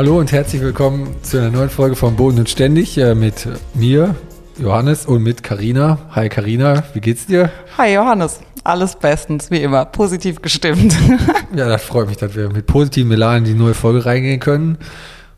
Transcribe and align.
Hallo 0.00 0.18
und 0.18 0.32
herzlich 0.32 0.62
willkommen 0.62 1.14
zu 1.20 1.36
einer 1.36 1.50
neuen 1.50 1.68
Folge 1.68 1.94
von 1.94 2.16
Boden 2.16 2.38
und 2.38 2.48
Ständig 2.48 2.96
äh, 2.96 3.14
mit 3.14 3.46
mir, 3.74 4.14
Johannes, 4.58 5.04
und 5.04 5.22
mit 5.22 5.42
Karina. 5.42 5.98
Hi 6.12 6.30
Karina, 6.30 6.84
wie 6.94 7.02
geht's 7.02 7.26
dir? 7.26 7.50
Hi 7.76 7.92
Johannes, 7.92 8.40
alles 8.64 8.96
bestens, 8.96 9.50
wie 9.50 9.58
immer, 9.62 9.84
positiv 9.84 10.40
gestimmt. 10.40 10.96
ja, 11.54 11.68
das 11.68 11.82
freut 11.82 12.08
mich, 12.08 12.16
dass 12.16 12.34
wir 12.34 12.48
mit 12.48 12.64
positivem 12.64 13.12
Elan 13.12 13.44
in 13.44 13.44
die 13.44 13.52
neue 13.52 13.74
Folge 13.74 14.06
reingehen 14.06 14.40
können. 14.40 14.78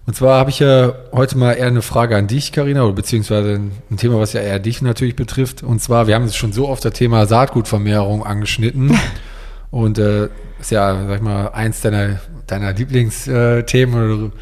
Und 0.06 0.14
zwar 0.14 0.38
habe 0.38 0.50
ich 0.50 0.60
ja 0.60 0.92
heute 1.10 1.36
mal 1.36 1.54
eher 1.54 1.66
eine 1.66 1.82
Frage 1.82 2.16
an 2.16 2.28
dich, 2.28 2.52
Karina, 2.52 2.84
oder 2.84 2.94
beziehungsweise 2.94 3.60
ein 3.90 3.96
Thema, 3.96 4.20
was 4.20 4.32
ja 4.32 4.42
eher 4.42 4.60
dich 4.60 4.80
natürlich 4.80 5.16
betrifft. 5.16 5.64
Und 5.64 5.82
zwar, 5.82 6.06
wir 6.06 6.14
haben 6.14 6.22
jetzt 6.22 6.36
schon 6.36 6.52
so 6.52 6.68
oft 6.68 6.84
das 6.84 6.92
Thema 6.92 7.26
Saatgutvermehrung 7.26 8.24
angeschnitten. 8.24 8.96
Und 9.72 9.98
äh, 9.98 10.28
ist 10.62 10.70
ja, 10.70 11.06
sag 11.06 11.16
ich 11.16 11.22
mal, 11.22 11.48
eins 11.48 11.80
deiner, 11.80 12.20
deiner 12.46 12.72
Lieblingsthemen. 12.72 14.08
Du, 14.08 14.32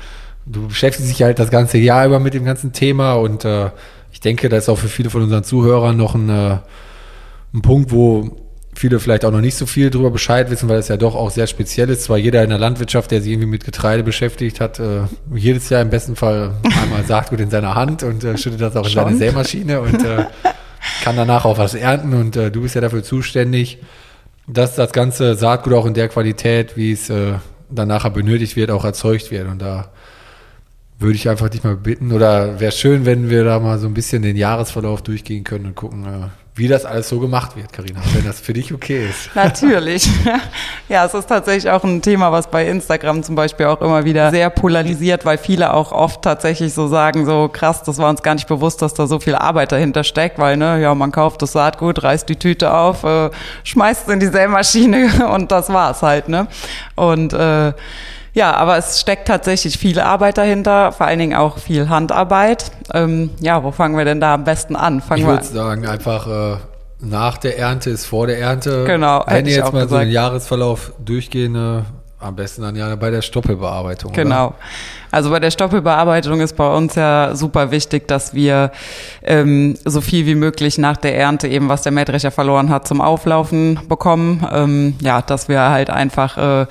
du 0.46 0.68
beschäftigst 0.68 1.10
dich 1.10 1.22
halt 1.22 1.38
das 1.38 1.50
ganze 1.50 1.78
Jahr 1.78 2.06
über 2.06 2.20
mit 2.20 2.34
dem 2.34 2.44
ganzen 2.44 2.72
Thema 2.72 3.14
und 3.14 3.44
äh, 3.44 3.70
ich 4.12 4.20
denke, 4.20 4.48
das 4.48 4.64
ist 4.64 4.68
auch 4.68 4.78
für 4.78 4.88
viele 4.88 5.10
von 5.10 5.22
unseren 5.22 5.44
Zuhörern 5.44 5.96
noch 5.96 6.14
ein, 6.14 6.28
äh, 6.28 6.58
ein 7.54 7.62
Punkt, 7.62 7.90
wo 7.90 8.36
viele 8.74 9.00
vielleicht 9.00 9.24
auch 9.24 9.30
noch 9.30 9.40
nicht 9.40 9.56
so 9.56 9.66
viel 9.66 9.90
darüber 9.90 10.10
Bescheid 10.10 10.50
wissen, 10.50 10.68
weil 10.68 10.78
es 10.78 10.88
ja 10.88 10.96
doch 10.96 11.14
auch 11.14 11.30
sehr 11.30 11.46
speziell 11.46 11.90
ist. 11.90 12.04
Zwar 12.04 12.18
jeder 12.18 12.42
in 12.42 12.50
der 12.50 12.58
Landwirtschaft, 12.58 13.10
der 13.10 13.20
sich 13.20 13.32
irgendwie 13.32 13.48
mit 13.48 13.64
Getreide 13.64 14.02
beschäftigt 14.02 14.60
hat, 14.60 14.78
äh, 14.78 15.02
jedes 15.34 15.68
Jahr 15.68 15.82
im 15.82 15.90
besten 15.90 16.16
Fall 16.16 16.54
einmal 16.82 17.04
Saatgut 17.04 17.40
in 17.40 17.50
seiner 17.50 17.74
Hand 17.74 18.02
und 18.02 18.24
äh, 18.24 18.36
schüttet 18.38 18.60
das 18.60 18.76
auch 18.76 18.86
in 18.86 18.92
seine 18.92 19.16
Sämaschine 19.16 19.80
und 19.80 20.04
äh, 20.04 20.24
kann 21.02 21.16
danach 21.16 21.44
auch 21.44 21.58
was 21.58 21.74
ernten 21.74 22.14
und 22.14 22.36
äh, 22.36 22.50
du 22.50 22.62
bist 22.62 22.74
ja 22.74 22.80
dafür 22.80 23.02
zuständig 23.02 23.78
dass 24.52 24.74
das 24.74 24.92
ganze 24.92 25.34
Saatgut 25.34 25.72
auch 25.72 25.86
in 25.86 25.94
der 25.94 26.08
Qualität, 26.08 26.76
wie 26.76 26.92
es 26.92 27.10
äh, 27.10 27.34
dann 27.70 27.88
nachher 27.88 28.10
benötigt 28.10 28.56
wird, 28.56 28.70
auch 28.70 28.84
erzeugt 28.84 29.30
wird. 29.30 29.48
Und 29.48 29.60
da 29.60 29.90
würde 30.98 31.14
ich 31.14 31.28
einfach 31.28 31.48
dich 31.48 31.64
mal 31.64 31.76
bitten, 31.76 32.12
oder 32.12 32.60
wäre 32.60 32.72
schön, 32.72 33.06
wenn 33.06 33.30
wir 33.30 33.44
da 33.44 33.58
mal 33.58 33.78
so 33.78 33.86
ein 33.86 33.94
bisschen 33.94 34.22
den 34.22 34.36
Jahresverlauf 34.36 35.02
durchgehen 35.02 35.44
können 35.44 35.66
und 35.66 35.74
gucken, 35.74 36.04
äh, 36.04 36.28
wie 36.60 36.68
das 36.68 36.84
alles 36.84 37.08
so 37.08 37.18
gemacht 37.18 37.56
wird, 37.56 37.72
Karina, 37.72 38.00
wenn 38.12 38.24
das 38.24 38.38
für 38.38 38.52
dich 38.52 38.72
okay 38.72 39.08
ist. 39.08 39.30
Natürlich. 39.34 40.06
Ja, 40.90 41.06
es 41.06 41.14
ist 41.14 41.26
tatsächlich 41.26 41.70
auch 41.70 41.82
ein 41.82 42.02
Thema, 42.02 42.30
was 42.32 42.50
bei 42.50 42.66
Instagram 42.66 43.22
zum 43.22 43.34
Beispiel 43.34 43.64
auch 43.64 43.80
immer 43.80 44.04
wieder 44.04 44.30
sehr 44.30 44.50
polarisiert, 44.50 45.24
weil 45.24 45.38
viele 45.38 45.72
auch 45.72 45.90
oft 45.90 46.20
tatsächlich 46.20 46.74
so 46.74 46.86
sagen, 46.86 47.24
so 47.24 47.48
krass, 47.50 47.82
das 47.82 47.96
war 47.96 48.10
uns 48.10 48.22
gar 48.22 48.34
nicht 48.34 48.46
bewusst, 48.46 48.82
dass 48.82 48.92
da 48.92 49.06
so 49.06 49.18
viel 49.18 49.36
Arbeit 49.36 49.72
dahinter 49.72 50.04
steckt, 50.04 50.38
weil, 50.38 50.58
ne, 50.58 50.82
ja, 50.82 50.94
man 50.94 51.12
kauft 51.12 51.40
das 51.40 51.52
Saatgut, 51.52 52.02
reißt 52.02 52.28
die 52.28 52.36
Tüte 52.36 52.74
auf, 52.74 53.04
äh, 53.04 53.30
schmeißt 53.64 54.06
es 54.06 54.12
in 54.12 54.20
die 54.20 54.26
Sämaschine 54.26 55.28
und 55.32 55.50
das 55.50 55.72
war's 55.72 56.02
halt, 56.02 56.28
ne? 56.28 56.46
Und 56.94 57.32
äh, 57.32 57.72
ja, 58.32 58.54
aber 58.54 58.76
es 58.76 59.00
steckt 59.00 59.26
tatsächlich 59.28 59.78
viel 59.78 59.98
Arbeit 60.00 60.38
dahinter, 60.38 60.92
vor 60.92 61.06
allen 61.06 61.18
Dingen 61.18 61.36
auch 61.36 61.58
viel 61.58 61.88
Handarbeit. 61.88 62.70
Ähm, 62.94 63.30
ja, 63.40 63.62
wo 63.64 63.72
fangen 63.72 63.96
wir 63.96 64.04
denn 64.04 64.20
da 64.20 64.34
am 64.34 64.44
besten 64.44 64.76
an? 64.76 65.00
Fangen 65.00 65.22
ich 65.22 65.26
würde 65.26 65.44
sagen, 65.44 65.86
einfach 65.86 66.26
äh, 66.26 66.56
nach 67.00 67.38
der 67.38 67.58
Ernte 67.58 67.90
ist 67.90 68.06
vor 68.06 68.26
der 68.26 68.38
Ernte. 68.38 68.84
Genau. 68.84 69.24
Wenn 69.26 69.46
ihr 69.46 69.56
jetzt 69.56 69.72
mal 69.72 69.82
gesagt. 69.82 69.90
so 69.90 69.98
den 69.98 70.10
Jahresverlauf 70.10 70.92
durchgehen, 71.04 71.54
äh, 71.54 71.82
am 72.20 72.36
besten 72.36 72.62
dann 72.62 72.76
ja 72.76 72.94
bei 72.96 73.10
der 73.10 73.22
Stoppelbearbeitung. 73.22 74.12
Genau. 74.12 74.48
Oder? 74.48 74.54
Also 75.10 75.30
bei 75.30 75.40
der 75.40 75.50
Stoppelbearbeitung 75.50 76.40
ist 76.40 76.54
bei 76.54 76.68
uns 76.68 76.94
ja 76.94 77.34
super 77.34 77.70
wichtig, 77.70 78.06
dass 78.06 78.34
wir 78.34 78.70
ähm, 79.22 79.76
so 79.84 80.00
viel 80.00 80.26
wie 80.26 80.34
möglich 80.34 80.76
nach 80.76 80.98
der 80.98 81.16
Ernte 81.16 81.48
eben, 81.48 81.68
was 81.68 81.82
der 81.82 81.92
Mähdrescher 81.92 82.30
verloren 82.30 82.68
hat, 82.68 82.86
zum 82.86 83.00
Auflaufen 83.00 83.80
bekommen. 83.88 84.46
Ähm, 84.52 84.94
ja, 85.00 85.22
dass 85.22 85.48
wir 85.48 85.60
halt 85.60 85.88
einfach 85.88 86.36
äh, 86.36 86.66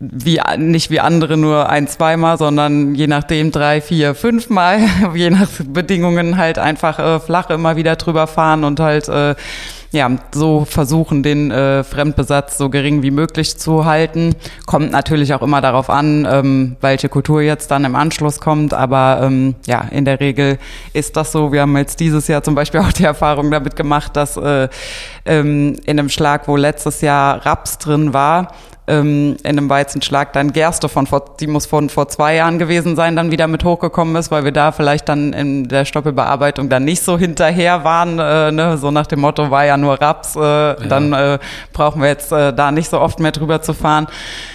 wie 0.00 0.40
nicht 0.58 0.90
wie 0.90 1.00
andere 1.00 1.36
nur 1.36 1.68
ein, 1.68 1.88
zweimal, 1.88 2.38
sondern 2.38 2.94
je 2.94 3.08
nachdem 3.08 3.50
drei, 3.50 3.80
vier, 3.80 4.14
fünfmal, 4.14 4.80
je 5.14 5.30
nach 5.30 5.48
Bedingungen 5.66 6.36
halt 6.36 6.58
einfach 6.58 6.98
äh, 6.98 7.20
flach 7.20 7.50
immer 7.50 7.76
wieder 7.76 7.96
drüber 7.96 8.28
fahren 8.28 8.62
und 8.62 8.78
halt 8.78 9.08
äh, 9.08 9.34
ja 9.90 10.10
so 10.32 10.64
versuchen, 10.64 11.22
den 11.22 11.50
äh, 11.50 11.82
Fremdbesatz 11.82 12.58
so 12.58 12.68
gering 12.68 13.02
wie 13.02 13.10
möglich 13.10 13.58
zu 13.58 13.86
halten. 13.86 14.34
Kommt 14.66 14.92
natürlich 14.92 15.34
auch 15.34 15.42
immer 15.42 15.60
darauf 15.60 15.90
an, 15.90 16.28
ähm, 16.30 16.76
welche 16.80 17.08
Kultur 17.08 17.40
jetzt 17.40 17.70
dann 17.70 17.84
im 17.84 17.96
Anschluss 17.96 18.40
kommt, 18.40 18.74
aber 18.74 19.20
ähm, 19.22 19.54
ja, 19.66 19.80
in 19.90 20.04
der 20.04 20.20
Regel 20.20 20.58
ist 20.92 21.16
das 21.16 21.32
so. 21.32 21.52
Wir 21.52 21.62
haben 21.62 21.76
jetzt 21.76 22.00
dieses 22.00 22.28
Jahr 22.28 22.42
zum 22.42 22.54
Beispiel 22.54 22.80
auch 22.88 22.92
die 22.92 23.04
Erfahrung 23.04 23.50
damit 23.50 23.76
gemacht, 23.76 24.14
dass 24.14 24.36
äh, 24.36 24.68
ähm, 25.28 25.76
in 25.84 25.98
einem 25.98 26.08
Schlag, 26.08 26.48
wo 26.48 26.56
letztes 26.56 27.00
Jahr 27.00 27.44
Raps 27.46 27.78
drin 27.78 28.12
war, 28.12 28.48
ähm, 28.88 29.36
in 29.42 29.58
einem 29.58 29.68
Weizenschlag 29.68 30.32
dann 30.32 30.52
Gerste 30.52 30.88
von 30.88 31.06
vor, 31.06 31.36
die 31.38 31.46
muss 31.46 31.66
von 31.66 31.90
vor 31.90 32.08
zwei 32.08 32.36
Jahren 32.36 32.58
gewesen 32.58 32.96
sein, 32.96 33.14
dann 33.16 33.30
wieder 33.30 33.46
mit 33.46 33.62
hochgekommen 33.62 34.16
ist, 34.16 34.30
weil 34.30 34.44
wir 34.44 34.52
da 34.52 34.72
vielleicht 34.72 35.08
dann 35.08 35.34
in 35.34 35.68
der 35.68 35.84
Stoppelbearbeitung 35.84 36.70
dann 36.70 36.84
nicht 36.84 37.02
so 37.02 37.18
hinterher 37.18 37.84
waren, 37.84 38.18
äh, 38.18 38.50
ne? 38.50 38.78
so 38.78 38.90
nach 38.90 39.06
dem 39.06 39.20
Motto 39.20 39.50
war 39.50 39.66
ja 39.66 39.76
nur 39.76 40.00
Raps, 40.00 40.36
äh, 40.36 40.40
ja. 40.40 40.74
dann 40.74 41.12
äh, 41.12 41.38
brauchen 41.72 42.00
wir 42.00 42.08
jetzt 42.08 42.32
äh, 42.32 42.52
da 42.52 42.72
nicht 42.72 42.88
so 42.88 42.98
oft 42.98 43.20
mehr 43.20 43.32
drüber 43.32 43.60
zu 43.60 43.74
fahren. 43.74 44.06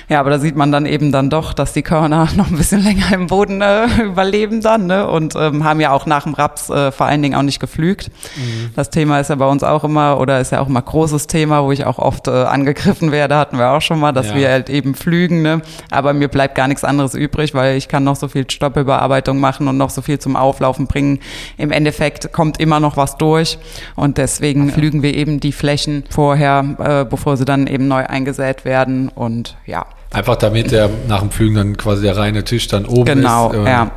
Ja, 0.10 0.20
aber 0.20 0.32
da 0.32 0.40
sieht 0.40 0.56
man 0.56 0.72
dann 0.72 0.86
eben 0.86 1.12
dann 1.12 1.30
doch, 1.30 1.54
dass 1.54 1.74
die 1.74 1.84
Körner 1.84 2.28
noch 2.36 2.50
ein 2.50 2.58
bisschen 2.58 2.84
länger 2.84 3.14
im 3.14 3.28
Boden 3.28 3.62
äh, 3.62 3.86
überleben 4.04 4.62
dann 4.62 4.88
ne? 4.88 5.08
und 5.08 5.36
ähm, 5.36 5.64
haben 5.64 5.80
ja 5.80 5.92
auch 5.92 6.08
nach 6.08 6.24
dem 6.24 6.34
Raps 6.34 6.72
äh, 6.72 6.92
vor 6.92 7.06
allen 7.06 7.22
Dingen 7.22 7.36
auch 7.36 7.44
nicht 7.44 7.60
geflügt. 7.60 8.10
Mhm. 8.36 8.72
Das 8.76 8.90
Thema 8.90 9.20
ist 9.20 9.30
ja 9.30 9.36
bei 9.36 9.48
uns 9.48 9.64
auch 9.64 9.84
immer 9.84 10.20
oder 10.20 10.40
ist 10.40 10.52
ja 10.52 10.60
auch 10.64 10.70
immer 10.70 10.82
großes 10.82 11.28
Thema, 11.28 11.64
wo 11.64 11.72
ich 11.72 11.86
auch 11.86 12.00
oft 12.00 12.28
äh, 12.28 12.32
angegriffen 12.32 13.12
werde, 13.12 13.36
hatten 13.36 13.58
wir 13.58 13.72
auch 13.72 13.82
schon 13.82 14.00
mal, 14.00 14.12
dass 14.12 14.30
ja. 14.30 14.36
wir 14.36 14.50
halt 14.50 14.70
eben 14.70 14.96
flügen. 14.96 15.42
Ne? 15.42 15.62
Aber 15.92 16.14
mir 16.14 16.30
bleibt 16.30 16.56
gar 16.56 16.68
nichts 16.68 16.84
anderes 16.84 17.14
übrig, 17.14 17.54
weil 17.54 17.78
ich 17.78 17.88
kann 17.88 18.04
noch 18.04 18.16
so 18.16 18.28
viel 18.28 18.50
Stoppelbearbeitung 18.50 19.40
machen 19.40 19.68
und 19.68 19.78
noch 19.78 19.90
so 19.90 20.02
viel 20.02 20.20
zum 20.20 20.36
Auflaufen 20.36 20.88
bringen. 20.88 21.20
Im 21.58 21.72
Endeffekt 21.72 22.32
kommt 22.34 22.60
immer 22.60 22.80
noch 22.80 22.98
was 22.98 23.18
durch 23.18 23.58
und 23.96 24.18
deswegen 24.18 24.70
ja. 24.70 24.74
flügen 24.74 25.04
wir 25.04 25.14
eben 25.14 25.40
die 25.40 25.52
Flächen 25.52 26.04
vorher, 26.10 26.64
äh, 26.80 27.06
bevor 27.06 27.38
sie 27.38 27.46
dann 27.46 27.68
eben 27.68 27.88
neu 27.88 28.06
eingesät 28.06 28.66
werden 28.66 29.10
und 29.10 29.58
ja. 29.66 29.86
Einfach 30.12 30.36
damit 30.36 30.72
der 30.72 30.90
nach 31.08 31.22
dem 31.22 31.32
Flügen 31.32 31.56
dann 31.56 31.78
quasi 31.78 32.04
der 32.04 32.16
reine 32.16 32.44
Tisch 32.44 32.68
dann 32.68 32.86
oben 32.86 33.06
genau, 33.06 33.48
ist. 33.48 33.54
Genau, 33.54 33.68
ja. 33.68 33.92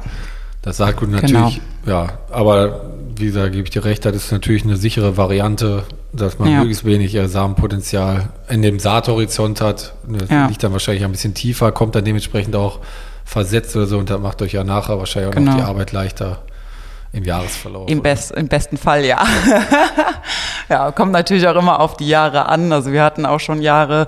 Das 0.62 0.78
Saatgut 0.78 1.10
natürlich, 1.10 1.60
genau. 1.84 2.04
ja, 2.04 2.08
aber 2.30 2.80
wie 3.16 3.26
gesagt, 3.26 3.52
gebe 3.52 3.64
ich 3.64 3.70
dir 3.70 3.84
recht, 3.84 4.04
das 4.04 4.16
ist 4.16 4.32
natürlich 4.32 4.64
eine 4.64 4.76
sichere 4.76 5.16
Variante, 5.16 5.84
dass 6.16 6.38
man 6.38 6.50
ja. 6.50 6.58
möglichst 6.58 6.84
wenig 6.84 7.14
äh, 7.14 7.28
Samenpotenzial 7.28 8.30
in 8.48 8.62
dem 8.62 8.78
Saathorizont 8.78 9.60
hat. 9.60 9.94
Das 10.08 10.30
ja. 10.30 10.46
liegt 10.46 10.62
dann 10.62 10.72
wahrscheinlich 10.72 11.04
ein 11.04 11.12
bisschen 11.12 11.34
tiefer, 11.34 11.72
kommt 11.72 11.94
dann 11.94 12.04
dementsprechend 12.04 12.56
auch 12.56 12.80
versetzt 13.24 13.74
oder 13.76 13.86
so 13.86 13.98
und 13.98 14.08
das 14.08 14.20
macht 14.20 14.40
euch 14.42 14.52
ja 14.52 14.64
nachher 14.64 14.98
wahrscheinlich 14.98 15.30
auch 15.30 15.36
genau. 15.36 15.52
noch 15.52 15.58
die 15.58 15.64
Arbeit 15.64 15.92
leichter 15.92 16.42
im 17.12 17.24
Jahresverlauf. 17.24 17.88
Im, 17.88 18.02
Best, 18.02 18.32
Im 18.32 18.48
besten 18.48 18.76
Fall, 18.76 19.04
ja. 19.04 19.24
ja, 20.68 20.92
kommt 20.92 21.12
natürlich 21.12 21.46
auch 21.48 21.56
immer 21.56 21.80
auf 21.80 21.96
die 21.96 22.08
Jahre 22.08 22.46
an. 22.46 22.72
Also 22.72 22.92
wir 22.92 23.02
hatten 23.02 23.26
auch 23.26 23.40
schon 23.40 23.62
Jahre, 23.62 24.06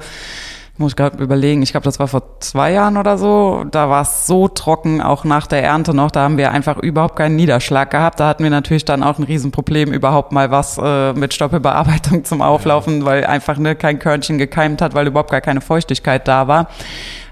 muss 0.79 0.93
ich 0.93 0.97
gerade 0.97 1.23
überlegen, 1.23 1.63
ich 1.63 1.73
glaube, 1.73 1.85
das 1.85 1.99
war 1.99 2.09
vor 2.09 2.41
zwei 2.41 2.73
Jahren 2.73 2.97
oder 2.97 3.19
so. 3.19 3.65
Da 3.71 3.91
war 3.91 4.03
es 4.03 4.27
so 4.27 4.49
trocken, 4.49 5.01
auch 5.01 5.25
nach 5.25 5.47
der 5.47 5.63
Ernte 5.63 5.95
noch. 5.95 6.11
Da 6.11 6.23
haben 6.23 6.39
wir 6.39 6.53
einfach 6.53 6.79
überhaupt 6.79 7.17
keinen 7.17 7.37
Niederschlag 7.37 7.91
gehabt. 7.91 8.21
Da 8.21 8.29
hatten 8.29 8.43
wir 8.43 8.51
natürlich 8.51 8.85
dann 8.85 9.03
auch 9.03 9.19
ein 9.19 9.25
Riesenproblem, 9.25 9.93
überhaupt 9.93 10.33
mal 10.33 10.51
was 10.51 10.79
äh, 10.83 11.13
mit 11.13 11.35
Stoppelbearbeitung 11.35 12.25
zum 12.25 12.43
Auflaufen, 12.43 13.05
weil 13.05 13.27
einfach 13.27 13.59
ne, 13.59 13.75
kein 13.75 13.99
Körnchen 13.99 14.39
gekeimt 14.39 14.81
hat, 14.81 14.95
weil 14.95 15.07
überhaupt 15.07 15.31
gar 15.31 15.41
keine 15.41 15.61
Feuchtigkeit 15.61 16.27
da 16.29 16.49
war 16.49 16.69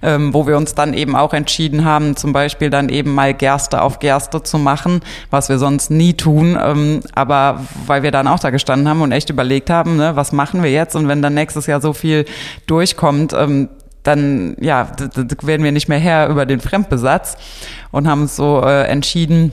ähm, 0.07 0.33
wo 0.33 0.47
wir 0.47 0.57
uns 0.57 0.75
dann 0.75 0.95
eben 0.95 1.17
auch 1.17 1.35
entschieden 1.35 1.85
haben, 1.85 2.17
zum 2.17 2.33
Beispiel 2.33 2.71
dann 2.71 2.89
eben 2.89 3.13
mal 3.13 3.35
Gerste 3.35 3.83
auf 3.83 3.99
Gerste 3.99 4.43
zu 4.43 4.57
machen, 4.57 5.01
was 5.31 5.49
wir 5.49 5.59
sonst 5.59 5.91
nie 5.91 6.15
tun. 6.15 6.57
Ähm, 6.63 7.01
aber 7.15 7.61
weil 7.87 8.05
wir 8.05 8.13
dann 8.13 8.29
auch 8.29 8.39
da 8.39 8.51
gestanden 8.51 8.89
haben 8.89 9.03
und 9.03 9.11
echt 9.11 9.29
überlegt 9.31 9.69
haben, 9.69 9.97
ne, 9.97 10.15
was 10.15 10.31
machen 10.31 10.63
wir 10.63 10.71
jetzt? 10.71 10.95
Und 10.95 11.09
wenn 11.09 11.23
dann 11.23 11.35
nächstes 11.35 11.67
Jahr 11.67 11.81
so 11.81 11.93
viel 11.93 12.25
durchkommt, 12.67 13.33
ähm, 13.33 13.69
dann 14.05 14.57
ja, 14.61 14.89
werden 15.43 15.65
wir 15.65 15.73
nicht 15.73 15.89
mehr 15.89 15.99
her 15.99 16.29
über 16.29 16.47
den 16.47 16.61
Fremdbesatz 16.61 17.37
und 17.91 18.07
haben 18.07 18.23
uns 18.23 18.37
so 18.37 18.63
äh, 18.63 18.85
entschieden, 18.85 19.51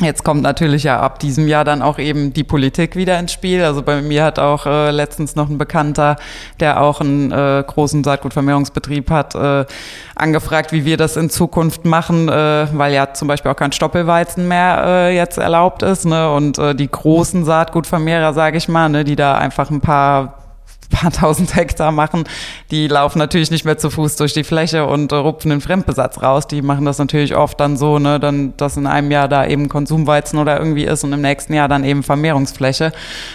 Jetzt 0.00 0.24
kommt 0.24 0.40
natürlich 0.40 0.84
ja 0.84 0.98
ab 0.98 1.18
diesem 1.18 1.46
Jahr 1.46 1.62
dann 1.62 1.82
auch 1.82 1.98
eben 1.98 2.32
die 2.32 2.42
Politik 2.42 2.96
wieder 2.96 3.18
ins 3.18 3.32
Spiel. 3.32 3.62
Also 3.62 3.82
bei 3.82 4.00
mir 4.00 4.24
hat 4.24 4.38
auch 4.38 4.64
äh, 4.64 4.90
letztens 4.90 5.36
noch 5.36 5.50
ein 5.50 5.58
Bekannter, 5.58 6.16
der 6.58 6.80
auch 6.80 7.02
einen 7.02 7.30
äh, 7.30 7.62
großen 7.66 8.02
Saatgutvermehrungsbetrieb 8.02 9.10
hat, 9.10 9.34
äh, 9.34 9.66
angefragt, 10.14 10.72
wie 10.72 10.86
wir 10.86 10.96
das 10.96 11.18
in 11.18 11.28
Zukunft 11.28 11.84
machen, 11.84 12.30
äh, 12.30 12.66
weil 12.72 12.94
ja 12.94 13.12
zum 13.12 13.28
Beispiel 13.28 13.50
auch 13.50 13.56
kein 13.56 13.72
Stoppelweizen 13.72 14.48
mehr 14.48 14.82
äh, 14.86 15.16
jetzt 15.16 15.36
erlaubt 15.36 15.82
ist. 15.82 16.06
Ne? 16.06 16.32
Und 16.32 16.58
äh, 16.58 16.74
die 16.74 16.90
großen 16.90 17.44
Saatgutvermehrer, 17.44 18.32
sage 18.32 18.56
ich 18.56 18.68
mal, 18.68 18.88
ne, 18.88 19.04
die 19.04 19.16
da 19.16 19.36
einfach 19.36 19.70
ein 19.70 19.82
paar 19.82 20.40
paar 20.90 21.10
tausend 21.12 21.54
Hektar 21.54 21.92
machen, 21.92 22.24
die 22.70 22.88
laufen 22.88 23.18
natürlich 23.18 23.50
nicht 23.50 23.64
mehr 23.64 23.78
zu 23.78 23.90
Fuß 23.90 24.16
durch 24.16 24.32
die 24.34 24.44
Fläche 24.44 24.86
und 24.86 25.12
rupfen 25.12 25.50
den 25.50 25.60
Fremdbesatz 25.60 26.22
raus. 26.22 26.46
Die 26.46 26.62
machen 26.62 26.84
das 26.84 26.98
natürlich 26.98 27.36
oft 27.36 27.58
dann 27.60 27.76
so, 27.76 27.98
ne, 27.98 28.20
dann, 28.20 28.54
dass 28.56 28.76
in 28.76 28.86
einem 28.86 29.10
Jahr 29.10 29.28
da 29.28 29.46
eben 29.46 29.68
Konsumweizen 29.68 30.38
oder 30.38 30.58
irgendwie 30.58 30.84
ist 30.84 31.04
und 31.04 31.12
im 31.12 31.20
nächsten 31.20 31.54
Jahr 31.54 31.68
dann 31.68 31.84
eben 31.84 32.02
Vermehrungsfläche, 32.02 32.92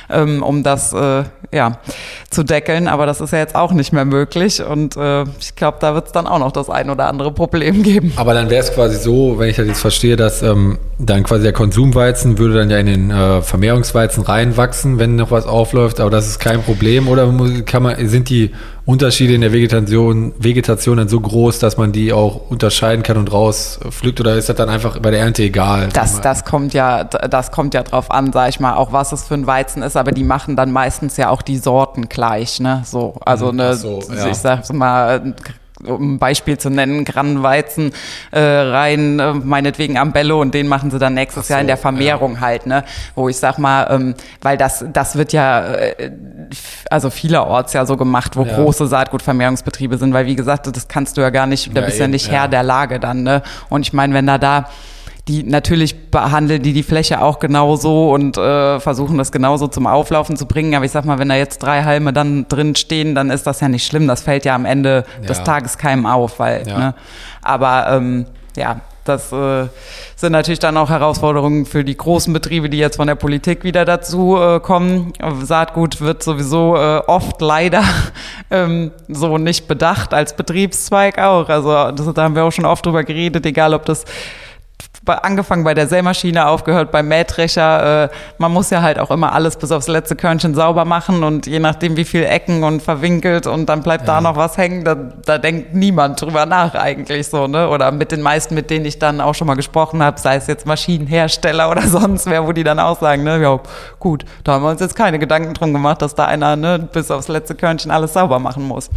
ähm, 0.10 0.44
um 0.44 0.64
das 0.64 0.94
äh, 0.94 1.24
ja 1.52 1.80
zu 2.30 2.44
deckeln. 2.44 2.88
Aber 2.88 3.06
das 3.06 3.22
ist 3.22 3.32
ja 3.32 3.40
jetzt 3.40 3.56
auch 3.56 3.72
nicht 3.72 3.94
mehr 3.94 4.06
möglich 4.06 4.62
und 4.62 4.98
äh, 4.98 5.24
ich 5.40 5.56
glaube, 5.56 5.78
da 5.80 5.94
wird 5.96 6.08
es 6.08 6.12
dann 6.12 6.28
auch 6.28 6.40
noch 6.40 6.52
das 6.52 6.70
ein 6.70 6.90
oder 6.90 7.08
andere 7.08 7.32
Problem 7.32 7.84
geben. 7.84 8.14
Aber 8.18 8.34
dann 8.34 8.50
wäre 8.50 8.64
es 8.64 8.74
quasi 8.74 8.98
so, 8.98 9.40
wenn 9.40 9.50
ich 9.50 9.56
das 9.56 9.68
jetzt 9.68 9.82
verstehe, 9.82 10.16
dass 10.16 10.42
ähm, 10.42 10.78
dann 11.00 11.24
quasi 11.24 11.44
der 11.44 11.54
Konsumweizen 11.54 12.38
würde 12.38 12.56
dann 12.56 12.70
ja 12.70 12.78
in 12.78 12.86
den 12.86 13.12
äh, 13.12 13.42
Vermehrungsweizen 13.42 14.24
reinwachsen, 14.24 15.00
wenn 15.00 15.16
noch 15.16 15.32
was 15.32 15.46
aufläuft, 15.46 16.00
aber 16.00 16.10
das 16.10 16.28
ist 16.28 16.40
kein 16.40 16.62
Problem 16.62 17.08
oder 17.08 17.26
kann 17.66 17.84
man, 17.84 18.08
sind 18.08 18.30
die 18.30 18.52
Unterschiede 18.86 19.34
in 19.34 19.42
der 19.42 19.52
Vegetation, 19.52 20.34
Vegetation 20.38 20.98
dann 20.98 21.08
so 21.08 21.20
groß, 21.20 21.60
dass 21.60 21.78
man 21.78 21.92
die 21.92 22.14
auch 22.14 22.50
unterscheiden 22.50 23.04
kann 23.04 23.18
und 23.18 23.32
rauspflückt 23.32 24.20
oder 24.20 24.36
ist 24.36 24.50
das 24.50 24.56
dann 24.56 24.70
einfach 24.70 25.00
bei 25.00 25.12
der 25.12 25.22
Ernte 25.22 25.44
egal? 25.44 25.90
Das, 25.94 26.22
das 26.22 26.46
kommt 26.46 26.74
ja, 26.74 27.04
das 27.04 27.52
kommt 27.52 27.74
ja 27.74 27.84
drauf 27.84 28.12
an, 28.12 28.32
sag 28.32 28.50
ich 28.50 28.60
mal, 28.60 28.76
auch 28.76 28.92
was 28.92 29.12
es 29.12 29.28
für 29.28 29.34
ein 29.34 29.48
Weizen 29.48 29.82
ist, 29.82 29.98
aber 29.98 30.12
die 30.12 30.24
machen 30.24 30.56
dann 30.56 30.72
meistens 30.72 31.18
ja 31.18 31.30
auch 31.30 31.42
die 31.42 31.58
Sorten 31.58 32.10
gleich, 32.10 32.60
ne? 32.60 32.84
So, 32.86 33.16
also 33.26 33.52
mhm. 33.52 33.58
ne, 33.58 33.76
so, 33.76 34.02
ja. 34.14 34.28
ich 34.28 34.38
sag 34.38 34.72
mal, 34.74 35.36
um 35.84 36.16
ein 36.16 36.20
Beispiel 36.20 36.58
zu 36.58 36.70
nennen, 36.70 37.06
Grannenweizen 37.06 37.92
äh, 38.32 38.40
rein, 38.40 39.20
äh, 39.20 39.34
meinetwegen 39.34 39.98
am 39.98 40.12
Bello 40.14 40.42
und 40.42 40.54
den 40.54 40.68
machen 40.68 40.92
sie 40.92 41.00
dann 41.00 41.14
nächstes 41.14 41.48
so, 41.48 41.54
Jahr 41.54 41.62
in 41.62 41.68
der 41.68 41.78
Vermehrung 41.78 42.36
ja. 42.36 42.42
halt, 42.42 42.66
ne? 42.66 42.84
Wo 43.16 43.30
ich 43.30 43.38
sag 43.38 43.58
mal, 43.58 43.88
ähm, 43.90 44.16
weil 44.42 44.58
das, 44.58 44.86
das 44.92 45.16
wird 45.16 45.34
ja 45.34 45.74
äh, 45.74 46.12
also 46.90 47.10
vielerorts 47.10 47.74
ja 47.74 47.86
so 47.86 47.98
gemacht, 47.98 48.36
wo 48.36 48.44
ja. 48.44 48.56
große 48.56 48.88
Saatgutvermehrungsbetriebe 48.88 49.98
sind, 49.98 50.14
weil 50.14 50.26
wie 50.26 50.36
gesagt, 50.36 50.68
das 50.76 50.88
kannst 50.88 51.18
du 51.18 51.22
ja 51.22 51.30
gar 51.30 51.48
nicht, 51.48 51.76
da 51.76 51.82
ja, 51.82 51.86
bist 51.86 52.00
ja 52.00 52.08
nicht 52.08 52.32
Herr 52.32 52.48
der 52.48 52.64
Lage 52.64 53.00
dann, 53.00 53.24
ne? 53.24 53.42
Und 53.70 53.82
ich 53.82 53.94
meine, 53.94 54.14
wenn 54.14 54.28
da 54.28 54.38
da 54.38 54.66
die 55.28 55.44
natürlich 55.44 56.12
behandeln 56.12 56.62
die 56.62 56.74
die 56.74 56.84
Fläche 56.84 57.22
auch 57.22 57.40
genauso 57.40 58.12
und 58.12 58.38
äh, 58.38 58.80
versuchen 58.80 59.18
das 59.18 59.32
genauso 59.32 59.68
zum 59.68 59.88
Auflaufen 59.88 60.38
zu 60.38 60.46
bringen. 60.46 60.76
Aber 60.76 60.86
ich 60.86 60.92
sag 60.92 61.06
mal, 61.06 61.18
wenn 61.18 61.30
da 61.30 61.36
jetzt 61.36 61.64
drei 61.64 61.84
Halme 61.84 62.14
dann 62.14 62.48
drin 62.48 62.76
stehen, 62.76 63.16
dann 63.16 63.32
ist 63.32 63.48
das 63.48 63.60
ja 63.60 63.68
nicht 63.68 63.88
schlimm. 63.88 64.08
Das 64.08 64.22
fällt 64.22 64.46
ja 64.46 64.54
am 64.54 64.66
Ende 64.66 65.04
ja. 65.22 65.28
des 65.28 65.42
Tages 65.42 65.80
keinem 65.80 66.06
auf, 66.06 66.40
weil, 66.40 66.68
ja. 66.68 66.78
ne? 66.78 66.96
Aber 67.42 67.88
ähm, 67.90 68.28
ja, 68.56 68.82
das 69.06 69.32
äh, 69.32 69.68
sind 70.16 70.32
natürlich 70.32 70.60
dann 70.60 70.76
auch 70.78 70.90
Herausforderungen 70.90 71.66
für 71.66 71.84
die 71.84 71.96
großen 71.96 72.34
Betriebe, 72.34 72.70
die 72.70 72.80
jetzt 72.80 72.96
von 72.96 73.08
der 73.08 73.16
Politik 73.16 73.64
wieder 73.64 73.86
dazu 73.86 74.36
äh, 74.36 74.60
kommen. 74.60 75.14
Saatgut 75.44 76.02
wird 76.02 76.24
sowieso 76.24 76.76
äh, 76.76 77.02
oft 77.06 77.40
leider 77.40 77.84
ähm, 78.50 78.92
so 79.08 79.38
nicht 79.38 79.68
bedacht 79.68 80.14
als 80.14 80.36
Betriebszweig 80.36 81.20
auch. 81.20 81.50
Also 81.50 81.92
das, 81.92 82.12
da 82.14 82.24
haben 82.24 82.36
wir 82.36 82.44
auch 82.44 82.52
schon 82.52 82.66
oft 82.66 82.86
drüber 82.86 83.04
geredet, 83.04 83.46
egal 83.46 83.76
ob 83.76 83.86
das 83.86 84.06
angefangen 85.08 85.64
bei 85.64 85.74
der 85.74 85.88
Sämaschine, 85.88 86.48
aufgehört 86.48 86.92
beim 86.92 87.08
Mähdrescher. 87.08 88.04
Äh, 88.06 88.10
man 88.38 88.52
muss 88.52 88.70
ja 88.70 88.82
halt 88.82 89.00
auch 89.00 89.12
immer 89.12 89.34
alles 89.34 89.58
bis 89.58 89.72
aufs 89.72 89.88
letzte 89.88 90.16
Körnchen 90.16 90.56
sauber 90.56 90.86
machen 90.86 91.24
und 91.24 91.48
je 91.48 91.60
nachdem, 91.60 91.98
wie 91.98 92.06
viel 92.06 92.24
Ecken 92.24 92.64
und 92.64 92.82
verwinkelt 92.82 93.48
und 93.48 93.68
dann 93.68 93.84
bleibt 93.84 94.08
ja. 94.08 94.16
da 94.16 94.22
noch 94.22 94.36
was 94.36 94.58
hängen, 94.58 94.84
da, 94.84 94.96
da 94.96 95.38
denkt 95.38 95.74
niemand 95.74 96.22
drüber 96.22 96.46
nach 96.46 96.76
eigentlich 96.76 97.28
so, 97.28 97.48
ne? 97.48 97.70
Oder 97.70 97.92
mit 97.92 98.12
den 98.12 98.22
meisten, 98.22 98.56
mit 98.56 98.70
denen 98.70 98.86
ich 98.86 99.00
dann 99.00 99.22
auch 99.22 99.36
schon 99.36 99.48
mal 99.48 99.56
gesprochen 99.56 100.04
habe, 100.04 100.20
sei 100.20 100.36
es 100.36 100.48
jetzt 100.48 100.66
Maschinenhersteller 100.66 101.70
oder 101.70 101.82
sonst 101.88 102.26
wer, 102.28 102.46
wo 102.48 102.52
die 102.52 102.64
dann 102.64 102.80
auch 102.80 103.00
sagen, 103.00 103.24
ne, 103.24 103.42
ja, 103.42 103.60
gut, 104.00 104.26
da 104.44 104.54
haben 104.54 104.64
wir 104.64 104.70
uns 104.70 104.82
jetzt 104.82 104.96
keine 104.96 105.20
Gedanken 105.20 105.54
drum 105.54 105.74
gemacht, 105.74 106.02
dass 106.02 106.16
da 106.16 106.26
einer 106.26 106.56
ne, 106.56 106.80
bis 106.80 107.12
aufs 107.12 107.28
letzte 107.28 107.56
Körnchen 107.56 107.92
alles 107.92 108.14
sauber 108.14 108.40
machen 108.40 108.68
muss. 108.68 108.90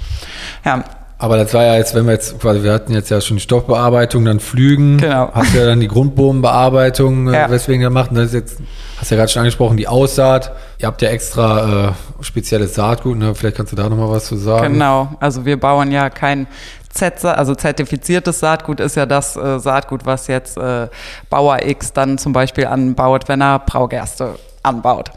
Ja, 0.64 0.84
aber 1.20 1.36
das 1.36 1.52
war 1.52 1.64
ja 1.64 1.76
jetzt, 1.76 1.96
wenn 1.96 2.06
wir 2.06 2.12
jetzt 2.12 2.38
quasi, 2.40 2.62
wir 2.62 2.72
hatten 2.72 2.92
jetzt 2.92 3.10
ja 3.10 3.20
schon 3.20 3.38
die 3.38 3.42
Stoffbearbeitung, 3.42 4.24
dann 4.24 4.38
Flügen, 4.38 4.98
genau. 4.98 5.30
hast 5.34 5.52
ja 5.52 5.66
dann 5.66 5.80
die 5.80 5.88
Grundbodenbearbeitung, 5.88 7.28
äh, 7.28 7.32
ja. 7.32 7.50
weswegen 7.50 7.82
gemacht. 7.82 8.10
Und 8.10 8.18
das 8.18 8.26
ist 8.26 8.34
jetzt, 8.34 8.58
hast 8.98 9.10
ja 9.10 9.16
gerade 9.16 9.28
schon 9.28 9.40
angesprochen, 9.40 9.76
die 9.76 9.88
Aussaat. 9.88 10.52
Ihr 10.78 10.86
habt 10.86 11.02
ja 11.02 11.08
extra 11.08 11.88
äh, 11.88 12.22
spezielles 12.22 12.74
Saatgut, 12.74 13.18
ne? 13.18 13.34
vielleicht 13.34 13.56
kannst 13.56 13.72
du 13.72 13.76
da 13.76 13.88
nochmal 13.88 14.10
was 14.10 14.26
zu 14.26 14.36
sagen. 14.36 14.74
Genau, 14.74 15.08
also 15.18 15.44
wir 15.44 15.58
bauen 15.58 15.90
ja 15.90 16.08
kein 16.08 16.46
Z, 16.90 17.24
also 17.24 17.54
zertifiziertes 17.54 18.38
Saatgut 18.40 18.80
ist 18.80 18.96
ja 18.96 19.04
das 19.04 19.36
äh, 19.36 19.58
Saatgut, 19.58 20.06
was 20.06 20.28
jetzt 20.28 20.56
äh, 20.56 20.88
Bauer 21.28 21.64
X 21.64 21.92
dann 21.92 22.18
zum 22.18 22.32
Beispiel 22.32 22.66
anbaut, 22.66 23.28
wenn 23.28 23.40
er 23.40 23.58
Braugerste 23.58 24.36
anbaut. 24.62 25.10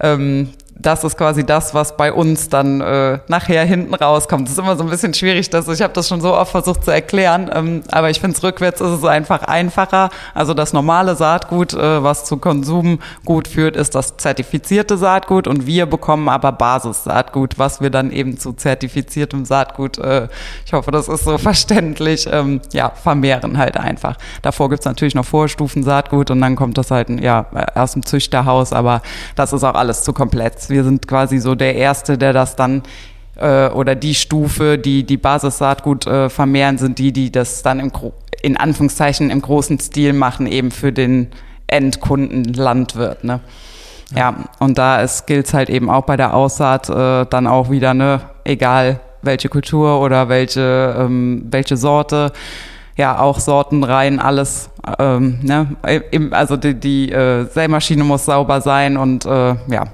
Ähm, 0.00 0.50
das 0.78 1.04
ist 1.04 1.16
quasi 1.16 1.44
das, 1.44 1.74
was 1.74 1.96
bei 1.96 2.12
uns 2.12 2.48
dann 2.48 2.80
äh, 2.80 3.18
nachher 3.28 3.64
hinten 3.64 3.94
rauskommt. 3.94 4.46
Das 4.46 4.52
ist 4.52 4.58
immer 4.58 4.76
so 4.76 4.84
ein 4.84 4.90
bisschen 4.90 5.14
schwierig, 5.14 5.48
dass 5.48 5.68
ich 5.68 5.80
habe 5.80 5.92
das 5.94 6.08
schon 6.08 6.20
so 6.20 6.34
oft 6.34 6.50
versucht 6.50 6.84
zu 6.84 6.90
erklären, 6.90 7.50
ähm, 7.52 7.82
aber 7.90 8.10
ich 8.10 8.20
finde 8.20 8.36
es 8.36 8.42
rückwärts 8.42 8.80
ist 8.80 8.90
es 8.90 9.04
einfach 9.04 9.42
einfacher. 9.42 10.10
Also 10.34 10.52
das 10.52 10.72
normale 10.72 11.16
Saatgut, 11.16 11.72
äh, 11.72 12.02
was 12.02 12.24
zu 12.24 12.36
Konsum 12.36 12.98
gut 13.24 13.48
führt, 13.48 13.74
ist 13.74 13.94
das 13.94 14.16
zertifizierte 14.18 14.98
Saatgut 14.98 15.48
und 15.48 15.66
wir 15.66 15.86
bekommen 15.86 16.28
aber 16.28 16.52
Basissaatgut, 16.52 17.58
was 17.58 17.80
wir 17.80 17.90
dann 17.90 18.10
eben 18.10 18.38
zu 18.38 18.52
zertifiziertem 18.52 19.46
Saatgut, 19.46 19.98
äh, 19.98 20.28
ich 20.66 20.72
hoffe, 20.74 20.90
das 20.90 21.08
ist 21.08 21.24
so 21.24 21.38
verständlich, 21.38 22.28
ähm, 22.30 22.60
ja, 22.72 22.90
vermehren 22.90 23.56
halt 23.56 23.78
einfach. 23.78 24.16
Davor 24.42 24.68
gibt's 24.68 24.84
natürlich 24.84 25.14
noch 25.14 25.24
Vorstufen 25.24 25.82
Saatgut 25.82 26.30
und 26.30 26.40
dann 26.40 26.54
kommt 26.54 26.76
das 26.76 26.90
halt 26.90 27.08
ja 27.20 27.46
aus 27.74 27.92
dem 27.92 28.04
Züchterhaus, 28.04 28.72
aber 28.72 29.00
das 29.36 29.52
ist 29.52 29.64
auch 29.64 29.74
alles 29.74 30.02
zu 30.02 30.12
wir 30.70 30.84
sind 30.84 31.06
quasi 31.06 31.38
so 31.38 31.54
der 31.54 31.74
Erste, 31.74 32.18
der 32.18 32.32
das 32.32 32.56
dann 32.56 32.82
äh, 33.36 33.68
oder 33.68 33.94
die 33.94 34.14
Stufe, 34.14 34.78
die 34.78 35.04
die 35.04 35.16
Basissaatgut 35.16 36.06
äh, 36.06 36.28
vermehren, 36.28 36.78
sind 36.78 36.98
die, 36.98 37.12
die 37.12 37.30
das 37.30 37.62
dann 37.62 37.80
im, 37.80 37.92
in 38.42 38.56
Anführungszeichen 38.56 39.30
im 39.30 39.42
großen 39.42 39.78
Stil 39.78 40.12
machen, 40.12 40.46
eben 40.46 40.70
für 40.70 40.92
den 40.92 41.28
Endkunden 41.66 42.44
Landwirt. 42.54 43.24
Ne? 43.24 43.40
Ja. 44.12 44.18
ja, 44.18 44.44
und 44.60 44.78
da 44.78 45.04
gilt 45.26 45.46
es 45.46 45.54
halt 45.54 45.68
eben 45.68 45.90
auch 45.90 46.04
bei 46.04 46.16
der 46.16 46.34
Aussaat 46.34 46.88
äh, 46.88 47.26
dann 47.28 47.46
auch 47.46 47.70
wieder, 47.70 47.92
ne, 47.92 48.20
egal 48.44 49.00
welche 49.22 49.48
Kultur 49.48 50.00
oder 50.00 50.28
welche, 50.28 50.94
ähm, 50.98 51.46
welche 51.50 51.76
Sorte, 51.76 52.32
ja, 52.96 53.18
auch 53.18 53.40
Sorten 53.40 53.84
rein, 53.84 54.18
alles 54.18 54.70
ähm, 54.98 55.40
ne, 55.42 55.76
im, 56.12 56.32
also 56.32 56.56
die, 56.56 56.74
die 56.74 57.10
äh, 57.10 57.44
Sämaschine 57.44 58.04
muss 58.04 58.24
sauber 58.24 58.60
sein 58.60 58.96
und 58.96 59.24
äh, 59.26 59.54
ja, 59.68 59.84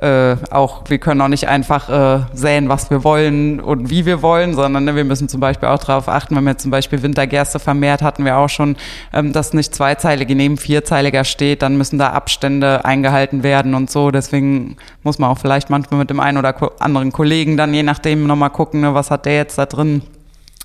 äh, 0.00 0.36
auch 0.50 0.84
wir 0.88 0.98
können 0.98 1.20
auch 1.20 1.28
nicht 1.28 1.48
einfach 1.48 1.88
äh, 1.88 2.24
säen, 2.32 2.68
was 2.68 2.90
wir 2.90 3.02
wollen 3.02 3.60
und 3.60 3.90
wie 3.90 4.06
wir 4.06 4.22
wollen, 4.22 4.54
sondern 4.54 4.84
ne, 4.84 4.94
wir 4.94 5.04
müssen 5.04 5.28
zum 5.28 5.40
Beispiel 5.40 5.68
auch 5.68 5.82
darauf 5.82 6.08
achten, 6.08 6.36
wenn 6.36 6.44
wir 6.44 6.56
zum 6.58 6.70
Beispiel 6.70 7.02
Wintergerste 7.02 7.58
vermehrt, 7.58 8.02
hatten 8.02 8.24
wir 8.24 8.36
auch 8.36 8.48
schon, 8.48 8.76
ähm, 9.12 9.32
dass 9.32 9.52
nicht 9.52 9.74
zweizeilige 9.74 10.36
neben 10.36 10.56
vierzeiliger 10.56 11.24
steht, 11.24 11.62
dann 11.62 11.76
müssen 11.76 11.98
da 11.98 12.10
Abstände 12.10 12.84
eingehalten 12.84 13.42
werden 13.42 13.74
und 13.74 13.90
so. 13.90 14.10
Deswegen 14.10 14.76
muss 15.02 15.18
man 15.18 15.30
auch 15.30 15.38
vielleicht 15.38 15.70
manchmal 15.70 15.98
mit 15.98 16.10
dem 16.10 16.20
einen 16.20 16.38
oder 16.38 16.54
anderen 16.80 17.10
Kollegen 17.12 17.56
dann 17.56 17.74
je 17.74 17.82
nachdem 17.82 18.26
nochmal 18.26 18.50
gucken, 18.50 18.80
ne, 18.80 18.94
was 18.94 19.10
hat 19.10 19.26
der 19.26 19.34
jetzt 19.34 19.58
da 19.58 19.66
drin 19.66 20.02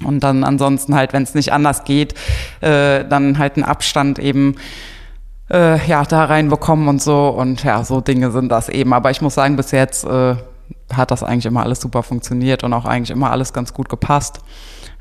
und 0.06 0.22
dann 0.22 0.44
ansonsten 0.44 0.96
halt, 0.96 1.14
wenn 1.14 1.24
es 1.24 1.34
nicht 1.34 1.54
anders 1.54 1.84
geht, 1.84 2.14
äh, 2.62 3.06
dann 3.06 3.38
halt 3.38 3.56
einen 3.56 3.66
Abstand 3.66 4.20
eben 4.20 4.56
äh, 5.52 5.86
ja 5.88 6.04
da 6.04 6.26
reinbekommen 6.26 6.88
und 6.88 7.02
so. 7.02 7.30
Und 7.30 7.64
ja, 7.64 7.84
so 7.84 8.02
Dinge 8.02 8.32
sind 8.32 8.50
das 8.50 8.70
eben. 8.70 8.94
Aber 8.94 9.12
ich 9.12 9.22
muss 9.22 9.36
sagen, 9.36 9.56
bis 9.56 9.72
jetzt 9.72 10.06
äh, 10.06 10.36
hat 10.94 11.12
das 11.12 11.24
eigentlich 11.24 11.46
immer 11.46 11.64
alles 11.64 11.82
super 11.82 12.04
funktioniert 12.04 12.64
und 12.64 12.74
auch 12.74 12.86
eigentlich 12.86 13.12
immer 13.12 13.32
alles 13.32 13.54
ganz 13.54 13.74
gut 13.74 13.90
gepasst. 13.90 14.40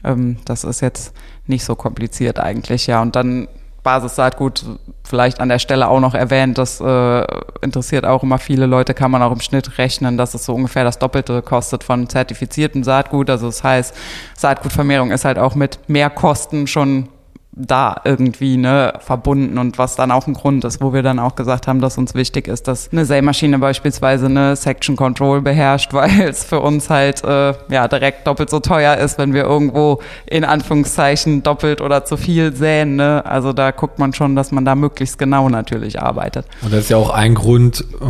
Ähm, 0.05 0.39
das 0.45 0.65
ist 0.65 0.81
jetzt 0.81 1.15
nicht 1.47 1.65
so 1.65 1.75
kompliziert 1.75 2.39
eigentlich, 2.39 2.87
ja. 2.87 3.01
Und 3.03 3.17
dann 3.17 3.49
Basissaatgut 3.83 4.65
vielleicht 5.05 5.41
an 5.41 5.49
der 5.49 5.59
Stelle 5.59 5.89
auch 5.89 6.01
noch 6.01 6.15
erwähnt, 6.15 6.59
das 6.59 6.81
äh, 6.81 7.27
interessiert 7.63 8.05
auch 8.05 8.23
immer 8.23 8.39
viele 8.39 8.67
Leute, 8.67 8.95
kann 8.95 9.11
man 9.11 9.23
auch 9.23 9.33
im 9.33 9.41
Schnitt 9.41 9.79
rechnen, 9.79 10.17
dass 10.17 10.35
es 10.35 10.45
so 10.45 10.55
ungefähr 10.55 10.85
das 10.85 10.99
Doppelte 10.99 11.43
kostet 11.43 11.83
von 11.85 12.09
zertifiziertem 12.09 12.85
Saatgut. 12.85 13.31
Also 13.31 13.47
das 13.47 13.65
heißt, 13.65 13.95
Saatgutvermehrung 14.37 15.11
ist 15.11 15.25
halt 15.25 15.39
auch 15.39 15.55
mit 15.55 15.79
Mehrkosten 15.89 16.67
schon 16.67 17.09
da 17.53 18.01
irgendwie 18.05 18.57
ne, 18.57 18.93
verbunden 19.01 19.59
und 19.59 19.77
was 19.77 19.97
dann 19.97 20.13
auch 20.13 20.29
ein 20.29 20.35
Grund 20.35 20.65
ist, 20.65 20.81
wo 20.81 20.93
wir 20.93 21.03
dann 21.03 21.19
auch 21.19 21.35
gesagt 21.35 21.67
haben, 21.67 21.81
dass 21.81 21.99
uns 21.99 22.15
wichtig 22.15 22.47
ist, 22.47 22.69
dass 22.69 22.91
eine 22.93 23.05
Sämaschine 23.05 23.59
beispielsweise 23.59 24.27
eine 24.27 24.55
Section 24.55 24.95
Control 24.95 25.43
beherrscht, 25.43 25.93
weil 25.93 26.21
es 26.23 26.45
für 26.45 26.61
uns 26.61 26.91
halt 26.91 27.25
äh, 27.25 27.55
ja 27.69 27.89
direkt 27.89 28.27
doppelt 28.27 28.51
so 28.51 28.61
teuer 28.61 28.97
ist, 28.99 29.19
wenn 29.19 29.35
wir 29.35 29.43
irgendwo 29.43 30.01
in 30.27 30.45
Anführungszeichen 30.45 31.43
doppelt 31.43 31.81
oder 31.81 32.05
zu 32.05 32.17
viel 32.17 32.55
säen. 32.55 32.95
Ne? 32.95 33.25
Also 33.27 33.53
da 33.53 33.73
guckt 33.73 33.99
man 33.99 34.13
schon, 34.13 34.37
dass 34.37 34.53
man 34.53 34.65
da 34.65 34.77
möglichst 34.77 35.19
genau 35.19 35.49
natürlich 35.49 36.01
arbeitet. 36.01 36.47
Und 36.63 36.73
das 36.73 36.81
ist 36.85 36.91
ja 36.91 36.99
auch 36.99 37.11
ein 37.11 37.35
Grund, 37.35 37.81
äh, 38.01 38.05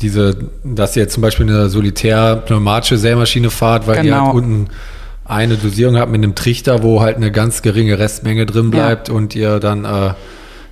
diese, 0.00 0.50
dass 0.64 0.96
ihr 0.96 1.08
zum 1.08 1.20
Beispiel 1.20 1.46
eine 1.46 1.68
solitär 1.68 2.36
pneumatische 2.36 2.96
Sämaschine 2.96 3.50
fahrt, 3.50 3.86
weil 3.86 4.02
genau. 4.02 4.16
ihr 4.16 4.22
halt 4.22 4.34
unten 4.34 4.68
eine 5.28 5.56
Dosierung 5.56 5.96
habt 5.96 6.10
mit 6.10 6.22
einem 6.22 6.34
Trichter, 6.34 6.82
wo 6.82 7.00
halt 7.00 7.16
eine 7.16 7.32
ganz 7.32 7.62
geringe 7.62 7.98
Restmenge 7.98 8.46
drin 8.46 8.70
bleibt 8.70 9.08
ja. 9.08 9.14
und 9.14 9.34
ihr 9.34 9.60
dann 9.60 9.84
äh, 9.84 10.14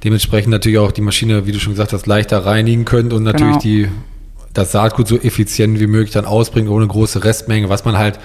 dementsprechend 0.04 0.50
natürlich 0.50 0.78
auch 0.78 0.92
die 0.92 1.00
Maschine, 1.00 1.46
wie 1.46 1.52
du 1.52 1.58
schon 1.58 1.73
gesagt 1.73 1.92
hast, 1.92 2.06
leichter 2.06 2.44
reinigen 2.44 2.84
könnt 2.84 3.12
und 3.12 3.23
natürlich 3.23 3.58
genau. 3.58 3.62
die, 3.62 3.88
das 4.52 4.73
Saatgut 4.73 5.08
so 5.08 5.18
effizient 5.18 5.80
wie 5.80 5.87
möglich 5.87 6.12
dann 6.12 6.25
ausbringt, 6.25 6.68
ohne 6.68 6.87
große 6.87 7.25
Restmenge, 7.25 7.68
was 7.68 7.84
man 7.84 7.99
halt 7.99 8.18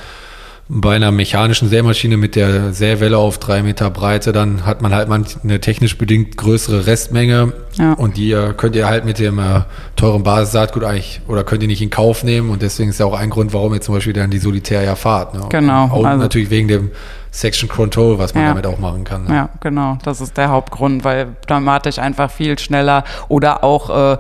bei 0.72 0.96
einer 0.96 1.12
mechanischen 1.12 1.68
Sämaschine 1.68 2.16
mit 2.16 2.36
der 2.36 2.74
Säwelle 2.74 3.18
auf 3.18 3.40
drei 3.40 3.64
Meter 3.64 3.90
Breite, 3.90 4.32
dann 4.32 4.68
hat 4.68 4.84
man 4.84 4.94
halt 4.94 5.10
eine 5.10 5.60
technisch 5.60 5.98
bedingt 5.98 6.38
größere 6.38 6.86
Restmenge 6.86 7.54
ja. 7.74 7.94
und 7.94 8.18
die 8.18 8.32
äh, 8.32 8.54
könnt 8.54 8.76
ihr 8.76 8.88
halt 8.88 9.04
mit 9.04 9.18
dem 9.18 9.40
äh, 9.40 9.62
teuren 9.96 10.22
Basissaatgut 10.22 10.84
eigentlich 10.84 11.22
oder 11.28 11.44
könnt 11.44 11.64
ihr 11.64 11.68
nicht 11.68 11.82
in 11.82 11.90
Kauf 11.90 12.24
nehmen 12.24 12.52
und 12.52 12.62
deswegen 12.62 12.92
ist 12.92 13.00
ja 13.00 13.08
auch 13.08 13.18
ein 13.18 13.32
Grund, 13.32 13.52
warum 13.52 13.74
ihr 13.74 13.82
zum 13.82 13.96
Beispiel 13.96 14.14
dann 14.14 14.30
die 14.30 14.38
Solitär 14.38 14.84
ja 14.84 14.94
fahrt. 14.94 15.34
Ne? 15.34 15.42
Genau. 15.50 15.86
Und 15.86 16.06
also, 16.06 16.22
natürlich 16.22 16.52
wegen 16.52 16.68
dem 16.68 16.92
Section 17.32 17.68
Control, 17.68 18.20
was 18.20 18.36
man 18.36 18.44
ja. 18.44 18.50
damit 18.50 18.68
auch 18.68 18.78
machen 18.78 19.06
kann. 19.06 19.24
Ne? 19.24 19.34
Ja, 19.34 19.50
genau. 19.62 19.98
Das 20.04 20.22
ist 20.22 20.38
der 20.38 20.50
Hauptgrund, 20.50 21.04
weil 21.04 21.30
pneumatisch 21.48 21.98
einfach 21.98 22.30
viel 22.30 22.60
schneller 22.60 23.06
oder 23.28 23.64
auch 23.64 24.14
äh, 24.14 24.18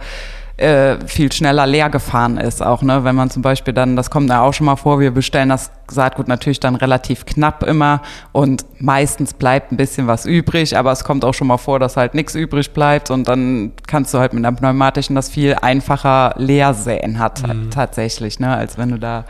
äh, 0.59 0.97
viel 1.05 1.31
schneller 1.31 1.65
leer 1.65 1.89
gefahren 1.89 2.37
ist. 2.37 2.61
Auch, 2.61 2.81
ne, 2.81 3.03
wenn 3.03 3.15
man 3.15 3.29
zum 3.29 3.41
Beispiel 3.41 3.73
dann, 3.73 3.95
das 3.95 4.09
kommt 4.09 4.29
ja 4.29 4.41
auch 4.41 4.53
schon 4.53 4.65
mal 4.65 4.75
vor, 4.75 4.99
wir 4.99 5.11
bestellen 5.11 5.49
das 5.49 5.71
Saatgut 5.89 6.27
natürlich 6.27 6.59
dann 6.59 6.75
relativ 6.75 7.25
knapp 7.25 7.63
immer 7.63 8.01
und 8.31 8.65
meistens 8.79 9.33
bleibt 9.33 9.71
ein 9.71 9.77
bisschen 9.77 10.07
was 10.07 10.25
übrig, 10.25 10.77
aber 10.77 10.91
es 10.91 11.03
kommt 11.03 11.25
auch 11.25 11.33
schon 11.33 11.47
mal 11.47 11.57
vor, 11.57 11.79
dass 11.79 11.97
halt 11.97 12.13
nichts 12.13 12.35
übrig 12.35 12.71
bleibt 12.73 13.09
und 13.09 13.27
dann 13.27 13.71
kannst 13.87 14.13
du 14.13 14.19
halt 14.19 14.33
mit 14.33 14.45
einer 14.45 14.55
pneumatischen 14.55 15.15
das 15.15 15.29
viel 15.29 15.55
einfacher 15.55 16.33
leer 16.37 16.73
säen 16.73 17.19
hat 17.19 17.47
mhm. 17.47 17.71
tatsächlich, 17.71 18.39
ne, 18.39 18.55
als 18.55 18.77
wenn 18.77 18.89
du 18.89 18.99
da, 18.99 19.25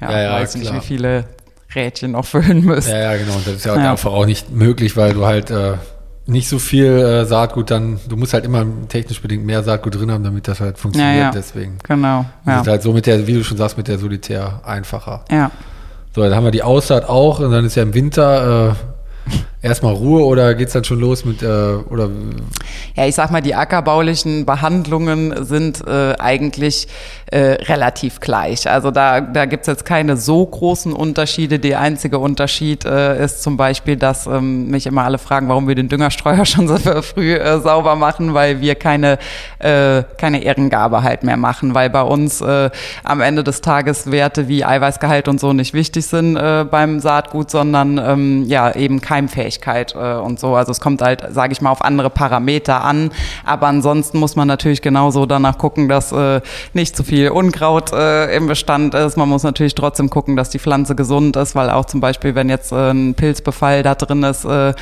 ja, 0.00 0.10
ja, 0.10 0.22
ja 0.22 0.32
weiß 0.32 0.54
klar. 0.54 0.62
nicht, 0.62 0.74
wie 0.74 0.86
viele 0.86 1.24
Rädchen 1.74 2.12
noch 2.12 2.24
füllen 2.24 2.64
müsst. 2.64 2.88
Ja, 2.88 3.12
ja, 3.12 3.16
genau. 3.16 3.34
Und 3.34 3.46
das 3.46 3.54
ist 3.54 3.66
ja, 3.66 3.76
ja. 3.76 3.92
einfach 3.92 4.12
auch 4.12 4.26
nicht 4.26 4.50
möglich, 4.50 4.96
weil 4.96 5.14
du 5.14 5.24
halt 5.26 5.50
äh, 5.50 5.74
nicht 6.30 6.48
so 6.48 6.58
viel 6.58 6.86
äh, 6.86 7.24
Saatgut 7.24 7.70
dann, 7.70 7.98
du 8.08 8.16
musst 8.16 8.32
halt 8.32 8.44
immer 8.44 8.64
technisch 8.88 9.20
bedingt 9.20 9.44
mehr 9.44 9.62
Saatgut 9.62 9.96
drin 9.96 10.10
haben, 10.10 10.24
damit 10.24 10.48
das 10.48 10.60
halt 10.60 10.78
funktioniert. 10.78 11.16
Ja, 11.16 11.22
ja. 11.24 11.30
Deswegen. 11.30 11.78
Genau. 11.82 12.24
Ja. 12.46 12.52
Das 12.56 12.62
ist 12.62 12.68
halt 12.68 12.82
so 12.82 12.92
mit 12.92 13.06
der, 13.06 13.26
wie 13.26 13.34
du 13.34 13.44
schon 13.44 13.56
sagst, 13.56 13.76
mit 13.76 13.88
der 13.88 13.98
Solitär 13.98 14.60
einfacher. 14.64 15.24
Ja. 15.30 15.50
So, 16.14 16.22
dann 16.22 16.34
haben 16.34 16.44
wir 16.44 16.50
die 16.50 16.62
Aussaat 16.62 17.08
auch 17.08 17.40
und 17.40 17.50
dann 17.50 17.64
ist 17.64 17.74
ja 17.74 17.82
im 17.82 17.94
Winter 17.94 18.70
äh, 18.70 19.32
erstmal 19.62 19.94
Ruhe 19.94 20.24
oder 20.24 20.54
geht 20.54 20.68
es 20.68 20.72
dann 20.72 20.84
schon 20.84 21.00
los 21.00 21.24
mit, 21.24 21.42
äh, 21.42 21.46
oder? 21.46 22.08
Ja, 22.96 23.06
ich 23.06 23.14
sag 23.14 23.30
mal, 23.30 23.42
die 23.42 23.54
ackerbaulichen 23.54 24.46
Behandlungen 24.46 25.44
sind 25.44 25.86
äh, 25.86 26.14
eigentlich 26.18 26.88
äh, 27.26 27.38
relativ 27.38 28.20
gleich. 28.20 28.68
Also 28.68 28.90
da, 28.90 29.20
da 29.20 29.44
gibt's 29.44 29.66
jetzt 29.66 29.84
keine 29.84 30.16
so 30.16 30.44
großen 30.44 30.92
Unterschiede. 30.92 31.58
Der 31.58 31.80
einzige 31.80 32.18
Unterschied 32.18 32.84
äh, 32.84 33.22
ist 33.22 33.42
zum 33.42 33.56
Beispiel, 33.56 33.96
dass 33.96 34.26
ähm, 34.26 34.68
mich 34.68 34.86
immer 34.86 35.04
alle 35.04 35.18
fragen, 35.18 35.48
warum 35.48 35.68
wir 35.68 35.74
den 35.74 35.88
Düngerstreuer 35.88 36.44
schon 36.46 36.66
so 36.66 36.78
früh 37.02 37.34
äh, 37.34 37.60
sauber 37.60 37.96
machen, 37.96 38.34
weil 38.34 38.60
wir 38.60 38.74
keine, 38.74 39.18
äh, 39.58 40.02
keine 40.16 40.42
Ehrengabe 40.42 41.02
halt 41.02 41.22
mehr 41.22 41.36
machen, 41.36 41.74
weil 41.74 41.90
bei 41.90 42.02
uns 42.02 42.40
äh, 42.40 42.70
am 43.04 43.20
Ende 43.20 43.44
des 43.44 43.60
Tages 43.60 44.10
Werte 44.10 44.48
wie 44.48 44.64
Eiweißgehalt 44.64 45.28
und 45.28 45.38
so 45.38 45.52
nicht 45.52 45.74
wichtig 45.74 46.06
sind 46.06 46.36
äh, 46.36 46.64
beim 46.68 47.00
Saatgut, 47.00 47.50
sondern 47.50 47.98
ähm, 47.98 48.44
ja 48.46 48.74
eben 48.74 49.00
Keimfähigkeit 49.58 49.94
äh, 49.94 50.14
und 50.20 50.38
so. 50.38 50.54
Also 50.54 50.70
es 50.70 50.80
kommt 50.80 51.02
halt, 51.02 51.24
sage 51.30 51.52
ich 51.52 51.60
mal, 51.60 51.70
auf 51.70 51.82
andere 51.82 52.10
Parameter 52.10 52.84
an. 52.84 53.10
Aber 53.44 53.66
ansonsten 53.66 54.18
muss 54.18 54.36
man 54.36 54.46
natürlich 54.46 54.82
genauso 54.82 55.26
danach 55.26 55.58
gucken, 55.58 55.88
dass 55.88 56.12
äh, 56.12 56.40
nicht 56.74 56.96
zu 56.96 57.02
viel 57.02 57.30
Unkraut 57.30 57.92
äh, 57.92 58.34
im 58.36 58.46
Bestand 58.46 58.94
ist. 58.94 59.16
Man 59.16 59.28
muss 59.28 59.42
natürlich 59.42 59.74
trotzdem 59.74 60.10
gucken, 60.10 60.36
dass 60.36 60.50
die 60.50 60.58
Pflanze 60.58 60.94
gesund 60.94 61.36
ist, 61.36 61.54
weil 61.54 61.70
auch 61.70 61.84
zum 61.84 62.00
Beispiel, 62.00 62.34
wenn 62.34 62.48
jetzt 62.48 62.72
äh, 62.72 62.90
ein 62.90 63.14
Pilzbefall 63.14 63.82
da 63.82 63.94
drin 63.94 64.22
ist, 64.22 64.44
äh, 64.44 64.74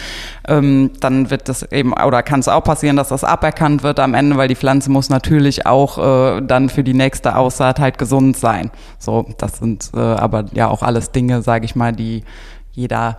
ähm, 0.47 0.91
dann 1.01 1.31
wird 1.31 1.49
das 1.49 1.63
eben, 1.73 1.93
oder 1.93 2.23
kann 2.23 2.41
es 2.41 2.49
auch 2.49 2.65
passieren, 2.65 2.97
dass 2.97 3.09
das 3.09 3.25
aberkannt 3.25 3.83
wird 3.83 4.01
am 4.01 4.15
Ende, 4.15 4.37
weil 4.37 4.49
die 4.49 4.57
Pflanze 4.57 4.91
muss 4.91 5.09
natürlich 5.09 5.67
auch 5.67 5.99
äh, 6.37 6.43
dann 6.43 6.69
für 6.69 6.85
die 6.85 6.95
nächste 6.95 7.37
Aussaat 7.37 7.79
halt 7.79 7.99
gesund 7.99 8.37
sein. 8.37 8.71
So, 8.99 9.27
das 9.39 9.59
sind 9.59 9.91
äh, 9.95 9.99
aber 9.99 10.45
ja 10.53 10.69
auch 10.69 10.83
alles 10.83 11.13
Dinge, 11.13 11.43
sage 11.43 11.65
ich 11.65 11.75
mal, 11.75 11.93
die 11.93 12.25
jeder 12.73 13.19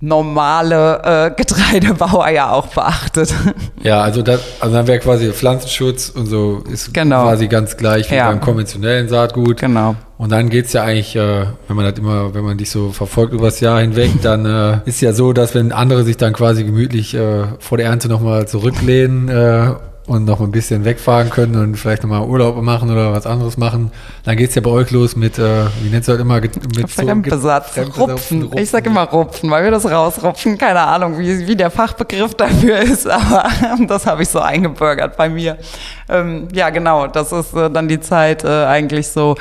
normale 0.00 1.02
äh, 1.02 1.30
Getreidebauer 1.34 2.28
ja 2.28 2.50
auch 2.50 2.68
beachtet. 2.68 3.34
Ja, 3.80 4.00
also, 4.00 4.22
das, 4.22 4.40
also 4.58 4.74
dann 4.74 4.88
wäre 4.88 4.98
quasi 4.98 5.30
Pflanzenschutz 5.30 6.08
und 6.10 6.26
so 6.26 6.64
ist 6.68 6.92
genau. 6.92 7.22
quasi 7.22 7.46
ganz 7.46 7.76
gleich 7.76 8.10
wie 8.10 8.16
ja. 8.16 8.28
beim 8.28 8.40
konventionellen 8.40 9.08
Saatgut. 9.08 9.60
Genau. 9.60 9.94
Und 10.18 10.32
dann 10.32 10.48
geht's 10.48 10.72
ja 10.72 10.82
eigentlich, 10.82 11.14
äh, 11.14 11.46
wenn 11.68 11.76
man 11.76 11.84
das 11.84 11.96
immer, 11.96 12.34
wenn 12.34 12.44
man 12.44 12.58
dich 12.58 12.70
so 12.70 12.90
verfolgt 12.90 13.32
übers 13.32 13.60
Jahr 13.60 13.80
hinweg, 13.80 14.10
dann 14.22 14.44
äh, 14.46 14.80
ist 14.84 15.00
ja 15.00 15.12
so, 15.12 15.32
dass 15.32 15.54
wenn 15.54 15.70
andere 15.70 16.02
sich 16.02 16.16
dann 16.16 16.32
quasi 16.32 16.64
gemütlich 16.64 17.14
äh, 17.14 17.44
vor 17.60 17.78
der 17.78 17.86
Ernte 17.86 18.08
nochmal 18.08 18.48
zurücklehnen 18.48 19.28
äh, 19.28 19.74
und 20.08 20.24
noch 20.24 20.40
ein 20.40 20.50
bisschen 20.50 20.84
wegfahren 20.84 21.28
können 21.28 21.54
und 21.56 21.76
vielleicht 21.76 22.02
nochmal 22.02 22.26
Urlaub 22.26 22.60
machen 22.62 22.90
oder 22.90 23.12
was 23.12 23.26
anderes 23.26 23.58
machen, 23.58 23.92
dann 24.24 24.36
geht's 24.36 24.54
ja 24.54 24.62
bei 24.62 24.70
euch 24.70 24.90
los 24.90 25.16
mit, 25.16 25.38
äh, 25.38 25.66
wie 25.82 25.90
nennt 25.90 26.08
ihr 26.08 26.14
das 26.14 26.20
immer? 26.20 26.40
Mit 26.40 26.90
Fremdbesatz, 26.90 27.74
so, 27.74 27.82
Rupfen. 27.82 28.42
Rupfen. 28.42 28.58
Ich 28.58 28.70
sag 28.70 28.86
immer 28.86 29.04
Rupfen, 29.04 29.50
weil 29.50 29.64
wir 29.64 29.70
das 29.70 29.84
rausrupfen. 29.84 30.56
Keine 30.56 30.80
Ahnung, 30.80 31.18
wie, 31.18 31.46
wie 31.46 31.56
der 31.56 31.70
Fachbegriff 31.70 32.34
dafür 32.34 32.78
ist, 32.80 33.08
aber 33.08 33.44
das 33.86 34.06
habe 34.06 34.22
ich 34.22 34.28
so 34.30 34.40
eingebürgert 34.40 35.16
bei 35.16 35.28
mir. 35.28 35.58
Ähm, 36.08 36.48
ja, 36.52 36.70
genau, 36.70 37.06
das 37.06 37.30
ist 37.32 37.54
äh, 37.54 37.70
dann 37.70 37.86
die 37.86 38.00
Zeit 38.00 38.44
äh, 38.44 38.64
eigentlich 38.64 39.08
so, 39.08 39.36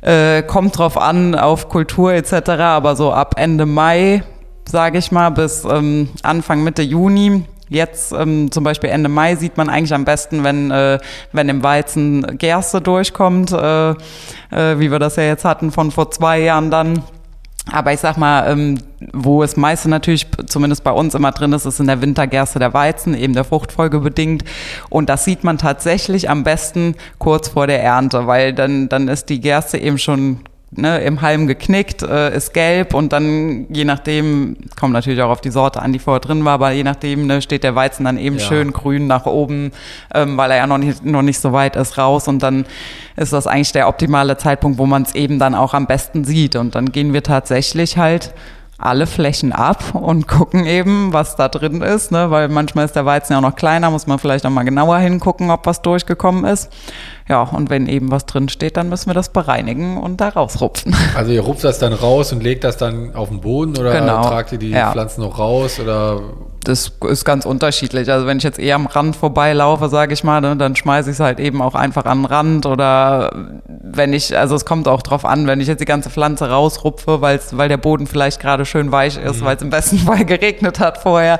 äh, 0.00 0.42
kommt 0.42 0.78
drauf 0.78 0.96
an, 0.96 1.34
auf 1.34 1.68
Kultur 1.68 2.14
etc., 2.14 2.50
aber 2.50 2.96
so 2.96 3.12
ab 3.12 3.34
Ende 3.36 3.66
Mai, 3.66 4.22
sage 4.66 4.98
ich 4.98 5.12
mal, 5.12 5.30
bis 5.30 5.64
ähm, 5.64 6.08
Anfang 6.22 6.64
Mitte 6.64 6.82
Juni 6.82 7.44
Jetzt 7.68 8.12
ähm, 8.12 8.50
zum 8.50 8.64
Beispiel 8.64 8.90
Ende 8.90 9.08
Mai 9.08 9.36
sieht 9.36 9.56
man 9.56 9.68
eigentlich 9.68 9.94
am 9.94 10.04
besten, 10.04 10.44
wenn, 10.44 10.70
äh, 10.70 10.98
wenn 11.32 11.48
im 11.48 11.62
Weizen 11.62 12.38
Gerste 12.38 12.80
durchkommt, 12.80 13.52
äh, 13.52 13.90
äh, 13.90 13.94
wie 14.78 14.90
wir 14.90 14.98
das 14.98 15.16
ja 15.16 15.24
jetzt 15.24 15.44
hatten 15.44 15.70
von 15.70 15.90
vor 15.90 16.10
zwei 16.10 16.40
Jahren 16.40 16.70
dann. 16.70 17.02
Aber 17.70 17.92
ich 17.92 18.00
sag 18.00 18.16
mal, 18.16 18.50
ähm, 18.50 18.78
wo 19.12 19.42
es 19.42 19.56
meiste 19.56 19.90
natürlich, 19.90 20.26
zumindest 20.46 20.84
bei 20.84 20.90
uns 20.90 21.14
immer 21.14 21.32
drin 21.32 21.52
ist, 21.52 21.66
ist 21.66 21.80
in 21.80 21.86
der 21.86 22.00
Wintergerste 22.00 22.58
der 22.58 22.72
Weizen, 22.72 23.14
eben 23.14 23.34
der 23.34 23.44
Fruchtfolge 23.44 24.00
bedingt. 24.00 24.44
Und 24.88 25.10
das 25.10 25.24
sieht 25.24 25.44
man 25.44 25.58
tatsächlich 25.58 26.30
am 26.30 26.44
besten 26.44 26.94
kurz 27.18 27.48
vor 27.48 27.66
der 27.66 27.82
Ernte, 27.82 28.26
weil 28.26 28.54
dann, 28.54 28.88
dann 28.88 29.08
ist 29.08 29.28
die 29.28 29.40
Gerste 29.40 29.76
eben 29.76 29.98
schon 29.98 30.40
ne, 30.70 31.00
im 31.00 31.22
Halm 31.22 31.46
geknickt, 31.46 32.02
äh, 32.02 32.34
ist 32.36 32.52
gelb 32.52 32.94
und 32.94 33.12
dann 33.12 33.66
je 33.70 33.84
nachdem, 33.84 34.56
kommt 34.78 34.92
natürlich 34.92 35.22
auch 35.22 35.30
auf 35.30 35.40
die 35.40 35.50
Sorte 35.50 35.80
an, 35.80 35.92
die 35.92 35.98
vorher 35.98 36.20
drin 36.20 36.44
war, 36.44 36.54
aber 36.54 36.72
je 36.72 36.84
nachdem 36.84 37.26
ne, 37.26 37.40
steht 37.40 37.64
der 37.64 37.74
Weizen 37.74 38.04
dann 38.04 38.18
eben 38.18 38.36
ja. 38.36 38.44
schön 38.44 38.72
grün 38.72 39.06
nach 39.06 39.26
oben, 39.26 39.72
ähm, 40.14 40.36
weil 40.36 40.50
er 40.50 40.58
ja 40.58 40.66
noch 40.66 40.78
nicht, 40.78 41.04
noch 41.04 41.22
nicht 41.22 41.40
so 41.40 41.52
weit 41.52 41.76
ist, 41.76 41.98
raus 41.98 42.28
und 42.28 42.42
dann 42.42 42.66
ist 43.16 43.32
das 43.32 43.46
eigentlich 43.46 43.72
der 43.72 43.88
optimale 43.88 44.36
Zeitpunkt, 44.36 44.78
wo 44.78 44.86
man 44.86 45.02
es 45.02 45.14
eben 45.14 45.38
dann 45.38 45.54
auch 45.54 45.74
am 45.74 45.86
besten 45.86 46.24
sieht 46.24 46.56
und 46.56 46.74
dann 46.74 46.92
gehen 46.92 47.12
wir 47.12 47.22
tatsächlich 47.22 47.96
halt 47.96 48.34
alle 48.78 49.08
Flächen 49.08 49.52
ab 49.52 49.94
und 49.94 50.28
gucken 50.28 50.64
eben, 50.64 51.12
was 51.12 51.34
da 51.34 51.48
drin 51.48 51.82
ist, 51.82 52.12
ne? 52.12 52.30
weil 52.30 52.48
manchmal 52.48 52.84
ist 52.84 52.94
der 52.94 53.04
Weizen 53.04 53.32
ja 53.32 53.38
auch 53.38 53.42
noch 53.42 53.56
kleiner, 53.56 53.90
muss 53.90 54.06
man 54.06 54.18
vielleicht 54.18 54.46
auch 54.46 54.50
mal 54.50 54.62
genauer 54.62 54.98
hingucken, 54.98 55.50
ob 55.50 55.66
was 55.66 55.82
durchgekommen 55.82 56.44
ist. 56.44 56.70
Ja, 57.28 57.42
und 57.42 57.68
wenn 57.68 57.86
eben 57.86 58.10
was 58.10 58.24
drin 58.26 58.48
steht, 58.48 58.76
dann 58.76 58.88
müssen 58.88 59.06
wir 59.06 59.14
das 59.14 59.28
bereinigen 59.28 59.98
und 59.98 60.20
da 60.20 60.28
rausrupfen. 60.30 60.96
Also 61.16 61.32
ihr 61.32 61.40
rupft 61.40 61.64
das 61.64 61.78
dann 61.78 61.92
raus 61.92 62.32
und 62.32 62.42
legt 62.42 62.64
das 62.64 62.76
dann 62.76 63.14
auf 63.14 63.28
den 63.28 63.40
Boden 63.40 63.76
oder 63.76 63.92
genau. 63.92 64.22
tragt 64.22 64.52
ihr 64.52 64.58
die 64.58 64.70
ja. 64.70 64.92
Pflanzen 64.92 65.22
noch 65.22 65.38
raus 65.38 65.80
oder 65.80 66.20
das 66.68 66.92
ist 67.08 67.24
ganz 67.24 67.46
unterschiedlich. 67.46 68.10
Also 68.10 68.26
wenn 68.26 68.36
ich 68.36 68.44
jetzt 68.44 68.58
eher 68.58 68.74
am 68.74 68.86
Rand 68.86 69.16
vorbeilaufe, 69.16 69.88
sage 69.88 70.12
ich 70.12 70.22
mal, 70.22 70.42
dann 70.42 70.76
schmeiße 70.76 71.08
ich 71.08 71.14
es 71.14 71.20
halt 71.20 71.40
eben 71.40 71.62
auch 71.62 71.74
einfach 71.74 72.04
an 72.04 72.18
den 72.18 72.24
Rand 72.26 72.66
oder 72.66 73.32
wenn 73.66 74.12
ich, 74.12 74.36
also 74.36 74.54
es 74.54 74.66
kommt 74.66 74.86
auch 74.86 75.00
drauf 75.00 75.24
an, 75.24 75.46
wenn 75.46 75.60
ich 75.60 75.66
jetzt 75.66 75.80
die 75.80 75.86
ganze 75.86 76.10
Pflanze 76.10 76.50
rausrupfe, 76.50 77.22
weil's, 77.22 77.56
weil 77.56 77.70
der 77.70 77.78
Boden 77.78 78.06
vielleicht 78.06 78.38
gerade 78.38 78.66
schön 78.66 78.92
weich 78.92 79.16
ist, 79.16 79.40
mhm. 79.40 79.44
weil 79.46 79.56
es 79.56 79.62
im 79.62 79.70
besten 79.70 79.98
Fall 80.06 80.26
geregnet 80.26 80.78
hat 80.78 80.98
vorher, 80.98 81.38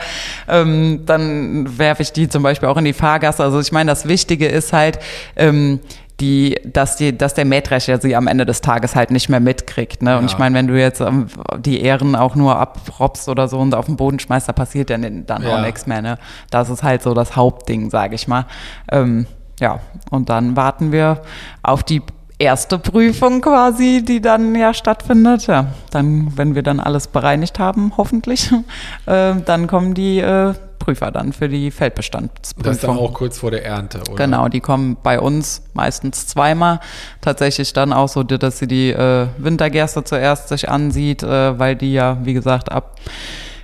ähm, 0.48 1.02
dann 1.04 1.78
werfe 1.78 2.02
ich 2.02 2.12
die 2.12 2.30
zum 2.30 2.42
Beispiel 2.42 2.68
auch 2.68 2.78
in 2.78 2.86
die 2.86 2.94
Fahrgasse. 2.94 3.44
Also 3.44 3.60
ich 3.60 3.70
meine, 3.70 3.90
das 3.90 4.08
Wichtige 4.08 4.48
ist 4.48 4.72
halt, 4.72 4.98
ähm, 5.36 5.80
die, 6.20 6.58
dass 6.64 6.96
die, 6.96 7.16
dass 7.16 7.34
der 7.34 7.44
Mähdrescher 7.44 8.00
sie 8.00 8.16
am 8.16 8.26
Ende 8.26 8.44
des 8.44 8.60
Tages 8.60 8.96
halt 8.96 9.10
nicht 9.10 9.28
mehr 9.28 9.40
mitkriegt. 9.40 10.02
Ne? 10.02 10.16
Und 10.16 10.24
Ja. 10.24 10.30
ich 10.32 10.38
meine, 10.38 10.54
wenn 10.56 10.66
du 10.66 10.78
jetzt 10.78 11.00
ähm, 11.00 11.26
die 11.58 11.80
Ähren 11.82 12.16
auch 12.16 12.34
nur 12.34 12.56
abrobbst 12.58 13.28
oder 13.28 13.46
so 13.48 13.58
und 13.58 13.74
auf 13.74 13.86
den 13.86 13.96
Boden 13.96 14.18
schmeißt, 14.18 14.48
da 14.48 14.52
passiert 14.52 14.90
ja 14.90 14.98
dann 14.98 15.44
auch 15.46 15.56
Ja. 15.56 15.60
nichts 15.62 15.86
mehr. 15.86 16.02
Ne? 16.02 16.18
Das 16.50 16.70
ist 16.70 16.82
halt 16.82 17.02
so 17.02 17.14
das 17.14 17.36
Hauptding, 17.36 17.90
sage 17.90 18.14
ich 18.16 18.26
mal. 18.26 18.46
Ähm, 18.90 19.26
ja, 19.60 19.80
und 20.10 20.28
dann 20.28 20.56
warten 20.56 20.92
wir 20.92 21.22
auf 21.62 21.82
die 21.82 22.02
erste 22.38 22.78
Prüfung 22.78 23.40
quasi, 23.40 24.04
die 24.06 24.20
dann 24.20 24.54
ja 24.54 24.72
stattfindet. 24.74 25.46
Ja, 25.48 25.66
dann, 25.90 26.32
wenn 26.36 26.54
wir 26.54 26.62
dann 26.62 26.78
alles 26.80 27.08
bereinigt 27.08 27.58
haben, 27.58 27.92
hoffentlich, 27.96 28.52
äh, 29.06 29.34
dann 29.44 29.66
kommen 29.66 29.94
die 29.94 30.18
äh, 30.20 30.54
Prüfer 30.88 31.10
dann 31.10 31.34
für 31.34 31.50
die 31.50 31.70
Feldbestandsprüfung. 31.70 32.62
Das 32.62 32.76
ist 32.76 32.84
dann 32.84 32.96
auch 32.96 33.12
kurz 33.12 33.36
vor 33.36 33.50
der 33.50 33.62
Ernte, 33.62 34.00
oder? 34.10 34.24
Genau, 34.24 34.48
die 34.48 34.60
kommen 34.60 34.96
bei 35.02 35.20
uns 35.20 35.60
meistens 35.74 36.26
zweimal. 36.26 36.80
Tatsächlich 37.20 37.74
dann 37.74 37.92
auch 37.92 38.08
so, 38.08 38.22
dass 38.22 38.58
sie 38.58 38.66
die 38.66 38.88
äh, 38.88 39.26
Wintergerste 39.36 40.02
zuerst 40.02 40.48
sich 40.48 40.70
ansieht, 40.70 41.22
äh, 41.22 41.58
weil 41.58 41.76
die 41.76 41.92
ja, 41.92 42.16
wie 42.22 42.32
gesagt, 42.32 42.72
ab 42.72 42.96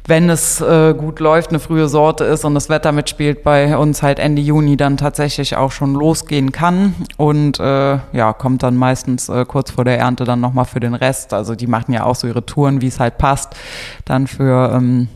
wenn 0.07 0.29
es 0.29 0.61
äh, 0.61 0.93
gut 0.93 1.19
läuft, 1.19 1.49
eine 1.49 1.61
frühe 1.61 1.89
Sorte 1.89 2.25
ist 2.25 2.45
und 2.45 2.53
das 2.53 2.69
Wetter 2.69 2.93
mitspielt, 2.93 3.43
bei 3.43 3.75
uns 3.79 4.03
halt 4.03 4.19
Ende 4.19 4.43
Juni 4.43 4.77
dann 4.77 4.99
tatsächlich 4.99 5.57
auch 5.57 5.73
schon 5.73 5.95
losgehen 5.95 6.53
kann. 6.53 6.95
Und 7.17 7.59
äh, 7.59 8.01
ja, 8.13 8.35
kommt 8.35 8.63
dann 8.63 8.77
meistens 8.77 9.31
äh, 9.31 9.47
kurz 9.47 9.71
vor 9.71 9.87
der 9.87 9.99
Ernte 9.99 10.25
dann 10.25 10.41
nochmal 10.41 10.67
für 10.67 10.79
den 10.79 10.93
Rest. 10.93 11.33
Also 11.33 11.55
die 11.55 11.67
machen 11.67 11.95
ja 11.95 12.05
auch 12.05 12.17
so 12.17 12.27
ihre 12.27 12.45
Touren, 12.45 12.83
wie 12.83 12.89
es 12.89 13.01
halt 13.01 13.17
passt. 13.17 13.57
Dann 14.05 14.27
für 14.27 14.75
ähm, 14.75 15.09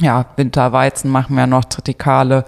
ja, 0.00 0.26
Winterweizen 0.36 1.10
machen 1.10 1.36
wir 1.36 1.46
noch 1.46 1.64
Tritikale, 1.64 2.44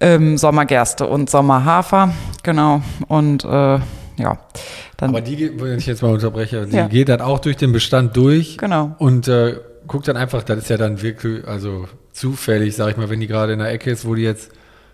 ähm, 0.00 0.36
Sommergerste 0.36 1.06
und 1.06 1.30
Sommerhafer, 1.30 2.12
genau. 2.42 2.82
Und 3.08 3.44
äh, 3.44 3.78
ja, 4.16 4.38
dann 4.96 5.10
Aber 5.10 5.20
die, 5.20 5.60
wenn 5.60 5.78
ich 5.78 5.86
jetzt 5.86 6.02
mal 6.02 6.12
unterbreche, 6.12 6.66
die 6.66 6.76
Ja. 6.76 6.86
geht 6.88 7.08
dann 7.08 7.20
auch 7.20 7.38
durch 7.38 7.56
den 7.56 7.72
Bestand 7.72 8.16
durch 8.16 8.58
Genau. 8.58 8.94
und 8.98 9.28
äh, 9.28 9.56
guckt 9.86 10.06
dann 10.08 10.16
einfach, 10.16 10.42
das 10.42 10.58
ist 10.58 10.70
ja 10.70 10.76
dann 10.76 11.02
wirklich, 11.02 11.46
also 11.46 11.86
zufällig, 12.12 12.76
sag 12.76 12.90
ich 12.90 12.96
mal, 12.96 13.08
wenn 13.10 13.20
die 13.20 13.26
gerade 13.26 13.52
in 13.54 13.58
der 13.58 13.70
Ecke 13.70 13.90
ist, 13.90 14.04
wo 14.06 14.14
die 14.14 14.22
jetzt 14.22 14.50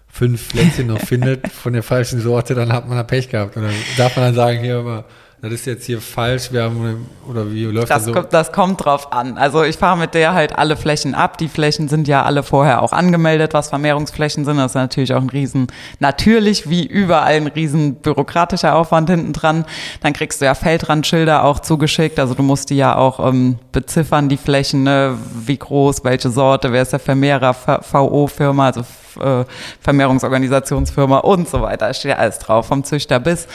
fünf 0.06 0.48
Pflänzchen 0.48 0.86
noch 0.86 0.98
findet 1.06 1.48
von 1.48 1.72
der 1.72 1.82
falschen 1.82 2.20
Sorte, 2.20 2.54
dann 2.54 2.72
hat 2.72 2.86
man 2.88 2.96
da 2.96 3.02
Pech 3.02 3.28
gehabt. 3.28 3.56
Und 3.56 3.64
dann 3.64 3.74
darf 3.96 4.16
man 4.16 4.26
dann 4.26 4.34
sagen, 4.34 4.60
hier, 4.60 4.78
aber, 4.78 5.04
das 5.40 5.52
ist 5.52 5.66
jetzt 5.66 5.86
hier 5.86 6.00
falsch, 6.00 6.50
wir 6.50 6.64
haben, 6.64 7.06
oder 7.28 7.48
wie 7.52 7.64
läuft 7.64 7.90
das, 7.90 7.98
Das, 7.98 8.04
so? 8.06 8.12
kommt, 8.12 8.32
das 8.32 8.50
kommt 8.50 8.84
drauf 8.84 9.12
an. 9.12 9.38
Also 9.38 9.62
ich 9.62 9.76
fahre 9.76 9.96
mit 9.96 10.14
der 10.14 10.34
halt 10.34 10.58
alle 10.58 10.76
Flächen 10.76 11.14
ab. 11.14 11.38
Die 11.38 11.46
Flächen 11.46 11.86
sind 11.86 12.08
ja 12.08 12.24
alle 12.24 12.42
vorher 12.42 12.82
auch 12.82 12.92
angemeldet, 12.92 13.54
was 13.54 13.68
Vermehrungsflächen 13.68 14.44
sind. 14.44 14.56
Das 14.56 14.72
ist 14.72 14.74
natürlich 14.74 15.14
auch 15.14 15.20
ein 15.20 15.30
riesen, 15.30 15.68
natürlich 16.00 16.68
wie 16.68 16.84
überall 16.84 17.34
ein 17.34 17.46
riesen 17.46 17.94
bürokratischer 17.96 18.74
Aufwand 18.74 19.10
hinten 19.10 19.32
dran. 19.32 19.64
Dann 20.00 20.12
kriegst 20.12 20.40
du 20.40 20.44
ja 20.44 20.54
Feldrandschilder 20.54 21.44
auch 21.44 21.60
zugeschickt. 21.60 22.18
Also 22.18 22.34
du 22.34 22.42
musst 22.42 22.70
die 22.70 22.76
ja 22.76 22.96
auch 22.96 23.24
ähm, 23.24 23.60
beziffern, 23.70 24.28
die 24.28 24.38
Flächen, 24.38 24.82
ne? 24.82 25.16
wie 25.46 25.56
groß, 25.56 26.02
welche 26.02 26.30
Sorte, 26.30 26.72
wer 26.72 26.82
ist 26.82 26.92
der 26.92 26.98
Vermehrer, 26.98 27.54
VO-Firma, 27.54 28.66
also 28.66 28.80
äh, 29.20 29.44
Vermehrungsorganisationsfirma 29.80 31.18
und 31.18 31.48
so 31.48 31.62
weiter. 31.62 31.86
Da 31.88 31.94
steht 31.94 32.10
ja 32.10 32.16
alles 32.16 32.38
drauf, 32.38 32.66
vom 32.66 32.84
Züchter 32.84 33.20
bis. 33.20 33.46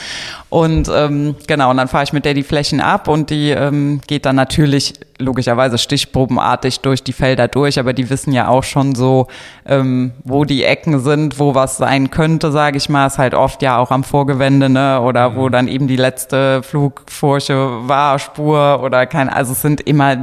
Und 0.48 0.90
ähm, 0.94 1.36
genau, 1.46 1.73
und 1.74 1.78
dann 1.78 1.88
fahre 1.88 2.04
ich 2.04 2.12
mit 2.12 2.24
der 2.24 2.34
die 2.34 2.44
Flächen 2.44 2.80
ab 2.80 3.08
und 3.08 3.30
die 3.30 3.50
ähm, 3.50 4.00
geht 4.06 4.26
dann 4.26 4.36
natürlich 4.36 4.94
logischerweise 5.18 5.76
stichprobenartig 5.76 6.80
durch 6.80 7.02
die 7.02 7.12
Felder 7.12 7.48
durch, 7.48 7.80
aber 7.80 7.92
die 7.92 8.10
wissen 8.10 8.32
ja 8.32 8.46
auch 8.46 8.62
schon 8.62 8.94
so, 8.94 9.26
ähm, 9.66 10.12
wo 10.22 10.44
die 10.44 10.62
Ecken 10.62 11.00
sind, 11.00 11.40
wo 11.40 11.56
was 11.56 11.76
sein 11.76 12.12
könnte, 12.12 12.52
sage 12.52 12.76
ich 12.76 12.88
mal, 12.88 13.08
ist 13.08 13.18
halt 13.18 13.34
oft 13.34 13.60
ja 13.60 13.78
auch 13.78 13.90
am 13.90 14.04
Vorgewende, 14.04 14.68
ne? 14.68 15.00
Oder 15.00 15.34
wo 15.34 15.48
dann 15.48 15.66
eben 15.66 15.88
die 15.88 15.96
letzte 15.96 16.62
Flugfurche 16.62 17.88
war, 17.88 18.20
Spur 18.20 18.80
oder 18.84 19.06
kein, 19.06 19.28
also 19.28 19.50
es 19.50 19.62
sind 19.62 19.80
immer 19.80 20.16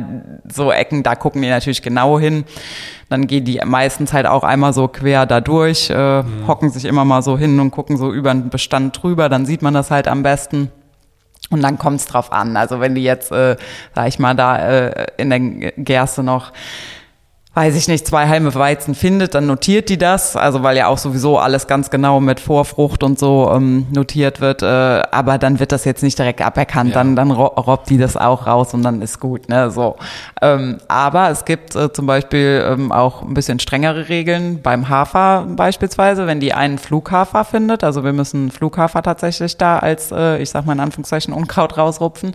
so 0.50 0.72
Ecken, 0.72 1.04
da 1.04 1.16
gucken 1.16 1.42
die 1.42 1.50
natürlich 1.50 1.82
genau 1.82 2.18
hin. 2.18 2.46
Dann 3.10 3.28
gehen 3.28 3.44
die 3.44 3.60
meistens 3.66 4.14
halt 4.14 4.26
auch 4.26 4.46
einmal 4.46 4.72
so 4.72 4.88
quer 4.88 5.26
da 5.26 5.42
durch, 5.42 5.90
äh, 5.90 6.24
hocken 6.48 6.70
sich 6.70 6.86
immer 6.86 7.04
mal 7.04 7.22
so 7.22 7.38
hin 7.38 7.60
und 7.60 7.72
gucken 7.72 7.98
so 7.98 8.14
über 8.14 8.34
den 8.34 8.48
Bestand 8.48 9.04
drüber, 9.04 9.28
dann 9.28 9.46
sieht 9.46 9.62
man 9.62 9.74
das 9.74 9.92
halt 9.92 10.08
am 10.08 10.24
besten. 10.24 10.72
Und 11.52 11.62
dann 11.62 11.78
kommt's 11.78 12.06
drauf 12.06 12.32
an. 12.32 12.58
Also 12.58 12.80
wenn 12.80 12.96
die 12.96 13.04
jetzt, 13.04 13.32
äh, 13.32 13.58
sag 13.94 14.08
ich 14.08 14.18
mal, 14.20 14.36
da 14.36 14.58
äh, 14.58 15.08
in 15.18 15.30
der 15.30 15.40
Gerste 15.40 16.24
noch 16.24 16.52
weiß 17.54 17.76
ich 17.76 17.90
nicht, 17.90 18.08
zwei 18.08 18.30
Halme 18.30 18.56
Weizen 18.56 18.96
findet, 18.96 19.36
dann 19.36 19.46
notiert 19.46 19.90
die 19.90 19.98
das, 19.98 20.38
also 20.38 20.64
weil 20.64 20.78
ja 20.78 20.88
auch 20.88 20.98
sowieso 20.98 21.38
alles 21.38 21.68
ganz 21.68 21.90
genau 21.90 22.22
mit 22.22 22.40
Vorfrucht 22.40 23.04
und 23.04 23.20
so 23.20 23.52
ähm, 23.54 23.88
notiert 23.92 24.40
wird, 24.40 24.62
äh, 24.62 24.66
aber 24.66 25.38
dann 25.38 25.60
wird 25.60 25.74
das 25.74 25.84
jetzt 25.84 26.02
nicht 26.02 26.18
direkt 26.18 26.42
aberkannt, 26.42 26.92
Ja. 26.92 26.96
dann, 26.96 27.18
dann 27.18 27.30
ro 27.30 27.48
robbt 27.48 27.90
die 27.90 27.98
das 27.98 28.16
auch 28.16 28.48
raus 28.48 28.74
und 28.74 28.84
dann 28.84 29.02
ist 29.02 29.20
gut, 29.20 29.50
ne, 29.50 29.70
so. 29.70 29.98
Ähm, 30.42 30.78
aber 30.88 31.30
es 31.30 31.44
gibt 31.44 31.76
äh, 31.76 31.92
zum 31.92 32.06
Beispiel 32.06 32.66
ähm, 32.66 32.94
auch 32.94 33.22
ein 33.22 33.34
bisschen 33.34 33.60
strengere 33.60 34.08
Regeln 34.08 34.62
beim 34.62 34.88
Hafer 34.88 35.46
beispielsweise, 35.50 36.28
wenn 36.28 36.40
die 36.40 36.54
einen 36.54 36.78
Flughafer 36.78 37.44
findet, 37.44 37.84
also 37.84 38.06
wir 38.06 38.14
müssen 38.14 38.50
Flughafer 38.52 39.04
tatsächlich 39.04 39.58
da 39.58 39.78
als, 39.78 40.14
äh, 40.14 40.38
ich 40.42 40.50
sag 40.52 40.66
mal 40.66 40.72
in 40.74 40.80
Anführungszeichen, 40.80 41.34
Unkraut 41.34 41.78
rausrupfen, 41.78 42.34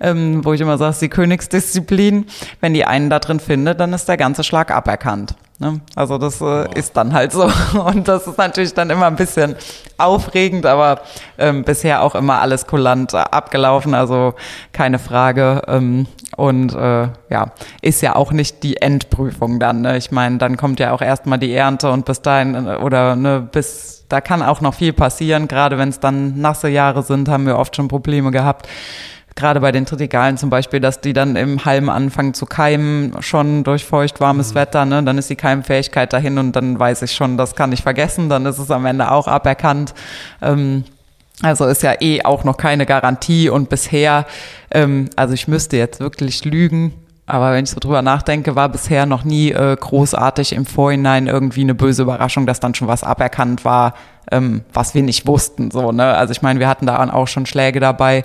ähm, 0.00 0.44
wo 0.44 0.52
ich 0.54 0.60
immer 0.60 0.76
sage, 0.76 0.90
ist 0.90 1.02
die 1.02 1.08
Königsdisziplin, 1.08 2.26
wenn 2.60 2.74
die 2.74 2.84
einen 2.84 3.10
da 3.10 3.20
drin 3.20 3.38
findet, 3.38 3.78
dann 3.78 3.92
ist 3.92 4.08
der 4.08 4.16
ganze 4.16 4.42
Schlag 4.42 4.55
aberkannt. 4.64 5.34
Ne? 5.58 5.80
Also 5.94 6.18
das 6.18 6.40
äh, 6.42 6.78
ist 6.78 6.96
dann 6.96 7.14
halt 7.14 7.32
so. 7.32 7.44
Und 7.84 8.08
das 8.08 8.26
ist 8.26 8.36
natürlich 8.36 8.74
dann 8.74 8.90
immer 8.90 9.06
ein 9.06 9.16
bisschen 9.16 9.56
aufregend, 9.96 10.66
aber 10.66 11.00
ähm, 11.38 11.64
bisher 11.64 12.02
auch 12.02 12.14
immer 12.14 12.40
alles 12.40 12.66
kulant 12.66 13.14
äh, 13.14 13.18
abgelaufen, 13.18 13.94
also 13.94 14.34
keine 14.72 14.98
Frage. 14.98 15.62
Ähm, 15.66 16.06
und 16.36 16.74
äh, 16.74 17.08
ja, 17.30 17.52
ist 17.80 18.02
ja 18.02 18.16
auch 18.16 18.32
nicht 18.32 18.62
die 18.62 18.76
Endprüfung 18.82 19.58
dann. 19.58 19.80
Ne? 19.80 19.96
Ich 19.96 20.10
meine, 20.10 20.36
dann 20.36 20.58
kommt 20.58 20.78
ja 20.78 20.92
auch 20.92 21.00
erstmal 21.00 21.38
die 21.38 21.54
Ernte 21.54 21.90
und 21.90 22.04
bis 22.04 22.20
dahin 22.20 22.66
äh, 22.66 22.76
oder 22.76 23.16
ne, 23.16 23.48
bis 23.50 24.04
da 24.10 24.20
kann 24.20 24.42
auch 24.42 24.60
noch 24.60 24.74
viel 24.74 24.92
passieren. 24.92 25.48
Gerade 25.48 25.78
wenn 25.78 25.88
es 25.88 26.00
dann 26.00 26.38
nasse 26.38 26.68
Jahre 26.68 27.02
sind, 27.02 27.28
haben 27.30 27.46
wir 27.46 27.56
oft 27.56 27.74
schon 27.74 27.88
Probleme 27.88 28.30
gehabt 28.30 28.68
gerade 29.36 29.60
bei 29.60 29.70
den 29.70 29.86
Tritikalen 29.86 30.38
zum 30.38 30.50
Beispiel, 30.50 30.80
dass 30.80 31.00
die 31.00 31.12
dann 31.12 31.36
im 31.36 31.64
Halm 31.64 31.88
anfangen 31.88 32.34
zu 32.34 32.46
keimen, 32.46 33.14
schon 33.20 33.62
durch 33.62 33.84
feucht 33.84 34.18
warmes 34.20 34.54
Wetter, 34.54 34.84
ne? 34.86 35.02
dann 35.02 35.18
ist 35.18 35.30
die 35.30 35.36
Keimfähigkeit 35.36 36.12
dahin 36.12 36.38
und 36.38 36.52
dann 36.56 36.78
weiß 36.78 37.02
ich 37.02 37.12
schon, 37.12 37.36
das 37.36 37.54
kann 37.54 37.70
ich 37.72 37.82
vergessen, 37.82 38.28
dann 38.28 38.46
ist 38.46 38.58
es 38.58 38.70
am 38.70 38.86
Ende 38.86 39.10
auch 39.12 39.28
aberkannt. 39.28 39.94
Ähm, 40.42 40.84
also 41.42 41.66
ist 41.66 41.82
ja 41.82 41.94
eh 42.00 42.24
auch 42.24 42.44
noch 42.44 42.56
keine 42.56 42.86
Garantie 42.86 43.50
und 43.50 43.68
bisher, 43.68 44.24
ähm, 44.70 45.10
also 45.16 45.34
ich 45.34 45.46
müsste 45.48 45.76
jetzt 45.76 46.00
wirklich 46.00 46.44
lügen, 46.46 46.94
aber 47.26 47.52
wenn 47.52 47.64
ich 47.64 47.70
so 47.70 47.80
drüber 47.80 48.00
nachdenke, 48.00 48.56
war 48.56 48.68
bisher 48.70 49.04
noch 49.04 49.24
nie 49.24 49.50
äh, 49.50 49.76
großartig 49.78 50.54
im 50.54 50.64
Vorhinein 50.64 51.26
irgendwie 51.26 51.62
eine 51.62 51.74
böse 51.74 52.02
Überraschung, 52.02 52.46
dass 52.46 52.60
dann 52.60 52.74
schon 52.74 52.88
was 52.88 53.04
aberkannt 53.04 53.64
war, 53.64 53.94
ähm, 54.30 54.62
was 54.72 54.94
wir 54.94 55.02
nicht 55.02 55.26
wussten. 55.26 55.70
So, 55.70 55.92
ne? 55.92 56.14
Also 56.14 56.30
ich 56.30 56.40
meine, 56.40 56.60
wir 56.60 56.68
hatten 56.68 56.86
da 56.86 57.04
auch 57.12 57.28
schon 57.28 57.44
Schläge 57.44 57.80
dabei, 57.80 58.24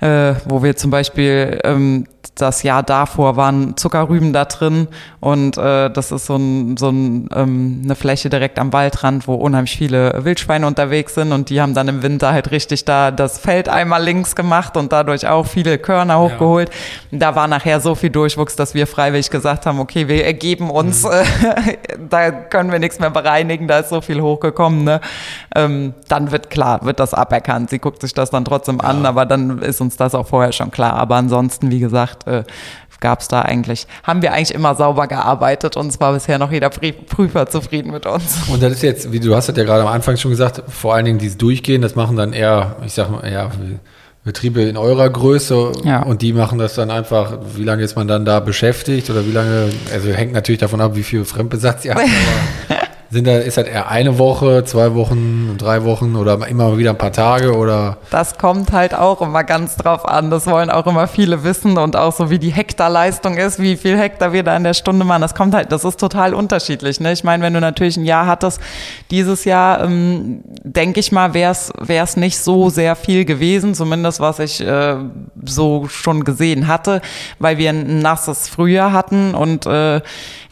äh, 0.00 0.34
wo 0.46 0.62
wir 0.62 0.76
zum 0.76 0.90
Beispiel 0.90 1.60
ähm, 1.64 2.06
das 2.34 2.62
Jahr 2.62 2.82
davor 2.82 3.36
waren 3.36 3.76
Zuckerrüben 3.76 4.32
da 4.32 4.44
drin 4.44 4.88
und 5.20 5.58
äh, 5.58 5.90
das 5.90 6.12
ist 6.12 6.26
so, 6.26 6.36
ein, 6.36 6.76
so 6.76 6.88
ein, 6.88 7.28
ähm, 7.34 7.82
eine 7.84 7.94
Fläche 7.94 8.30
direkt 8.30 8.58
am 8.58 8.72
Waldrand, 8.72 9.28
wo 9.28 9.34
unheimlich 9.34 9.76
viele 9.76 10.24
Wildschweine 10.24 10.66
unterwegs 10.66 11.14
sind 11.14 11.32
und 11.32 11.50
die 11.50 11.60
haben 11.60 11.74
dann 11.74 11.88
im 11.88 12.02
Winter 12.02 12.32
halt 12.32 12.50
richtig 12.50 12.84
da 12.84 13.10
das 13.10 13.38
Feld 13.38 13.68
einmal 13.68 14.02
links 14.02 14.34
gemacht 14.34 14.76
und 14.76 14.92
dadurch 14.92 15.26
auch 15.26 15.46
viele 15.46 15.78
Körner 15.78 16.18
hochgeholt. 16.18 16.70
Da 17.10 17.34
war 17.34 17.48
nachher 17.48 17.80
so 17.80 17.94
viel 17.94 18.10
Durchwuchs, 18.10 18.56
dass 18.56 18.74
wir 18.74 18.86
freiwillig 18.86 19.30
gesagt 19.30 19.66
haben, 19.66 19.78
okay, 19.78 20.08
wir 20.08 20.24
ergeben 20.24 20.70
uns, 20.70 21.04
äh, 21.04 21.24
da 22.08 22.30
können 22.30 22.72
wir 22.72 22.78
nichts 22.78 22.98
mehr 23.00 23.10
bereinigen, 23.10 23.68
da 23.68 23.80
ist 23.80 23.90
so 23.90 24.00
viel 24.00 24.20
hochgekommen. 24.20 24.84
Ne? 24.84 25.00
Ähm, 25.54 25.94
dann 26.08 26.32
wird 26.32 26.50
klar, 26.50 26.84
wird 26.84 27.00
das 27.00 27.12
aberkannt. 27.12 27.70
Sie 27.70 27.78
guckt 27.78 28.00
sich 28.00 28.14
das 28.14 28.30
dann 28.30 28.44
trotzdem 28.44 28.80
an, 28.80 29.04
aber 29.04 29.26
dann 29.26 29.58
ist 29.60 29.80
uns 29.80 29.89
das 29.96 30.14
auch 30.14 30.26
vorher 30.26 30.52
schon 30.52 30.70
klar. 30.70 30.92
Aber 30.94 31.16
ansonsten, 31.16 31.70
wie 31.70 31.80
gesagt, 31.80 32.26
äh, 32.26 32.44
gab 33.00 33.20
es 33.20 33.28
da 33.28 33.40
eigentlich, 33.40 33.86
haben 34.02 34.20
wir 34.20 34.34
eigentlich 34.34 34.52
immer 34.54 34.74
sauber 34.74 35.06
gearbeitet 35.06 35.74
und 35.78 35.86
es 35.86 35.98
war 36.00 36.12
bisher 36.12 36.38
noch 36.38 36.52
jeder 36.52 36.68
Prü- 36.68 36.92
Prüfer 36.92 37.46
zufrieden 37.46 37.92
mit 37.92 38.04
uns. 38.04 38.36
Und 38.48 38.62
das 38.62 38.72
ist 38.72 38.82
jetzt, 38.82 39.10
wie 39.10 39.18
du 39.20 39.34
hast 39.34 39.48
es 39.48 39.56
ja 39.56 39.64
gerade 39.64 39.80
am 39.80 39.88
Anfang 39.88 40.18
schon 40.18 40.30
gesagt, 40.30 40.62
vor 40.68 40.94
allen 40.94 41.06
Dingen 41.06 41.18
dieses 41.18 41.38
Durchgehen, 41.38 41.80
das 41.80 41.94
machen 41.94 42.16
dann 42.18 42.34
eher, 42.34 42.76
ich 42.84 42.92
sag 42.92 43.10
mal, 43.10 43.26
ja, 43.32 43.50
Betriebe 44.22 44.60
in 44.60 44.76
eurer 44.76 45.08
Größe 45.08 45.72
Ja. 45.84 46.02
und 46.02 46.20
die 46.20 46.34
machen 46.34 46.58
das 46.58 46.74
dann 46.74 46.90
einfach, 46.90 47.38
wie 47.56 47.64
lange 47.64 47.82
ist 47.82 47.96
man 47.96 48.06
dann 48.06 48.26
da 48.26 48.38
beschäftigt 48.40 49.08
oder 49.08 49.24
wie 49.26 49.32
lange, 49.32 49.70
also 49.94 50.10
hängt 50.10 50.34
natürlich 50.34 50.60
davon 50.60 50.82
ab, 50.82 50.94
wie 50.94 51.02
viel 51.02 51.24
Fremdbesatz 51.24 51.86
ihr 51.86 51.94
habt, 51.94 52.04
aber 52.68 52.78
Sind 53.12 53.26
da, 53.26 53.38
ist 53.38 53.56
das 53.56 53.66
eher 53.66 53.88
eine 53.88 54.20
Woche, 54.20 54.62
zwei 54.64 54.94
Wochen, 54.94 55.56
drei 55.58 55.82
Wochen 55.82 56.14
oder 56.14 56.46
immer 56.46 56.78
wieder 56.78 56.90
ein 56.90 56.98
paar 56.98 57.10
Tage 57.10 57.56
oder? 57.56 57.96
Das 58.10 58.38
kommt 58.38 58.70
halt 58.70 58.94
auch 58.94 59.20
immer 59.20 59.42
ganz 59.42 59.74
drauf 59.74 60.06
an. 60.06 60.30
Das 60.30 60.46
wollen 60.46 60.70
auch 60.70 60.86
immer 60.86 61.08
viele 61.08 61.42
wissen 61.42 61.76
und 61.76 61.96
auch 61.96 62.12
so 62.12 62.30
wie 62.30 62.38
die 62.38 62.50
Hektarleistung 62.52 63.36
ist, 63.36 63.58
wie 63.58 63.76
viel 63.76 63.98
Hektar 63.98 64.32
wir 64.32 64.44
da 64.44 64.56
in 64.56 64.62
der 64.62 64.74
Stunde 64.74 65.04
machen. 65.04 65.22
Das 65.22 65.34
kommt 65.34 65.54
halt, 65.54 65.72
das 65.72 65.84
ist 65.84 65.98
total 65.98 66.34
unterschiedlich. 66.34 67.00
Ne? 67.00 67.10
Ich 67.10 67.24
meine, 67.24 67.42
wenn 67.42 67.52
du 67.52 67.60
natürlich 67.60 67.96
ein 67.96 68.04
Jahr 68.04 68.28
hattest, 68.28 68.60
dieses 69.10 69.44
Jahr, 69.44 69.82
ähm, 69.82 70.44
denke 70.62 71.00
ich 71.00 71.10
mal, 71.10 71.34
wäre 71.34 71.56
es 71.88 72.16
nicht 72.16 72.38
so 72.38 72.70
sehr 72.70 72.94
viel 72.94 73.24
gewesen, 73.24 73.74
zumindest 73.74 74.20
was 74.20 74.38
ich 74.38 74.60
äh, 74.60 74.94
so 75.44 75.88
schon 75.88 76.22
gesehen 76.22 76.68
hatte, 76.68 77.02
weil 77.40 77.58
wir 77.58 77.70
ein 77.70 77.98
nasses 77.98 78.48
Frühjahr 78.48 78.92
hatten 78.92 79.34
und 79.34 79.66
äh, 79.66 80.00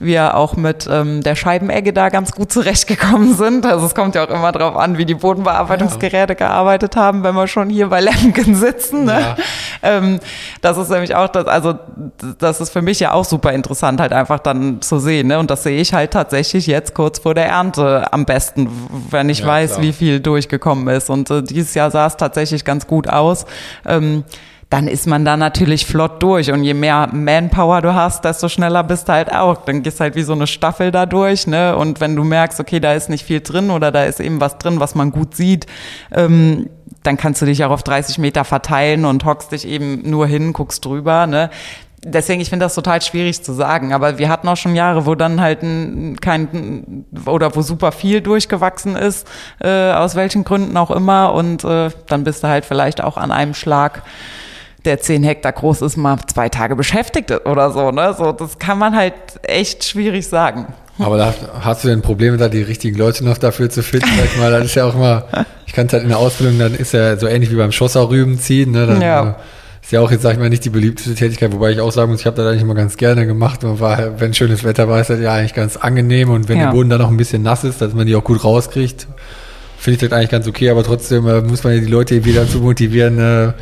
wir 0.01 0.37
auch 0.37 0.57
mit 0.57 0.89
ähm, 0.91 1.23
der 1.23 1.35
Scheibenegge 1.35 1.93
da 1.93 2.09
ganz 2.09 2.33
gut 2.49 2.53
zurechtgekommen 2.53 3.35
sind. 3.35 3.67
Also 3.67 3.87
es 3.87 3.95
kommt 3.95 4.15
ja 4.15 4.25
auch 4.25 4.31
immer 4.31 4.53
darauf 4.53 4.77
an, 4.77 4.99
wie 4.99 5.05
die 5.05 5.15
Bodenbearbeitungsgeräte 5.15 6.33
ja. 6.33 6.35
gearbeitet 6.35 6.97
haben, 6.97 7.23
wenn 7.23 7.35
wir 7.35 7.47
schon 7.47 7.69
hier 7.71 7.89
bei 7.89 8.01
Lemken 8.01 8.55
sitzen. 8.55 9.05
Ne? 9.05 9.21
Ja. 9.21 9.37
Ähm, 9.83 10.21
das 10.61 10.79
ist 10.79 10.91
nämlich 10.91 11.15
auch 11.15 11.29
das, 11.29 11.47
also 11.47 11.75
das 12.39 12.61
ist 12.61 12.71
für 12.71 12.83
mich 12.83 13.01
ja 13.01 13.13
auch 13.13 13.25
super 13.25 13.53
interessant, 13.53 14.01
halt 14.01 14.13
einfach 14.13 14.39
dann 14.39 14.81
zu 14.81 14.99
sehen. 14.99 15.29
Ne? 15.29 15.39
Und 15.39 15.51
das 15.51 15.63
sehe 15.63 15.81
ich 15.81 15.93
halt 15.93 16.13
tatsächlich 16.13 16.67
jetzt 16.67 16.95
kurz 16.95 17.19
vor 17.19 17.35
der 17.35 17.47
Ernte 17.47 18.13
am 18.13 18.25
besten, 18.25 18.71
wenn 19.11 19.29
ich 19.29 19.41
ja, 19.41 19.47
weiß, 19.47 19.73
klar. 19.73 19.83
wie 19.83 19.93
viel 19.93 20.21
durchgekommen 20.21 20.89
ist. 20.89 21.11
Und 21.11 21.31
äh, 21.31 21.43
dieses 21.43 21.75
Jahr 21.75 21.91
sah 21.91 22.07
es 22.07 22.17
tatsächlich 22.17 22.65
ganz 22.65 22.87
gut 22.87 23.09
aus. 23.09 23.45
Ähm, 23.87 24.25
dann 24.71 24.87
ist 24.87 25.07
man 25.07 25.25
da 25.25 25.37
natürlich 25.37 25.87
flott 25.87 26.23
durch. 26.23 26.53
Und 26.53 26.63
je 26.63 26.75
mehr 26.75 27.09
Manpower 27.13 27.81
du 27.81 27.95
hast, 27.95 28.25
desto 28.25 28.49
schneller 28.49 28.85
bist 28.85 29.09
du 29.09 29.13
halt 29.13 29.33
auch. 29.33 29.65
Dann 29.65 29.83
gehst 29.83 30.01
halt 30.01 30.15
wie 30.15 30.23
so 30.23 30.35
eine 30.35 30.47
Staffel 30.47 30.91
da 30.91 31.07
durch, 31.07 31.47
ne? 31.47 31.75
Und 31.77 32.01
wenn 32.01 32.15
du 32.15 32.25
merkst, 32.25 32.61
okay, 32.61 32.79
da 32.79 32.93
ist 32.93 33.09
nicht 33.09 33.25
viel 33.25 33.41
drin 33.41 33.71
oder 33.71 33.91
da 33.91 34.05
ist 34.05 34.21
eben 34.21 34.41
was 34.41 34.59
drin, 34.59 34.79
was 34.79 34.95
man 34.95 35.11
gut 35.11 35.35
sieht, 35.35 35.67
ähm, 36.13 36.69
dann 37.03 37.17
kannst 37.17 37.41
du 37.41 37.47
dich 37.47 37.65
auch 37.65 37.71
auf 37.71 37.83
30 37.83 38.19
Meter 38.19 38.45
verteilen 38.45 39.07
und 39.07 39.25
hockst 39.25 39.53
dich 39.53 39.67
eben 39.67 40.09
nur 40.09 40.27
hin, 40.27 40.53
guckst 40.53 40.85
drüber, 40.85 41.27
ne? 41.27 41.49
Deswegen, 42.05 42.41
ich 42.41 42.49
finde 42.49 42.65
das 42.65 42.77
total 42.77 43.03
schwierig 43.03 43.43
zu 43.43 43.53
sagen. 43.53 43.93
Aber 43.93 44.19
wir 44.19 44.29
hatten 44.29 44.47
auch 44.47 44.57
schon 44.57 44.77
Jahre, 44.77 45.05
wo 45.05 45.17
dann 45.17 45.41
halt 45.41 45.63
ein, 45.63 46.17
kein 46.21 47.07
oder 47.27 47.57
wo 47.57 47.63
super 47.63 47.91
viel 47.91 48.21
durchgewachsen 48.21 48.95
ist, 48.95 49.27
äh, 49.61 49.93
aus 49.93 50.15
welchen 50.15 50.45
Gründen 50.45 50.77
auch 50.77 50.93
immer. 50.93 51.33
Und 51.33 51.65
äh, 51.65 51.91
dann 52.07 52.23
bist 52.23 52.45
du 52.45 52.49
halt 52.49 52.65
vielleicht 52.65 53.03
auch 53.03 53.17
an 53.17 53.33
einem 53.33 53.55
Schlag 53.55 54.03
der 54.89 55.01
zehn 55.01 55.23
Hektar 55.23 55.53
groß 55.53 55.83
ist, 55.83 55.97
mal 55.97 56.19
zwei 56.27 56.49
Tage 56.49 56.75
beschäftigt 56.75 57.31
oder 57.47 57.71
so. 57.71 57.91
Ne? 57.91 58.15
so 58.19 58.33
das 58.33 58.59
kann 58.59 58.79
man 58.79 58.97
halt 58.97 59.15
echt 59.43 59.85
schwierig 59.85 60.27
sagen. 60.27 60.67
Aber 60.99 61.17
da 61.17 61.33
hast 61.61 61.85
du 61.85 61.89
denn 61.89 62.03
Probleme, 62.03 62.39
da 62.39 62.49
die 62.49 62.63
richtigen 62.63 62.99
Leute 62.99 63.25
noch 63.25 63.39
dafür 63.39 63.71
zu 63.71 63.83
finden? 63.85 64.09
Sag 64.17 64.25
ich 64.25 64.37
mal, 64.39 64.51
das 64.51 64.65
ist 64.65 64.75
ja 64.75 64.87
auch 64.87 64.95
immer, 64.95 65.25
ich 65.67 65.73
kann 65.73 65.87
es 65.87 65.93
halt 65.93 66.03
in 66.03 66.09
der 66.09 66.19
Ausbildung, 66.19 66.59
dann 66.59 66.75
ist 66.75 66.93
ja 66.93 67.17
so 67.17 67.29
ähnlich 67.29 67.53
wie 67.53 67.57
beim 67.57 67.71
Schosser-Rüben 67.71 68.41
ziehen. 68.41 68.73
Ne? 68.73 68.87
Dann, 68.87 69.01
ja. 69.01 69.31
Äh, 69.31 69.35
ist 69.89 69.93
ja 69.93 70.01
auch 70.01 70.11
jetzt, 70.11 70.23
sag 70.23 70.33
ich 70.33 70.39
mal, 70.39 70.51
nicht 70.51 70.65
die 70.65 70.71
beliebteste 70.71 71.15
Tätigkeit, 71.15 71.53
wobei 71.53 71.71
ich 71.71 71.81
auch 71.81 71.93
sagen 71.93 72.11
muss, 72.11 72.21
ich 72.21 72.27
habe 72.27 72.37
das 72.37 72.47
eigentlich 72.47 72.63
immer 72.63 72.75
ganz 72.75 72.97
gerne 72.97 73.27
gemacht 73.27 73.65
und 73.65 73.81
war, 73.81 74.21
wenn 74.21 74.35
schönes 74.35 74.65
Wetter 74.65 74.89
war, 74.89 75.01
ist 75.01 75.09
das 75.09 75.21
ja 75.21 75.33
eigentlich 75.33 75.55
ganz 75.55 75.77
angenehm 75.79 76.31
und 76.31 76.49
wenn 76.49 76.59
ja. 76.59 76.65
der 76.65 76.73
Boden 76.73 76.91
dann 76.91 77.01
noch 77.01 77.09
ein 77.09 77.17
bisschen 77.17 77.43
nass 77.43 77.65
ist, 77.65 77.81
dass 77.81 77.95
man 77.95 78.07
die 78.07 78.15
auch 78.15 78.25
gut 78.25 78.45
rauskriegt, 78.45 79.07
finde 79.79 79.95
ich 79.95 80.01
das 80.01 80.13
eigentlich 80.13 80.31
ganz 80.31 80.47
okay, 80.47 80.69
aber 80.69 80.83
trotzdem 80.83 81.27
äh, 81.27 81.41
muss 81.41 81.65
man 81.65 81.73
ja 81.73 81.81
die 81.81 81.87
Leute 81.87 82.17
irgendwie 82.17 82.35
dazu 82.35 82.59
motivieren, 82.59 83.19
äh, 83.19 83.53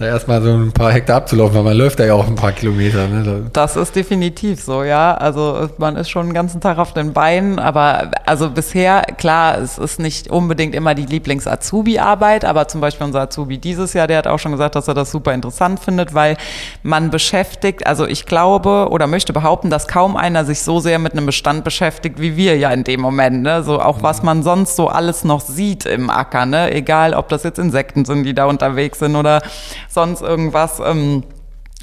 da 0.00 0.06
erstmal 0.06 0.40
so 0.40 0.50
ein 0.50 0.72
paar 0.72 0.92
Hektar 0.92 1.18
abzulaufen, 1.18 1.56
weil 1.56 1.62
man 1.62 1.76
läuft 1.76 2.00
da 2.00 2.06
ja 2.06 2.14
auch 2.14 2.26
ein 2.26 2.34
paar 2.34 2.52
Kilometer. 2.52 3.06
Ne? 3.06 3.50
Das 3.52 3.76
ist 3.76 3.94
definitiv 3.94 4.62
so, 4.62 4.82
ja. 4.82 5.14
Also 5.14 5.68
man 5.76 5.96
ist 5.96 6.08
schon 6.08 6.28
den 6.28 6.34
ganzen 6.34 6.62
Tag 6.62 6.78
auf 6.78 6.94
den 6.94 7.12
Beinen, 7.12 7.58
aber 7.58 8.10
also 8.24 8.48
bisher, 8.48 9.02
klar, 9.18 9.58
es 9.58 9.76
ist 9.76 10.00
nicht 10.00 10.30
unbedingt 10.30 10.74
immer 10.74 10.94
die 10.94 11.04
Lieblings-Azubi-Arbeit, 11.04 12.46
aber 12.46 12.66
zum 12.66 12.80
Beispiel 12.80 13.06
unser 13.06 13.20
Azubi 13.20 13.58
dieses 13.58 13.92
Jahr, 13.92 14.06
der 14.06 14.16
hat 14.16 14.26
auch 14.26 14.38
schon 14.38 14.52
gesagt, 14.52 14.74
dass 14.74 14.88
er 14.88 14.94
das 14.94 15.10
super 15.10 15.34
interessant 15.34 15.80
findet, 15.80 16.14
weil 16.14 16.38
man 16.82 17.10
beschäftigt, 17.10 17.86
also 17.86 18.06
ich 18.06 18.24
glaube 18.24 18.88
oder 18.90 19.06
möchte 19.06 19.34
behaupten, 19.34 19.68
dass 19.68 19.86
kaum 19.86 20.16
einer 20.16 20.46
sich 20.46 20.62
so 20.62 20.80
sehr 20.80 20.98
mit 20.98 21.12
einem 21.12 21.26
Bestand 21.26 21.62
beschäftigt 21.62 22.18
wie 22.18 22.38
wir 22.38 22.56
ja 22.56 22.70
in 22.70 22.84
dem 22.84 23.02
Moment. 23.02 23.42
Ne? 23.42 23.62
So 23.62 23.78
auch 23.82 24.02
was 24.02 24.22
man 24.22 24.42
sonst 24.42 24.76
so 24.76 24.88
alles 24.88 25.24
noch 25.24 25.42
sieht 25.42 25.84
im 25.84 26.08
Acker, 26.08 26.46
ne? 26.46 26.72
Egal, 26.72 27.12
ob 27.12 27.28
das 27.28 27.42
jetzt 27.42 27.58
Insekten 27.58 28.06
sind, 28.06 28.24
die 28.24 28.32
da 28.32 28.46
unterwegs 28.46 28.98
sind 28.98 29.14
oder 29.14 29.42
sonst 29.90 30.22
irgendwas. 30.22 30.80
Ähm, 30.80 31.24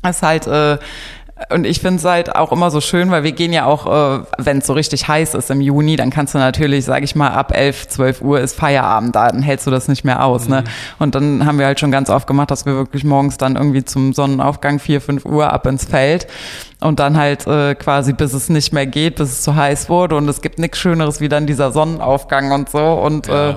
ist 0.08 0.24
halt 0.24 0.48
äh, 0.48 0.78
und 1.50 1.66
ich 1.66 1.82
finde 1.82 1.98
es 1.98 2.06
halt 2.06 2.36
auch 2.36 2.52
immer 2.52 2.72
so 2.72 2.82
schön, 2.82 3.12
weil 3.12 3.24
wir 3.24 3.32
gehen 3.32 3.54
ja 3.54 3.66
auch, 3.66 3.86
äh, 3.86 4.24
wenn 4.40 4.58
es 4.58 4.66
so 4.66 4.74
richtig 4.74 5.08
heiß 5.08 5.36
ist 5.36 5.52
im 5.52 5.62
Juni, 5.62 5.96
dann 5.96 6.10
kannst 6.10 6.34
du 6.34 6.40
natürlich, 6.40 6.86
sage 6.86 7.06
ich 7.06 7.16
mal, 7.16 7.30
ab 7.30 7.56
11, 7.56 7.90
12 7.90 8.22
Uhr 8.22 8.40
ist 8.40 8.56
Feierabend 8.56 9.16
da, 9.16 9.30
dann 9.30 9.44
hältst 9.44 9.68
du 9.68 9.72
das 9.72 9.88
nicht 9.88 10.04
mehr 10.04 10.26
aus. 10.26 10.48
Ne? 10.48 10.62
Mhm. 10.62 10.64
Ne? 10.64 10.72
Und 10.98 11.16
dann 11.16 11.46
haben 11.46 11.60
wir 11.60 11.68
halt 11.68 11.80
schon 11.80 11.92
ganz 11.92 12.10
oft 12.10 12.26
gemacht, 12.26 12.50
dass 12.50 12.66
wir 12.66 12.74
wirklich 12.74 13.04
morgens 13.04 13.38
dann 13.38 13.56
irgendwie 13.56 13.86
zum 13.86 14.14
Sonnenaufgang 14.14 14.80
4, 14.80 15.00
5 15.00 15.26
Uhr 15.26 15.54
ab 15.54 15.68
ins 15.68 15.86
Feld 15.86 16.28
und 16.80 17.00
dann 17.00 17.18
halt 17.18 17.46
äh, 17.46 17.76
quasi, 17.76 18.14
bis 18.14 18.34
es 18.34 18.50
nicht 18.50 18.74
mehr 18.74 18.88
geht, 18.88 19.18
bis 19.18 19.30
es 19.30 19.42
zu 19.44 19.56
heiß 19.56 19.90
wurde. 19.90 20.16
Und 20.16 20.28
es 20.28 20.42
gibt 20.42 20.58
nichts 20.58 20.80
Schöneres 20.80 21.22
wie 21.22 21.30
dann 21.30 21.46
dieser 21.46 21.72
Sonnenaufgang 21.72 22.52
und 22.52 22.70
so. 22.70 22.80
Und 22.80 23.28
ja. 23.28 23.52
äh, 23.52 23.56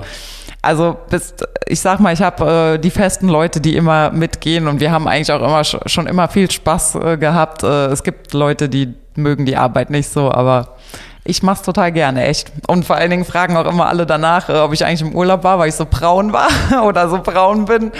also 0.61 0.97
bist, 1.09 1.45
ich 1.65 1.79
sag 1.79 1.99
mal, 1.99 2.13
ich 2.13 2.21
habe 2.21 2.75
äh, 2.75 2.77
die 2.77 2.91
festen 2.91 3.27
Leute, 3.27 3.61
die 3.61 3.75
immer 3.75 4.11
mitgehen 4.11 4.67
und 4.67 4.79
wir 4.79 4.91
haben 4.91 5.07
eigentlich 5.07 5.31
auch 5.31 5.41
immer 5.41 5.63
schon 5.63 6.07
immer 6.07 6.27
viel 6.27 6.49
Spaß 6.49 6.95
äh, 6.95 7.17
gehabt. 7.17 7.63
Äh, 7.63 7.87
es 7.87 8.03
gibt 8.03 8.33
Leute, 8.33 8.69
die 8.69 8.93
mögen 9.15 9.45
die 9.45 9.57
Arbeit 9.57 9.89
nicht 9.89 10.09
so, 10.09 10.31
aber 10.31 10.75
ich 11.23 11.43
mach's 11.43 11.61
total 11.61 11.91
gerne, 11.91 12.25
echt. 12.25 12.51
Und 12.67 12.83
vor 12.85 12.95
allen 12.95 13.11
Dingen 13.11 13.25
fragen 13.25 13.55
auch 13.55 13.65
immer 13.65 13.87
alle 13.87 14.05
danach, 14.05 14.49
äh, 14.49 14.59
ob 14.59 14.73
ich 14.73 14.83
eigentlich 14.85 15.01
im 15.01 15.15
Urlaub 15.15 15.43
war, 15.43 15.59
weil 15.59 15.69
ich 15.69 15.75
so 15.75 15.85
braun 15.85 16.33
war 16.33 16.49
oder 16.83 17.09
so 17.09 17.19
braun 17.21 17.65
bin. 17.65 17.91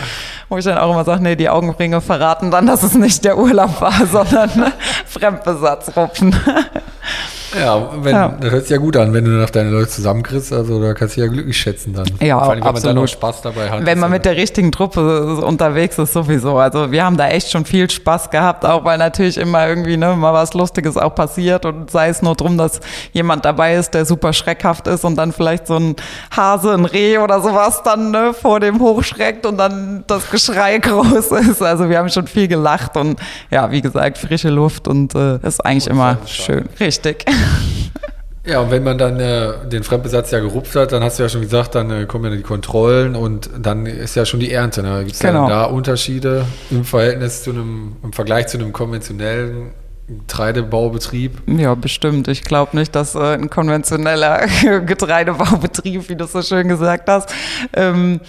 Wo 0.50 0.58
ich 0.58 0.66
dann 0.66 0.78
auch 0.78 0.92
immer 0.92 1.04
sage, 1.04 1.22
nee, 1.22 1.36
die 1.36 1.50
Augenringe 1.50 2.02
verraten 2.02 2.50
dann, 2.50 2.66
dass 2.66 2.84
es 2.84 2.96
nicht 2.96 3.24
der 3.24 3.38
Urlaub 3.38 3.80
war, 3.80 3.94
sondern 4.12 4.74
Fremdbesatzrupfen. 5.06 6.36
Ja, 7.60 7.92
wenn, 8.02 8.16
ja. 8.16 8.36
das 8.40 8.52
hört 8.52 8.62
sich 8.64 8.72
ja 8.72 8.78
gut 8.78 8.98
an, 8.98 9.14
wenn 9.14 9.26
du 9.26 9.32
dann 9.32 9.44
auf 9.44 9.52
deine 9.52 9.70
Leute 9.70 9.90
zusammenkriegst. 9.90 10.54
Also 10.54 10.82
da 10.82 10.94
kannst 10.94 11.18
du 11.18 11.22
ja 11.22 11.28
glücklich 11.28 11.58
schätzen 11.58 11.94
dann. 11.94 12.06
Ja, 12.20 12.40
Vor 12.40 12.50
allem, 12.50 12.62
wenn 12.62 12.68
absolut. 12.68 12.84
man 12.84 12.96
dann 12.96 13.04
auch 13.04 13.08
Spaß 13.08 13.42
dabei 13.42 13.70
hat. 13.70 13.86
Wenn 13.86 14.00
man 14.00 14.12
mit 14.12 14.26
der 14.26 14.36
richtigen 14.36 14.72
Truppe 14.72 15.36
unterwegs 15.38 15.98
ist, 15.98 16.14
sowieso. 16.14 16.58
Also 16.58 16.92
wir 16.92 17.04
haben 17.04 17.18
da 17.18 17.28
echt 17.28 17.52
schon 17.52 17.66
viel 17.66 17.90
Spaß 17.90 18.30
gehabt, 18.30 18.66
auch 18.66 18.84
weil 18.86 18.98
natürlich 18.98 19.38
immer 19.38 19.68
irgendwie 19.68 19.98
ne, 19.98 20.16
mal 20.16 20.34
was 20.34 20.54
Lustiges 20.54 20.98
auch 20.98 21.14
passiert 21.16 21.66
und 21.66 21.92
sei 21.92 22.10
es 22.10 22.22
nur 22.22 22.36
drum, 22.36 22.58
dass 22.58 22.80
jemand 23.14 23.46
dabei 23.46 23.76
ist, 23.76 23.94
der 23.94 24.06
super 24.06 24.34
schreckhaft 24.34 24.88
ist 24.88 25.04
und 25.04 25.16
dann 25.16 25.32
vielleicht 25.32 25.68
so 25.68 25.76
ein 25.76 25.96
Hase, 26.36 26.74
ein 26.74 26.86
Reh 26.86 27.18
oder 27.18 27.42
sowas 27.42 27.82
dann 27.84 28.12
ne, 28.12 28.34
vor 28.34 28.60
dem 28.60 28.80
hochschreckt 28.80 29.46
und 29.46 29.58
dann 29.58 30.04
das 30.08 30.30
Geschrei 30.30 30.78
groß 30.80 31.32
ist. 31.32 31.62
Also 31.62 31.90
wir 31.90 31.98
haben 31.98 32.10
schon 32.10 32.28
viel 32.28 32.48
gelacht 32.48 32.96
und 32.98 33.20
ja, 33.50 33.72
wie 33.72 33.82
gesagt, 33.82 34.18
frische 34.18 34.50
Luft 34.50 34.88
und 34.88 35.16
äh, 35.16 35.38
ist 35.46 35.66
eigentlich 35.66 35.88
und 35.88 35.94
immer 35.94 36.18
schön. 36.26 36.70
Richtig. 36.80 37.26
Ja, 38.44 38.60
und 38.60 38.72
wenn 38.72 38.84
man 38.84 38.98
dann 38.98 39.20
äh, 39.20 39.54
den 39.68 39.84
Fremdbesatz 39.84 40.32
ja 40.32 40.40
gerupft 40.40 40.76
hat, 40.76 40.92
dann 40.92 41.04
hast 41.04 41.20
du 41.20 41.24
ja 41.24 41.30
schon 41.30 41.42
gesagt, 41.42 41.76
dann 41.76 41.92
äh, 41.92 42.06
kommen 42.06 42.32
ja 42.32 42.36
die 42.36 42.42
Kontrollen 42.42 43.16
und 43.16 43.52
dann 43.60 43.86
ist 43.86 44.16
ja 44.16 44.26
schon 44.26 44.40
die 44.40 44.52
Ernte. 44.52 44.82
Ne? 44.82 45.00
Gibt 45.04 45.14
es 45.14 45.20
genau. 45.20 45.48
da 45.48 45.66
Unterschiede 45.66 46.46
im 46.72 46.84
Verhältnis 46.84 47.44
zu 47.44 47.52
einem, 47.52 47.98
im 48.02 48.14
Vergleich 48.14 48.48
zu 48.48 48.58
einem 48.58 48.74
konventionellen 48.74 49.74
Getreidebaubetrieb? 50.08 51.42
Ja, 51.48 51.76
bestimmt. 51.76 52.28
Ich 52.30 52.44
glaube 52.44 52.76
nicht, 52.76 52.96
dass 52.96 53.14
äh, 53.14 53.20
ein 53.20 53.52
konventioneller 53.52 54.48
Getreidebaubetrieb, 54.86 56.10
wie 56.10 56.16
du 56.16 56.26
so 56.26 56.42
schön 56.42 56.68
gesagt 56.68 57.08
hast, 57.10 57.32
ähm, 57.74 58.22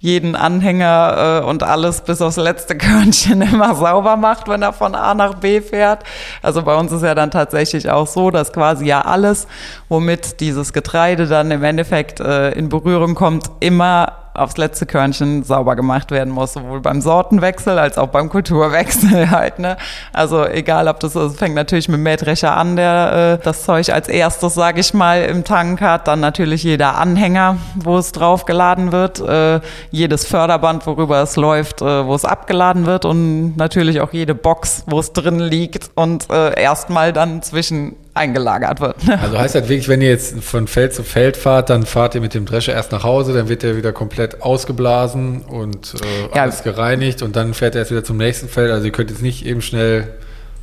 jeden 0.00 0.34
Anhänger 0.34 1.42
äh, 1.42 1.46
und 1.46 1.62
alles 1.62 2.00
bis 2.00 2.22
aufs 2.22 2.36
letzte 2.36 2.76
Körnchen 2.78 3.42
immer 3.42 3.74
sauber 3.74 4.16
macht, 4.16 4.48
wenn 4.48 4.62
er 4.62 4.72
von 4.72 4.94
A 4.94 5.14
nach 5.14 5.34
B 5.34 5.60
fährt. 5.60 6.04
Also 6.42 6.62
bei 6.62 6.74
uns 6.74 6.90
ist 6.90 7.02
ja 7.02 7.14
dann 7.14 7.30
tatsächlich 7.30 7.90
auch 7.90 8.06
so, 8.06 8.30
dass 8.30 8.52
quasi 8.52 8.86
ja 8.86 9.02
alles, 9.02 9.46
womit 9.88 10.40
dieses 10.40 10.72
Getreide 10.72 11.26
dann 11.26 11.50
im 11.50 11.62
Endeffekt 11.62 12.18
äh, 12.20 12.50
in 12.52 12.70
Berührung 12.70 13.14
kommt, 13.14 13.50
immer 13.60 14.19
aufs 14.34 14.56
letzte 14.56 14.86
Körnchen 14.86 15.42
sauber 15.42 15.76
gemacht 15.76 16.10
werden 16.10 16.32
muss, 16.32 16.52
sowohl 16.52 16.80
beim 16.80 17.00
Sortenwechsel 17.00 17.78
als 17.78 17.98
auch 17.98 18.08
beim 18.08 18.28
Kulturwechsel 18.28 19.30
halt. 19.30 19.58
Ne? 19.58 19.76
Also 20.12 20.46
egal, 20.46 20.88
ob 20.88 21.00
das, 21.00 21.16
also 21.16 21.34
fängt 21.34 21.54
natürlich 21.54 21.88
mit 21.88 22.00
Mähdrescher 22.00 22.56
an, 22.56 22.76
der 22.76 23.38
äh, 23.40 23.44
das 23.44 23.64
Zeug 23.64 23.90
als 23.90 24.08
erstes, 24.08 24.54
sage 24.54 24.80
ich 24.80 24.94
mal, 24.94 25.22
im 25.22 25.44
Tank 25.44 25.80
hat. 25.80 26.06
Dann 26.08 26.20
natürlich 26.20 26.62
jeder 26.62 26.96
Anhänger, 26.96 27.56
wo 27.74 27.98
es 27.98 28.12
drauf 28.12 28.44
geladen 28.44 28.92
wird, 28.92 29.20
äh, 29.20 29.60
jedes 29.90 30.26
Förderband, 30.26 30.86
worüber 30.86 31.22
es 31.22 31.36
läuft, 31.36 31.82
äh, 31.82 32.06
wo 32.06 32.14
es 32.14 32.24
abgeladen 32.24 32.86
wird 32.86 33.04
und 33.04 33.56
natürlich 33.56 34.00
auch 34.00 34.12
jede 34.12 34.34
Box, 34.34 34.84
wo 34.86 35.00
es 35.00 35.12
drin 35.12 35.40
liegt 35.40 35.90
und 35.94 36.30
äh, 36.30 36.60
erstmal 36.60 37.12
dann 37.12 37.42
zwischen 37.42 37.96
eingelagert 38.20 38.80
wird. 38.80 38.96
Also 39.20 39.38
heißt 39.38 39.54
das 39.54 39.68
wirklich, 39.68 39.88
wenn 39.88 40.00
ihr 40.00 40.08
jetzt 40.08 40.42
von 40.42 40.66
Feld 40.66 40.94
zu 40.94 41.02
Feld 41.02 41.36
fahrt, 41.36 41.68
dann 41.68 41.84
fahrt 41.84 42.14
ihr 42.14 42.20
mit 42.20 42.34
dem 42.34 42.46
Drescher 42.46 42.72
erst 42.72 42.92
nach 42.92 43.02
Hause, 43.02 43.32
dann 43.34 43.48
wird 43.48 43.62
der 43.62 43.76
wieder 43.76 43.92
komplett 43.92 44.42
ausgeblasen 44.42 45.42
und 45.42 45.94
äh, 45.94 46.34
ja. 46.36 46.42
alles 46.42 46.62
gereinigt 46.62 47.22
und 47.22 47.36
dann 47.36 47.54
fährt 47.54 47.74
er 47.74 47.80
erst 47.80 47.90
wieder 47.90 48.04
zum 48.04 48.16
nächsten 48.16 48.48
Feld. 48.48 48.70
Also 48.70 48.86
ihr 48.86 48.92
könnt 48.92 49.10
jetzt 49.10 49.22
nicht 49.22 49.44
eben 49.44 49.62
schnell 49.62 50.08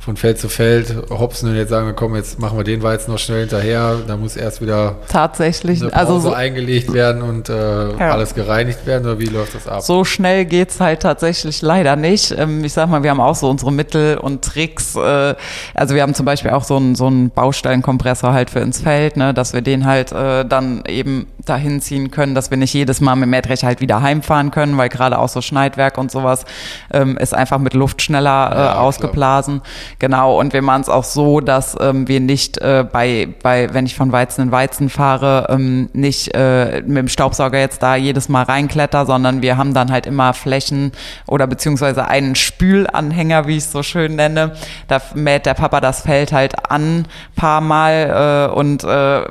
von 0.08 0.16
Feld 0.16 0.38
zu 0.38 0.48
Feld 0.48 0.94
hopsen 1.10 1.50
und 1.50 1.56
jetzt 1.56 1.68
sagen 1.68 1.86
wir, 1.86 1.92
komm, 1.92 2.16
jetzt 2.16 2.38
machen 2.38 2.56
wir 2.56 2.64
den 2.64 2.82
Weizen 2.82 3.10
noch 3.12 3.18
schnell 3.18 3.40
hinterher. 3.40 3.98
Da 4.06 4.16
muss 4.16 4.36
erst 4.36 4.62
wieder 4.62 4.96
tatsächlich 5.06 5.82
eine 5.82 5.92
also 5.92 6.18
so, 6.18 6.32
eingelegt 6.32 6.94
werden 6.94 7.20
und 7.20 7.50
äh, 7.50 7.90
Ja. 7.90 8.12
alles 8.12 8.34
gereinigt 8.34 8.86
werden 8.86 9.04
oder 9.04 9.18
wie 9.18 9.26
läuft 9.26 9.54
das 9.54 9.68
ab? 9.68 9.82
so 9.82 10.04
schnell 10.04 10.46
geht's 10.46 10.80
halt 10.80 11.00
tatsächlich 11.00 11.60
leider 11.60 11.94
nicht. 11.94 12.30
Ähm, 12.30 12.64
ich 12.64 12.72
sag 12.72 12.88
mal, 12.88 13.02
wir 13.02 13.10
haben 13.10 13.20
auch 13.20 13.34
so 13.34 13.50
unsere 13.50 13.70
Mittel 13.70 14.16
und 14.16 14.42
Tricks. 14.42 14.96
Äh, 14.96 15.34
also 15.74 15.94
wir 15.94 16.00
haben 16.00 16.14
zum 16.14 16.24
Beispiel 16.24 16.52
auch 16.52 16.64
so 16.64 16.76
einen 16.76 16.94
so 16.94 17.06
einen 17.06 17.28
Baustellenkompressor 17.28 18.32
halt 18.32 18.48
für 18.48 18.60
ins 18.60 18.80
Feld, 18.80 19.18
ne, 19.18 19.34
dass 19.34 19.52
wir 19.52 19.60
den 19.60 19.84
halt 19.84 20.12
äh, 20.12 20.46
dann 20.46 20.84
eben 20.88 21.26
dahin 21.44 21.82
ziehen 21.82 22.10
können, 22.10 22.34
dass 22.34 22.50
wir 22.50 22.56
nicht 22.56 22.72
jedes 22.72 23.02
Mal 23.02 23.14
mit 23.14 23.26
dem 23.26 23.30
Mähdrescher 23.30 23.66
halt 23.66 23.82
wieder 23.82 24.00
heimfahren 24.00 24.50
können, 24.52 24.78
weil 24.78 24.88
gerade 24.88 25.18
auch 25.18 25.28
so 25.28 25.42
Schneidwerk 25.42 25.98
und 25.98 26.10
sowas 26.10 26.46
ähm, 26.94 27.18
ist 27.18 27.34
einfach 27.34 27.58
mit 27.58 27.74
Luft 27.74 28.00
schneller 28.00 28.50
äh, 28.52 28.58
Ja, 28.58 28.72
klar. 29.08 29.58
Genau, 30.00 30.38
und 30.38 30.52
wir 30.52 30.62
machen 30.62 30.82
es 30.82 30.88
auch 30.88 31.02
so, 31.02 31.40
dass 31.40 31.76
ähm, 31.80 32.06
wir 32.06 32.20
nicht 32.20 32.58
äh, 32.58 32.86
bei, 32.90 33.28
bei, 33.42 33.74
wenn 33.74 33.84
ich 33.84 33.96
von 33.96 34.12
Weizen 34.12 34.42
in 34.42 34.52
Weizen 34.52 34.90
fahre, 34.90 35.48
ähm, 35.50 35.90
nicht 35.92 36.32
äh, 36.36 36.82
mit 36.82 36.98
dem 36.98 37.08
Staubsauger 37.08 37.58
jetzt 37.58 37.82
da 37.82 37.96
jedes 37.96 38.28
Mal 38.28 38.44
reinkletter, 38.44 39.06
sondern 39.06 39.42
wir 39.42 39.56
haben 39.56 39.74
dann 39.74 39.90
halt 39.90 40.06
immer 40.06 40.34
Flächen 40.34 40.92
oder 41.26 41.48
beziehungsweise 41.48 42.06
einen 42.06 42.36
Spülanhänger, 42.36 43.48
wie 43.48 43.56
ich 43.56 43.64
es 43.64 43.72
so 43.72 43.82
schön 43.82 44.14
nenne. 44.14 44.52
Da 44.86 45.02
mäht 45.14 45.46
der 45.46 45.54
Papa 45.54 45.80
das 45.80 46.02
Feld 46.02 46.32
halt 46.32 46.70
an, 46.70 47.06
paar 47.34 47.60
Mal 47.60 48.50
äh, 48.52 48.54
und 48.54 48.84
äh, 48.84 49.22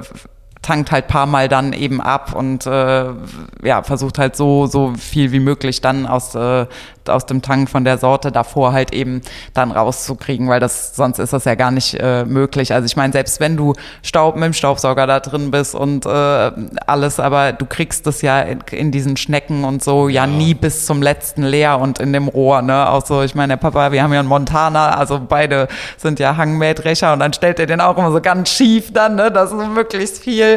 tankt 0.67 0.91
halt 0.91 1.07
paar 1.07 1.27
Mal 1.27 1.47
dann 1.47 1.71
eben 1.71 2.01
ab 2.01 2.33
und 2.35 2.65
äh, 2.65 3.05
ja, 3.63 3.83
versucht 3.83 4.19
halt 4.19 4.35
so, 4.35 4.67
so 4.67 4.93
viel 4.99 5.31
wie 5.31 5.39
möglich 5.39 5.79
dann 5.79 6.05
aus, 6.05 6.35
äh, 6.35 6.65
aus 7.07 7.25
dem 7.25 7.41
Tank 7.41 7.69
von 7.69 7.85
der 7.85 7.97
Sorte 7.97 8.33
davor 8.33 8.73
halt 8.73 8.93
eben 8.93 9.21
dann 9.53 9.71
rauszukriegen, 9.71 10.49
weil 10.49 10.59
das 10.59 10.93
sonst 10.93 11.19
ist 11.19 11.31
das 11.31 11.45
ja 11.45 11.55
gar 11.55 11.71
nicht 11.71 11.93
äh, 12.01 12.25
möglich. 12.25 12.73
Also 12.73 12.85
ich 12.85 12.97
meine, 12.97 13.13
selbst 13.13 13.39
wenn 13.39 13.55
du 13.55 13.75
Staub 14.03 14.35
mit 14.35 14.43
dem 14.43 14.51
Staubsauger 14.51 15.07
da 15.07 15.21
drin 15.21 15.51
bist 15.51 15.73
und 15.73 16.05
äh, 16.05 16.51
alles, 16.85 17.21
aber 17.21 17.53
du 17.53 17.65
kriegst 17.65 18.05
es 18.05 18.21
ja 18.21 18.41
in, 18.41 18.59
in 18.71 18.91
diesen 18.91 19.15
Schnecken 19.15 19.63
und 19.63 19.81
so 19.81 20.09
ja 20.09 20.27
nie 20.27 20.53
bis 20.53 20.85
zum 20.85 21.01
letzten 21.01 21.43
leer 21.43 21.79
und 21.79 21.99
in 21.99 22.11
dem 22.11 22.27
Rohr, 22.27 22.61
ne? 22.61 22.89
Auch 22.89 23.05
so, 23.05 23.21
ich 23.21 23.35
meine, 23.35 23.53
der 23.53 23.57
Papa, 23.57 23.93
wir 23.93 24.03
haben 24.03 24.11
ja 24.11 24.19
einen 24.19 24.27
Montana, 24.27 24.97
also 24.97 25.21
beide 25.25 25.69
sind 25.95 26.19
ja 26.19 26.35
Hangmähdrescher 26.35 27.13
und 27.13 27.19
dann 27.19 27.31
stellt 27.31 27.57
er 27.57 27.67
den 27.67 27.79
auch 27.79 27.97
immer 27.97 28.11
so 28.11 28.19
ganz 28.19 28.49
schief 28.49 28.91
dann, 28.91 29.15
ne? 29.15 29.31
Das 29.31 29.53
ist 29.53 29.69
möglichst 29.69 30.21
viel. 30.21 30.56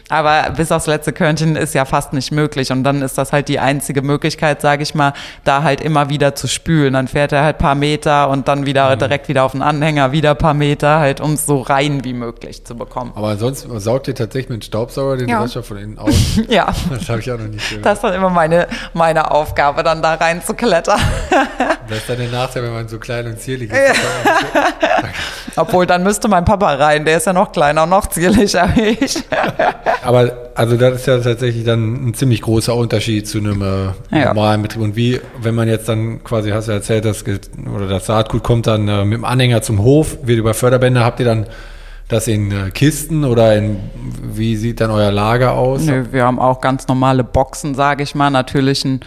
Aber 0.11 0.51
bis 0.51 0.71
aufs 0.73 0.87
letzte 0.87 1.13
Körnchen 1.13 1.55
ist 1.55 1.73
ja 1.73 1.85
fast 1.85 2.11
nicht 2.11 2.31
möglich. 2.31 2.71
Und 2.71 2.83
dann 2.83 3.01
ist 3.01 3.17
das 3.17 3.31
halt 3.31 3.47
die 3.47 3.59
einzige 3.59 4.01
Möglichkeit, 4.01 4.59
sage 4.61 4.83
ich 4.83 4.93
mal, 4.93 5.13
da 5.45 5.63
halt 5.63 5.79
immer 5.79 6.09
wieder 6.09 6.35
zu 6.35 6.47
spülen. 6.47 6.93
Dann 6.93 7.07
fährt 7.07 7.31
er 7.31 7.43
halt 7.43 7.57
paar 7.57 7.75
Meter 7.75 8.29
und 8.29 8.49
dann 8.49 8.65
wieder 8.65 8.95
direkt 8.97 9.29
wieder 9.29 9.45
auf 9.45 9.53
den 9.53 9.61
Anhänger, 9.61 10.11
wieder 10.11 10.35
paar 10.35 10.53
Meter, 10.53 10.99
halt 10.99 11.21
um 11.21 11.33
es 11.33 11.45
so 11.45 11.61
rein 11.61 12.03
wie 12.03 12.13
möglich 12.13 12.65
zu 12.65 12.75
bekommen. 12.75 13.13
Aber 13.15 13.29
ansonsten 13.29 13.79
saugt 13.79 14.09
ihr 14.09 14.15
tatsächlich 14.15 14.49
mit 14.49 14.65
Staubsauger 14.65 15.15
den 15.17 15.29
Ja. 15.29 15.47
Von 15.47 15.77
innen 15.77 15.97
aus? 15.97 16.13
Ja. 16.49 16.67
Das 16.89 17.07
habe 17.07 17.19
ich 17.19 17.31
auch 17.31 17.37
noch 17.37 17.47
nicht 17.47 17.69
gehört. 17.69 17.85
Das 17.85 17.99
ist 17.99 18.03
dann 18.03 18.13
immer 18.13 18.29
meine, 18.29 18.67
meine 18.93 19.31
Aufgabe, 19.31 19.83
dann 19.83 20.01
da 20.01 20.15
rein 20.15 20.43
zu 20.43 20.53
klettern. 20.53 20.99
Das 21.87 21.99
ist 21.99 22.09
dann 22.09 22.19
der 22.19 22.29
Nachteil, 22.29 22.63
wenn 22.63 22.73
man 22.73 22.87
so 22.87 22.99
klein 22.99 23.25
und 23.27 23.37
zierlich 23.37 23.69
ist. 23.69 23.99
Obwohl, 25.57 25.85
dann 25.85 26.03
müsste 26.03 26.29
mein 26.29 26.45
Papa 26.45 26.73
rein, 26.75 27.03
der 27.03 27.17
ist 27.17 27.25
ja 27.25 27.33
noch 27.33 27.51
kleiner 27.51 27.83
und 27.83 27.89
noch 27.89 28.07
zierlicher 28.07 28.69
wie 28.75 28.89
ich. 28.91 29.21
Aber 30.03 30.51
also 30.55 30.77
das 30.77 30.95
ist 30.95 31.05
ja 31.07 31.19
tatsächlich 31.19 31.63
dann 31.63 32.07
ein 32.09 32.13
ziemlich 32.13 32.41
großer 32.41 32.75
Unterschied 32.75 33.27
zu 33.27 33.37
einem 33.37 33.61
äh, 33.61 34.25
normalen 34.25 34.61
Betrieb. 34.61 34.81
Und 34.81 34.95
wie, 34.95 35.19
wenn 35.41 35.55
man 35.55 35.67
jetzt 35.67 35.87
dann 35.87 36.23
quasi, 36.23 36.49
hast 36.49 36.67
du 36.67 36.71
ja 36.71 36.77
erzählt, 36.77 37.05
das, 37.05 37.23
ge- 37.23 37.39
oder 37.75 37.87
das 37.87 38.05
Saatgut 38.07 38.43
kommt 38.43 38.67
dann 38.67 38.87
äh, 38.87 39.05
mit 39.05 39.17
dem 39.17 39.25
Anhänger 39.25 39.61
zum 39.61 39.81
Hof, 39.83 40.17
wird 40.23 40.39
über 40.39 40.53
Förderbänder, 40.53 41.03
habt 41.03 41.19
ihr 41.19 41.25
dann 41.25 41.45
das 42.11 42.27
in 42.27 42.51
äh, 42.51 42.71
Kisten 42.71 43.23
oder 43.23 43.55
in, 43.55 43.77
wie 44.21 44.55
sieht 44.55 44.81
dann 44.81 44.91
euer 44.91 45.11
Lager 45.11 45.53
aus? 45.53 45.81
Nö, 45.83 46.05
wir 46.11 46.25
haben 46.25 46.39
auch 46.39 46.61
ganz 46.61 46.87
normale 46.87 47.23
Boxen, 47.23 47.75
sage 47.75 48.03
ich 48.03 48.15
mal. 48.15 48.29
Natürlich 48.29 48.83
ein, 48.85 49.01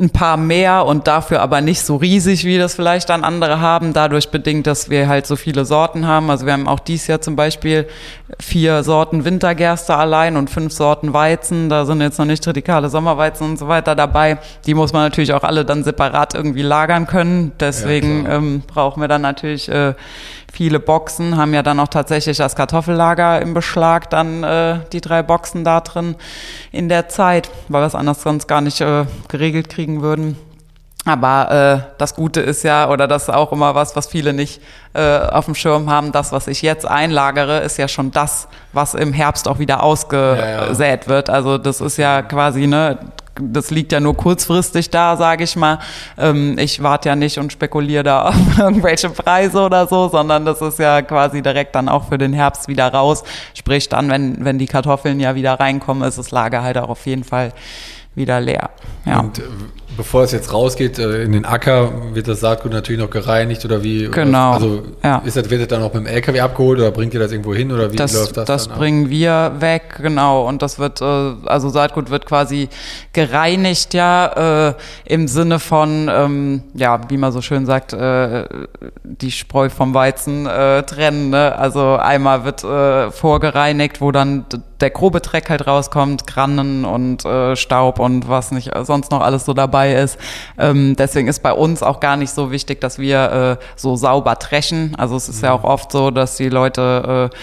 ein 0.00 0.10
paar 0.10 0.36
mehr 0.36 0.86
und 0.86 1.06
dafür 1.06 1.40
aber 1.40 1.60
nicht 1.60 1.80
so 1.80 1.96
riesig, 1.96 2.44
wie 2.44 2.58
das 2.58 2.74
vielleicht 2.74 3.08
dann 3.08 3.24
andere 3.24 3.60
haben. 3.60 3.92
Dadurch 3.92 4.30
bedingt, 4.30 4.66
dass 4.66 4.90
wir 4.90 5.08
halt 5.08 5.26
so 5.26 5.36
viele 5.36 5.64
Sorten 5.64 6.06
haben. 6.06 6.30
Also 6.30 6.46
wir 6.46 6.52
haben 6.52 6.68
auch 6.68 6.80
dieses 6.80 7.08
Jahr 7.08 7.20
zum 7.20 7.36
Beispiel 7.36 7.86
vier 8.38 8.82
Sorten 8.84 9.24
Wintergerste 9.24 9.96
allein 9.96 10.36
und 10.36 10.50
fünf 10.50 10.72
Sorten 10.72 11.12
Weizen. 11.12 11.68
Da 11.68 11.84
sind 11.84 12.00
jetzt 12.00 12.18
noch 12.18 12.26
nicht 12.26 12.44
tritikale 12.44 12.88
Sommerweizen 12.88 13.44
und 13.44 13.58
so 13.58 13.68
weiter 13.68 13.94
dabei. 13.94 14.38
Die 14.66 14.74
muss 14.74 14.92
man 14.92 15.02
natürlich 15.02 15.32
auch 15.32 15.42
alle 15.42 15.64
dann 15.64 15.82
separat 15.82 16.34
irgendwie 16.34 16.62
lagern 16.62 17.06
können. 17.06 17.52
Deswegen 17.58 18.24
klar. 18.24 18.38
ähm, 18.38 18.62
brauchen 18.66 19.00
wir 19.00 19.08
dann 19.08 19.22
natürlich 19.22 19.68
äh, 19.68 19.94
viele 20.58 20.80
Boxen, 20.80 21.36
haben 21.36 21.54
ja 21.54 21.62
dann 21.62 21.78
auch 21.78 21.86
tatsächlich 21.86 22.36
das 22.36 22.56
Kartoffellager 22.56 23.40
im 23.40 23.54
Beschlag, 23.54 24.10
dann 24.10 24.42
äh, 24.42 24.80
die 24.92 25.00
drei 25.00 25.22
Boxen 25.22 25.62
da 25.62 25.80
drin 25.80 26.16
in 26.72 26.88
der 26.88 27.08
Zeit, 27.08 27.48
weil 27.68 27.80
wir 27.82 27.86
es 27.86 27.94
anders 27.94 28.22
sonst 28.22 28.48
gar 28.48 28.60
nicht 28.60 28.80
äh, 28.80 29.04
geregelt 29.28 29.68
kriegen 29.68 30.02
würden. 30.02 30.36
Aber 31.04 31.84
äh, 31.86 31.92
das 31.98 32.16
Gute 32.16 32.40
ist 32.40 32.64
ja, 32.64 32.90
oder 32.90 33.06
das 33.06 33.28
ist 33.28 33.30
auch 33.30 33.52
immer 33.52 33.76
was, 33.76 33.94
was 33.94 34.08
viele 34.08 34.32
nicht 34.32 34.60
äh, 34.94 35.18
auf 35.18 35.44
dem 35.44 35.54
Schirm 35.54 35.88
haben, 35.88 36.10
das, 36.10 36.32
was 36.32 36.48
ich 36.48 36.60
jetzt 36.60 36.84
einlagere, 36.84 37.60
ist 37.60 37.78
ja 37.78 37.86
schon 37.86 38.10
das, 38.10 38.48
was 38.72 38.94
im 38.94 39.12
Herbst 39.12 39.46
auch 39.46 39.60
wieder 39.60 39.84
ausgesät 39.84 41.06
wird. 41.06 41.30
Also 41.30 41.56
das 41.56 41.80
ist 41.80 41.98
ja 41.98 42.22
quasi, 42.22 42.66
ne, 42.66 42.98
das 43.40 43.70
liegt 43.70 43.92
ja 43.92 44.00
nur 44.00 44.16
kurzfristig 44.16 44.90
da, 44.90 45.16
sage 45.16 45.44
ich 45.44 45.56
mal. 45.56 45.78
Ähm, 46.16 46.56
ich 46.58 46.82
warte 46.82 47.08
ja 47.08 47.16
nicht 47.16 47.38
und 47.38 47.52
spekuliere 47.52 48.02
da 48.02 48.22
auf 48.28 48.58
irgendwelche 48.58 49.10
Preise 49.10 49.60
oder 49.60 49.86
so, 49.86 50.08
sondern 50.08 50.44
das 50.44 50.60
ist 50.60 50.78
ja 50.78 51.02
quasi 51.02 51.42
direkt 51.42 51.74
dann 51.74 51.88
auch 51.88 52.08
für 52.08 52.18
den 52.18 52.32
Herbst 52.32 52.68
wieder 52.68 52.92
raus. 52.92 53.24
Sprich 53.54 53.88
dann, 53.88 54.10
wenn, 54.10 54.44
wenn 54.44 54.58
die 54.58 54.66
Kartoffeln 54.66 55.20
ja 55.20 55.34
wieder 55.34 55.54
reinkommen, 55.54 56.06
ist 56.06 56.18
das 56.18 56.30
Lager 56.30 56.62
halt 56.62 56.78
auch 56.78 56.88
auf 56.88 57.06
jeden 57.06 57.24
Fall 57.24 57.52
wieder 58.14 58.40
leer. 58.40 58.70
Ja. 59.04 59.20
Und 59.20 59.38
äh, 59.38 59.42
bevor 59.98 60.22
es 60.22 60.30
jetzt 60.30 60.52
rausgeht 60.52 60.98
äh, 61.00 61.24
in 61.24 61.32
den 61.32 61.44
Acker, 61.44 61.90
wird 62.14 62.28
das 62.28 62.38
Saatgut 62.40 62.72
natürlich 62.72 63.02
noch 63.02 63.10
gereinigt 63.10 63.64
oder 63.64 63.82
wie? 63.82 64.08
Genau, 64.08 64.52
Also 64.52 64.82
ja. 65.02 65.18
ist 65.24 65.36
das, 65.36 65.50
wird 65.50 65.60
das 65.60 65.68
dann 65.68 65.82
auch 65.82 65.92
mit 65.92 66.04
dem 66.04 66.06
LKW 66.06 66.40
abgeholt 66.40 66.78
oder 66.78 66.92
bringt 66.92 67.14
ihr 67.14 67.20
das 67.20 67.32
irgendwo 67.32 67.52
hin 67.52 67.72
oder 67.72 67.92
wie 67.92 67.96
das, 67.96 68.14
läuft 68.14 68.36
das, 68.36 68.44
das 68.46 68.64
dann 68.64 68.72
ab? 68.74 68.78
bringen 68.78 69.10
wir 69.10 69.54
weg, 69.58 69.98
genau. 70.00 70.46
Und 70.46 70.62
das 70.62 70.78
wird, 70.78 71.02
äh, 71.02 71.32
also 71.46 71.68
Saatgut 71.68 72.10
wird 72.10 72.26
quasi 72.26 72.68
gereinigt, 73.12 73.92
ja, 73.92 74.68
äh, 74.68 74.74
im 75.04 75.26
Sinne 75.26 75.58
von, 75.58 76.08
ähm, 76.08 76.62
ja, 76.74 77.00
wie 77.08 77.16
man 77.16 77.32
so 77.32 77.42
schön 77.42 77.66
sagt, 77.66 77.96
die 79.02 79.30
Spreu 79.32 79.68
vom 79.68 79.94
Weizen 79.94 80.44
trennen. 80.44 81.30
Ne? 81.30 81.56
Also 81.58 81.96
einmal 81.96 82.44
wird 82.44 82.60
vorgereinigt, 82.60 84.00
wo 84.00 84.12
dann 84.12 84.44
der 84.80 84.90
grobe 84.90 85.20
Dreck 85.20 85.50
halt 85.50 85.66
rauskommt, 85.66 86.26
Grannen 86.26 86.84
und 86.84 87.24
Staub 87.54 87.98
und 87.98 88.28
was 88.28 88.52
nicht 88.52 88.70
sonst 88.82 89.10
noch 89.10 89.22
alles 89.22 89.44
so 89.44 89.54
dabei 89.54 89.87
ist. 89.94 90.18
Ähm, 90.58 90.96
deswegen 90.96 91.28
ist 91.28 91.42
bei 91.42 91.52
uns 91.52 91.82
auch 91.82 92.00
gar 92.00 92.16
nicht 92.16 92.30
so 92.30 92.50
wichtig, 92.50 92.80
dass 92.80 92.98
wir 92.98 93.58
äh, 93.60 93.64
so 93.76 93.96
sauber 93.96 94.34
dreschen. 94.34 94.94
Also 94.96 95.16
es 95.16 95.28
ist 95.28 95.42
ja 95.42 95.52
auch 95.52 95.64
oft 95.64 95.92
so, 95.92 96.10
dass 96.10 96.36
die 96.36 96.48
Leute 96.48 97.30
äh, 97.32 97.36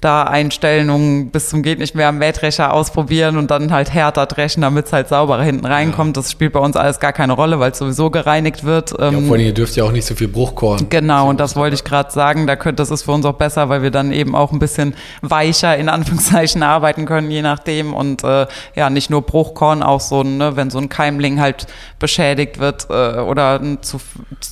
da 0.00 0.24
Einstellungen 0.24 1.30
bis 1.30 1.48
zum 1.48 1.62
geht 1.62 1.78
nicht 1.78 1.94
mehr 1.94 2.08
am 2.08 2.18
Mähdrescher 2.18 2.72
ausprobieren 2.72 3.36
und 3.36 3.50
dann 3.50 3.72
halt 3.72 3.92
härter 3.92 4.26
dreschen, 4.26 4.60
damit 4.60 4.86
es 4.86 4.92
halt 4.92 5.08
sauberer 5.08 5.42
hinten 5.42 5.66
reinkommt. 5.66 6.16
Das 6.16 6.30
spielt 6.30 6.52
bei 6.52 6.60
uns 6.60 6.76
alles 6.76 7.00
gar 7.00 7.12
keine 7.12 7.32
Rolle, 7.32 7.58
weil 7.60 7.70
es 7.72 7.78
sowieso 7.78 8.10
gereinigt 8.10 8.64
wird. 8.64 8.92
Ja, 8.92 9.08
Ähm, 9.08 9.26
vor 9.26 9.36
allem, 9.36 9.46
ihr 9.46 9.54
dürft 9.54 9.74
ja 9.76 9.84
auch 9.84 9.92
nicht 9.92 10.06
so 10.06 10.14
viel 10.14 10.28
Bruchkorn. 10.28 10.88
Genau, 10.90 11.28
und 11.28 11.40
das 11.40 11.56
wollte 11.56 11.74
ich 11.74 11.84
gerade 11.84 12.10
sagen. 12.10 12.46
Da 12.46 12.56
könnt, 12.56 12.78
das 12.78 12.90
ist 12.90 13.04
für 13.04 13.12
uns 13.12 13.24
auch 13.24 13.34
besser, 13.34 13.68
weil 13.68 13.82
wir 13.82 13.90
dann 13.90 14.12
eben 14.12 14.34
auch 14.34 14.52
ein 14.52 14.58
bisschen 14.58 14.94
weicher 15.22 15.76
in 15.76 15.88
Anführungszeichen 15.88 16.62
arbeiten 16.62 17.06
können, 17.06 17.30
je 17.30 17.42
nachdem. 17.42 17.94
Und 17.94 18.22
äh, 18.24 18.46
ja, 18.74 18.90
nicht 18.90 19.10
nur 19.10 19.22
Bruchkorn, 19.22 19.82
auch 19.82 20.00
so, 20.00 20.20
ein, 20.20 20.36
ne, 20.36 20.56
wenn 20.56 20.70
so 20.70 20.78
ein 20.78 20.88
Keimling 20.88 21.40
halt 21.40 21.66
beschädigt 21.98 22.58
wird 22.58 22.88
äh, 22.90 23.20
oder 23.20 23.58
einen 23.58 23.82
zu, 23.82 23.98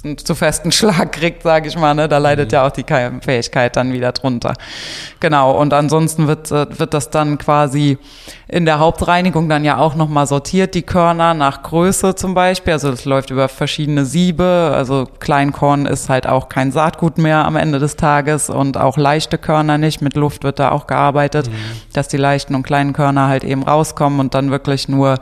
einen 0.05 0.19
zu 0.19 0.35
festen 0.35 0.73
Schlag 0.85 1.13
kriegt, 1.13 1.43
sage 1.43 1.69
ich 1.69 1.77
mal, 1.77 1.95
ne, 1.95 2.09
da 2.09 2.19
leidet 2.19 2.53
ja 2.53 2.67
auch 2.67 2.71
die 2.71 2.85
Keimfähigkeit 2.85 3.77
dann 3.77 3.93
wieder 3.93 4.13
drunter. 4.13 4.55
Genau, 5.21 5.34
und 5.43 5.73
ansonsten 5.73 6.27
wird, 6.27 6.51
äh, 6.51 6.79
wird 6.79 6.95
das 6.95 7.11
dann 7.11 7.39
quasi 7.39 7.99
in 8.49 8.65
der 8.65 8.79
Hauptreinigung 8.79 9.49
dann 9.49 9.65
ja 9.65 9.79
auch 9.79 9.95
nochmal 9.95 10.27
sortiert, 10.27 10.75
die 10.75 10.83
Körner 10.83 11.35
nach 11.35 11.63
Größe 11.63 12.15
zum 12.15 12.35
Beispiel. 12.35 12.75
Also 12.75 12.91
das 12.91 13.05
läuft 13.05 13.31
über 13.31 13.49
verschiedene 13.49 14.05
Siebe. 14.05 14.73
Also 14.75 15.07
Kleinkorn 15.19 15.87
ist 15.87 16.09
halt 16.09 16.27
auch 16.27 16.49
kein 16.49 16.71
Saatgut 16.71 17.19
mehr 17.19 17.45
am 17.45 17.57
Ende 17.57 17.79
des 17.79 17.97
Tages 17.97 18.51
und 18.51 18.77
auch 18.77 18.97
leichte 18.97 19.39
Körner 19.39 19.79
nicht. 19.79 20.03
Mit 20.03 20.15
Luft 20.15 20.45
wird 20.45 20.59
da 20.59 20.71
auch 20.71 20.87
gearbeitet, 20.87 21.51
dass 21.93 22.09
die 22.09 22.17
leichten 22.17 22.55
und 22.55 22.63
kleinen 22.63 22.93
Körner 22.93 23.29
halt 23.29 23.45
eben 23.45 23.63
rauskommen 23.63 24.21
und 24.21 24.35
dann 24.35 24.51
wirklich 24.51 24.89
nur 24.89 25.19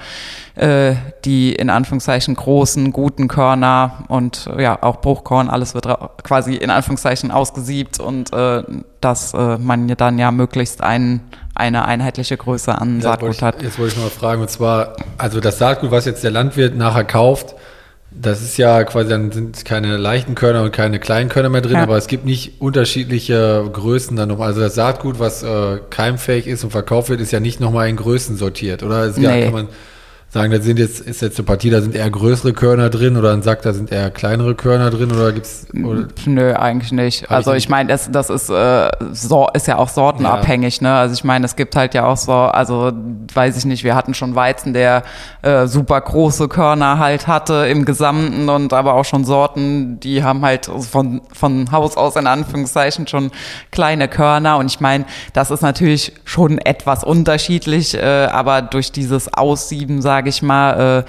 äh, 0.57 0.95
die 1.25 1.55
in 1.55 1.71
Anführungszeichen 1.71 2.35
großen, 2.35 2.93
guten 2.93 3.29
Körner 3.29 4.05
und 4.09 4.51
ja 4.59 4.83
auch 4.83 5.01
Bruchkorn, 5.01 5.49
alles 5.49 5.75
wird 5.75 5.87
quasi 6.23 6.55
in 6.55 6.71
Anführungszeichen 6.71 7.31
ausgesiebt 7.31 8.01
und 8.01 8.33
äh, 8.33 8.63
dass 9.05 9.35
äh, 9.35 9.59
man 9.59 9.89
ja 9.89 9.95
dann 9.95 10.19
ja 10.19 10.31
möglichst 10.31 10.83
ein, 10.83 11.21
eine 11.55 11.85
einheitliche 11.85 12.37
Größe 12.37 12.75
an 12.77 12.97
Ja, 12.97 13.03
Saatgut 13.03 13.43
hat. 13.43 13.63
jetzt 13.63 13.79
wollte 13.79 13.95
ich 13.97 14.03
mal 14.03 14.09
fragen, 14.11 14.41
und 14.43 14.51
zwar, 14.51 14.97
also 15.19 15.41
das 15.41 15.59
Saatgut, 15.59 15.91
was 15.91 16.05
jetzt 16.07 16.25
der 16.25 16.31
Landwirt 16.31 16.77
nachher 16.77 17.05
kauft, 17.05 17.55
Das 18.15 18.43
ist 18.43 18.59
ja 18.59 18.85
quasi, 18.85 19.09
dann 19.09 19.33
sind 19.33 19.65
keine 19.65 19.97
leichten 19.97 20.35
Körner 20.35 20.63
und 20.65 20.71
keine 20.73 21.01
kleinen 21.01 21.31
Körner 21.31 21.49
mehr 21.49 21.63
drin, 21.63 21.77
Ja. 21.77 21.83
aber 21.85 21.97
es 21.97 22.09
gibt 22.09 22.27
nicht 22.27 22.61
unterschiedliche 22.61 23.65
Größen 23.73 24.15
dann 24.19 24.29
noch. 24.29 24.41
Also 24.41 24.61
das 24.61 24.75
Saatgut, 24.75 25.19
was 25.19 25.43
äh, 25.43 25.79
keimfähig 25.89 26.47
ist 26.47 26.63
und 26.63 26.71
verkauft 26.73 27.09
wird, 27.09 27.23
ist 27.23 27.33
ja 27.33 27.41
nicht 27.41 27.59
nochmal 27.59 27.89
in 27.89 27.97
Größen 27.97 28.37
sortiert, 28.37 28.83
oder? 28.83 29.05
Es 29.05 29.17
ja, 29.17 29.31
Nee. 29.31 29.45
kann 29.45 29.53
man 29.55 29.69
sagen, 30.33 30.53
da 30.53 30.61
sind 30.61 30.79
jetzt, 30.79 31.01
ist 31.01 31.23
jetzt 31.23 31.39
eine 31.39 31.47
Partie, 31.47 31.71
da 31.71 31.81
sind 31.81 31.95
eher 31.95 32.11
größere 32.11 32.53
Körner 32.53 32.91
drin 32.91 33.17
oder 33.17 33.33
ein 33.33 33.43
Sack, 33.43 33.63
da 33.63 33.73
sind 33.73 33.93
eher 33.93 34.11
kleinere 34.11 34.55
Körner 34.55 34.91
drin 34.91 35.13
oder 35.13 35.33
gibt's 35.33 35.67
oder, 35.73 36.09
Nö, 36.27 36.55
eigentlich 36.55 36.93
nicht. 36.93 37.25
Hab 37.25 37.33
also 37.33 37.53
ich 37.53 37.63
ich 37.63 37.69
meine, 37.69 37.91
das, 37.91 38.11
das 38.11 38.29
ist, 38.29 38.51
äh, 38.51 38.91
so, 39.13 39.49
ist 39.55 39.69
ja 39.69 39.79
auch 39.79 39.89
sortenabhängig, 39.89 40.81
ne? 40.81 40.93
Also 40.95 41.15
ich 41.15 41.23
meine, 41.23 41.45
es 41.45 41.55
gibt 41.55 41.77
halt 41.77 41.95
ja 41.95 42.07
auch 42.07 42.17
so, 42.17 42.33
also 42.33 42.91
weiß 43.33 43.57
ich 43.57 43.65
nicht, 43.65 43.85
wir 43.85 43.95
hatten 43.95 44.15
schon 44.15 44.35
Weizen, 44.35 44.73
der 44.73 45.05
äh, 45.43 45.69
super 45.69 46.01
große 46.01 46.49
Körner 46.49 46.99
halt 46.99 47.29
hatte 47.29 47.67
im 47.71 47.85
Gesamten 47.85 48.49
und 48.49 48.73
aber 48.73 48.95
auch 48.95 49.05
schon 49.05 49.25
Sorten, 49.25 50.01
die 50.01 50.25
haben 50.25 50.43
halt 50.43 50.67
von, 50.67 51.23
von 51.33 51.71
Haus 51.71 51.97
aus 51.97 52.17
in 52.17 52.27
Anführungszeichen 52.27 53.07
schon 53.07 53.31
kleine 53.71 54.09
Körner 54.09 54.57
und 54.57 54.67
ich 54.67 54.81
meine, 54.81 55.05
das 55.35 55.53
ist 55.53 55.63
natürlich 55.63 56.15
schon 56.25 56.59
etwas 56.59 57.05
unterschiedlich, 57.05 57.95
äh, 57.95 58.01
aber 58.01 58.61
durch 58.63 58.91
dieses 58.91 59.33
Aussieben, 59.33 60.03
sage 60.23 60.29
ich 60.29 60.41
mal, 60.41 61.05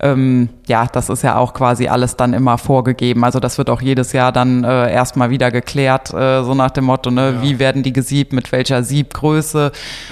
äh, 0.00 0.06
ähm, 0.08 0.48
ja, 0.66 0.88
das 0.92 1.08
ist 1.08 1.22
ja 1.22 1.36
auch 1.36 1.54
quasi 1.54 1.86
alles 1.86 2.16
dann 2.16 2.32
immer 2.34 2.58
vorgegeben. 2.58 3.22
Also 3.22 3.38
das 3.38 3.58
wird 3.58 3.70
auch 3.70 3.80
jedes 3.80 4.12
Jahr 4.12 4.32
dann 4.32 4.64
äh, 4.64 4.92
erstmal 4.92 5.30
wieder 5.30 5.52
geklärt, 5.52 6.12
äh, 6.12 6.42
so 6.42 6.52
nach 6.54 6.72
dem 6.72 6.84
Motto, 6.86 7.12
ne, 7.12 7.36
wie 7.42 7.60
werden 7.60 7.84
die 7.84 7.92
gesiebt, 7.92 8.32
mit 8.32 8.50
welcher 8.50 8.82
Siebgröße 8.82 9.70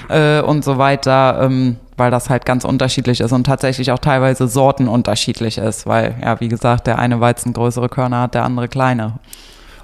äh, 0.09 0.41
und 0.41 0.65
so 0.65 0.79
weiter, 0.79 1.41
ähm, 1.43 1.79
weil 1.97 2.13
das 2.13 2.31
halt 2.31 2.47
ganz 2.47 2.65
unterschiedlich 2.65 3.21
ist 3.21 3.33
und 3.33 3.45
tatsächlich 3.45 3.91
auch 3.91 3.99
teilweise 3.99 4.47
Sorten 4.47 4.87
unterschiedlich 4.87 5.59
ist, 5.59 5.85
weil, 5.89 6.15
ja, 6.23 6.41
wie 6.41 6.49
gesagt, 6.49 6.87
der 6.87 7.01
eine 7.01 7.21
Weizen 7.21 7.55
größere 7.55 7.89
Körner 7.89 8.21
hat, 8.21 8.35
der 8.35 8.45
andere 8.45 8.69
kleine. 8.69 9.15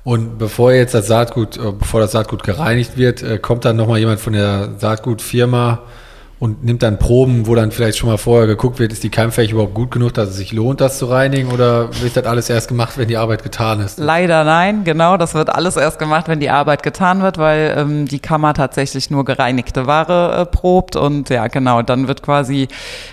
Und 0.05 0.39
bevor 0.39 0.73
jetzt 0.73 0.95
das 0.95 1.09
Saatgut, 1.09 1.57
äh, 1.57 1.73
bevor 1.77 2.01
das 2.01 2.13
Saatgut 2.13 2.45
gereinigt 2.45 2.97
wird, 2.97 3.21
äh, 3.25 3.39
kommt 3.39 3.65
dann 3.65 3.75
nochmal 3.75 3.99
jemand 3.99 4.21
von 4.21 4.33
der 4.33 4.69
Saatgutfirma 4.79 5.81
und 6.41 6.65
nimmt 6.65 6.83
dann 6.83 6.99
Proben, 6.99 7.47
wo 7.47 7.55
dann 7.55 7.71
vielleicht 7.71 7.99
schon 7.99 8.09
mal 8.09 8.17
vorher 8.17 8.47
geguckt 8.47 8.79
wird, 8.79 8.93
ist 8.93 9.05
die 9.05 9.11
keimfähig 9.11 9.53
überhaupt 9.53 9.75
gut 9.75 9.91
genug, 9.91 10.15
dass 10.15 10.31
es 10.31 10.37
sich 10.37 10.53
lohnt, 10.53 10.81
das 10.81 10.97
zu 10.97 11.05
reinigen 11.05 11.53
oder 11.53 11.91
wird 12.01 12.17
das 12.17 12.25
alles 12.25 12.49
erst 12.49 12.69
gemacht, 12.69 12.97
wenn 12.97 13.09
die 13.09 13.19
Arbeit 13.19 13.43
getan 13.43 13.81
ist? 13.81 13.99
Leider 13.99 14.43
nein, 14.45 14.85
genau. 14.85 15.19
Das 15.19 15.35
wird 15.35 15.51
alles 15.51 15.77
erst 15.77 15.99
gemacht, 15.99 16.29
wenn 16.29 16.41
die 16.41 16.49
Arbeit 16.49 16.83
getan 16.83 17.21
wird, 17.21 17.37
weil 17.37 17.75
ähm, 17.77 18.07
die 18.07 18.21
Kammer 18.21 18.55
tatsächlich 18.55 19.11
nur 19.11 19.27
gereinigte 19.27 19.87
Ware 19.87 20.41
äh, 20.41 20.47
probt 20.47 20.97
und 20.97 21.29
ja, 21.29 21.47
genau. 21.49 21.83
Dann 21.83 22.09
wird 22.09 22.23
quasi 22.23 22.69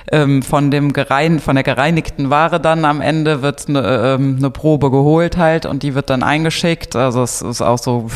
ähm, 0.09 0.41
von 0.41 0.71
dem 0.71 0.93
gerein, 0.93 1.39
von 1.39 1.55
der 1.55 1.63
gereinigten 1.63 2.29
Ware 2.29 2.61
dann 2.61 2.85
am 2.85 3.01
Ende 3.01 3.41
wird 3.41 3.67
eine 3.67 4.15
ähm, 4.15 4.37
ne 4.37 4.49
Probe 4.49 4.89
geholt 4.89 5.35
halt 5.35 5.65
und 5.65 5.83
die 5.83 5.95
wird 5.95 6.09
dann 6.09 6.23
eingeschickt. 6.23 6.95
Also 6.95 7.23
es 7.23 7.41
ist 7.41 7.61
auch 7.61 7.77
so, 7.77 8.09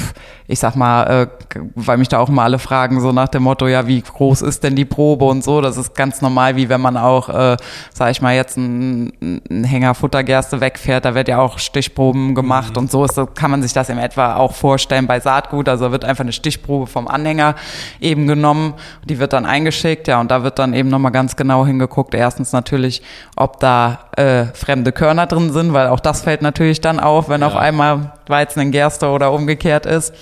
ich 0.51 0.59
sag 0.59 0.75
mal, 0.75 1.03
äh, 1.03 1.27
weil 1.75 1.97
mich 1.97 2.09
da 2.09 2.19
auch 2.19 2.27
mal 2.27 2.43
alle 2.43 2.59
fragen 2.59 2.99
so 2.99 3.13
nach 3.13 3.29
dem 3.29 3.43
Motto, 3.43 3.67
ja, 3.67 3.87
wie 3.87 4.01
groß 4.01 4.41
ist 4.41 4.63
denn 4.63 4.75
die 4.75 4.83
Probe 4.85 5.25
und 5.25 5.43
so. 5.43 5.61
Das 5.61 5.77
ist 5.77 5.95
ganz 5.95 6.21
normal, 6.21 6.57
wie 6.57 6.67
wenn 6.67 6.81
man 6.81 6.97
auch, 6.97 7.29
äh, 7.29 7.55
sag 7.93 8.11
ich 8.11 8.21
mal, 8.21 8.35
jetzt 8.35 8.57
einen, 8.57 9.41
einen 9.49 9.63
Hänger 9.63 9.95
Futtergerste 9.95 10.59
wegfährt, 10.59 11.05
da 11.05 11.15
wird 11.15 11.29
ja 11.29 11.39
auch 11.39 11.57
Stichproben 11.57 12.35
gemacht 12.35 12.77
und 12.77 12.91
so 12.91 13.05
ist, 13.05 13.17
das, 13.17 13.27
kann 13.33 13.49
man 13.49 13.61
sich 13.61 13.71
das 13.71 13.87
in 13.87 13.97
etwa 13.97 14.35
auch 14.35 14.53
vorstellen 14.53 15.07
bei 15.07 15.19
Saatgut. 15.21 15.69
Also 15.69 15.91
wird 15.91 16.03
einfach 16.03 16.23
eine 16.23 16.33
Stichprobe 16.33 16.85
vom 16.87 17.07
Anhänger 17.07 17.55
eben 18.01 18.27
genommen, 18.27 18.73
die 19.05 19.19
wird 19.19 19.31
dann 19.31 19.45
eingeschickt, 19.45 20.07
ja, 20.09 20.19
und 20.19 20.29
da 20.31 20.43
wird 20.43 20.59
dann 20.59 20.73
eben 20.73 20.89
nochmal 20.89 21.13
ganz 21.13 21.37
genau 21.37 21.65
hingeguckt. 21.65 22.13
Erstens 22.13 22.51
natürlich, 22.51 23.01
ob 23.37 23.59
da 23.61 23.99
äh, 24.17 24.45
fremde 24.53 24.91
Körner 24.91 25.27
drin 25.27 25.53
sind, 25.53 25.71
weil 25.71 25.87
auch 25.87 26.01
das 26.01 26.21
fällt 26.21 26.41
natürlich 26.41 26.81
dann 26.81 26.99
auf, 26.99 27.29
wenn 27.29 27.39
Ja. 27.41 27.47
auf 27.47 27.55
einmal 27.55 28.11
Weizen 28.31 28.59
in 28.61 28.71
Gerste 28.71 29.09
oder 29.09 29.31
umgekehrt 29.31 29.85
ist. 29.85 30.13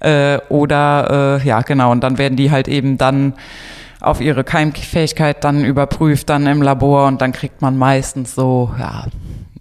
Äh, 0.00 0.38
oder 0.48 1.38
äh, 1.40 1.46
ja, 1.46 1.60
genau, 1.60 1.92
und 1.92 2.00
dann 2.02 2.18
werden 2.18 2.34
die 2.36 2.50
halt 2.50 2.66
eben 2.66 2.98
dann 2.98 3.34
auf 4.00 4.20
ihre 4.20 4.42
Keimfähigkeit 4.44 5.42
dann 5.44 5.64
überprüft, 5.64 6.28
dann 6.30 6.46
im 6.46 6.62
Labor 6.62 7.06
und 7.06 7.20
dann 7.20 7.32
kriegt 7.32 7.62
man 7.62 7.76
meistens 7.76 8.34
so, 8.34 8.70
ja, 8.78 9.06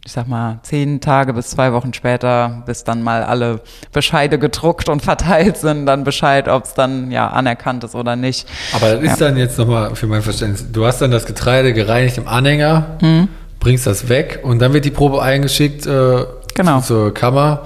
ich 0.05 0.11
sag 0.13 0.27
mal, 0.27 0.59
zehn 0.63 1.01
Tage 1.01 1.33
bis 1.33 1.49
zwei 1.49 1.73
Wochen 1.73 1.93
später, 1.93 2.63
bis 2.65 2.83
dann 2.85 3.03
mal 3.03 3.23
alle 3.23 3.59
Bescheide 3.91 4.39
gedruckt 4.39 4.87
und 4.89 5.01
verteilt 5.03 5.57
sind, 5.57 5.85
dann 5.85 6.03
Bescheid, 6.03 6.47
ob 6.47 6.63
es 6.65 6.73
dann 6.75 7.11
ja 7.11 7.27
anerkannt 7.27 7.83
ist 7.83 7.93
oder 7.95 8.15
nicht. 8.15 8.47
Aber 8.73 8.95
das 8.95 9.03
ist 9.13 9.21
dann 9.21 9.35
jetzt 9.37 9.57
nochmal 9.57 9.95
für 9.95 10.07
mein 10.07 10.21
Verständnis. 10.21 10.65
Du 10.71 10.85
hast 10.85 11.01
dann 11.01 11.11
das 11.11 11.25
Getreide 11.25 11.73
gereinigt 11.73 12.17
im 12.17 12.27
Anhänger, 12.27 12.97
Mhm. 13.01 13.27
bringst 13.59 13.87
das 13.87 14.07
weg 14.07 14.39
und 14.43 14.59
dann 14.59 14.71
wird 14.71 14.85
die 14.85 14.91
Probe 14.91 15.21
eingeschickt 15.21 15.85
äh, 15.87 16.25
Genau. 16.55 16.79
zur 16.79 17.13
Kammer. 17.13 17.63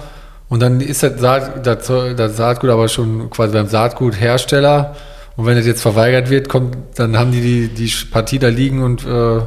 Und 0.52 0.60
dann 0.62 0.82
ist 0.82 1.02
das, 1.02 1.20
Saat, 1.22 1.66
das, 1.66 1.88
das 2.18 2.36
Saatgut 2.36 2.70
aber 2.70 2.90
schon 2.90 3.30
quasi 3.30 3.54
beim 3.54 3.68
Saatguthersteller. 3.68 4.96
Und 5.38 5.46
wenn 5.46 5.56
das 5.56 5.66
jetzt 5.66 5.82
verweigert 5.82 6.30
wird, 6.30 6.50
kommt, 6.50 6.76
dann 6.96 7.18
haben 7.18 7.32
die 7.32 7.40
die, 7.40 7.68
die 7.70 7.92
Partie 8.12 8.38
da 8.38 8.50
liegen 8.50 8.84
und 8.84 9.06
äh, 9.08 9.40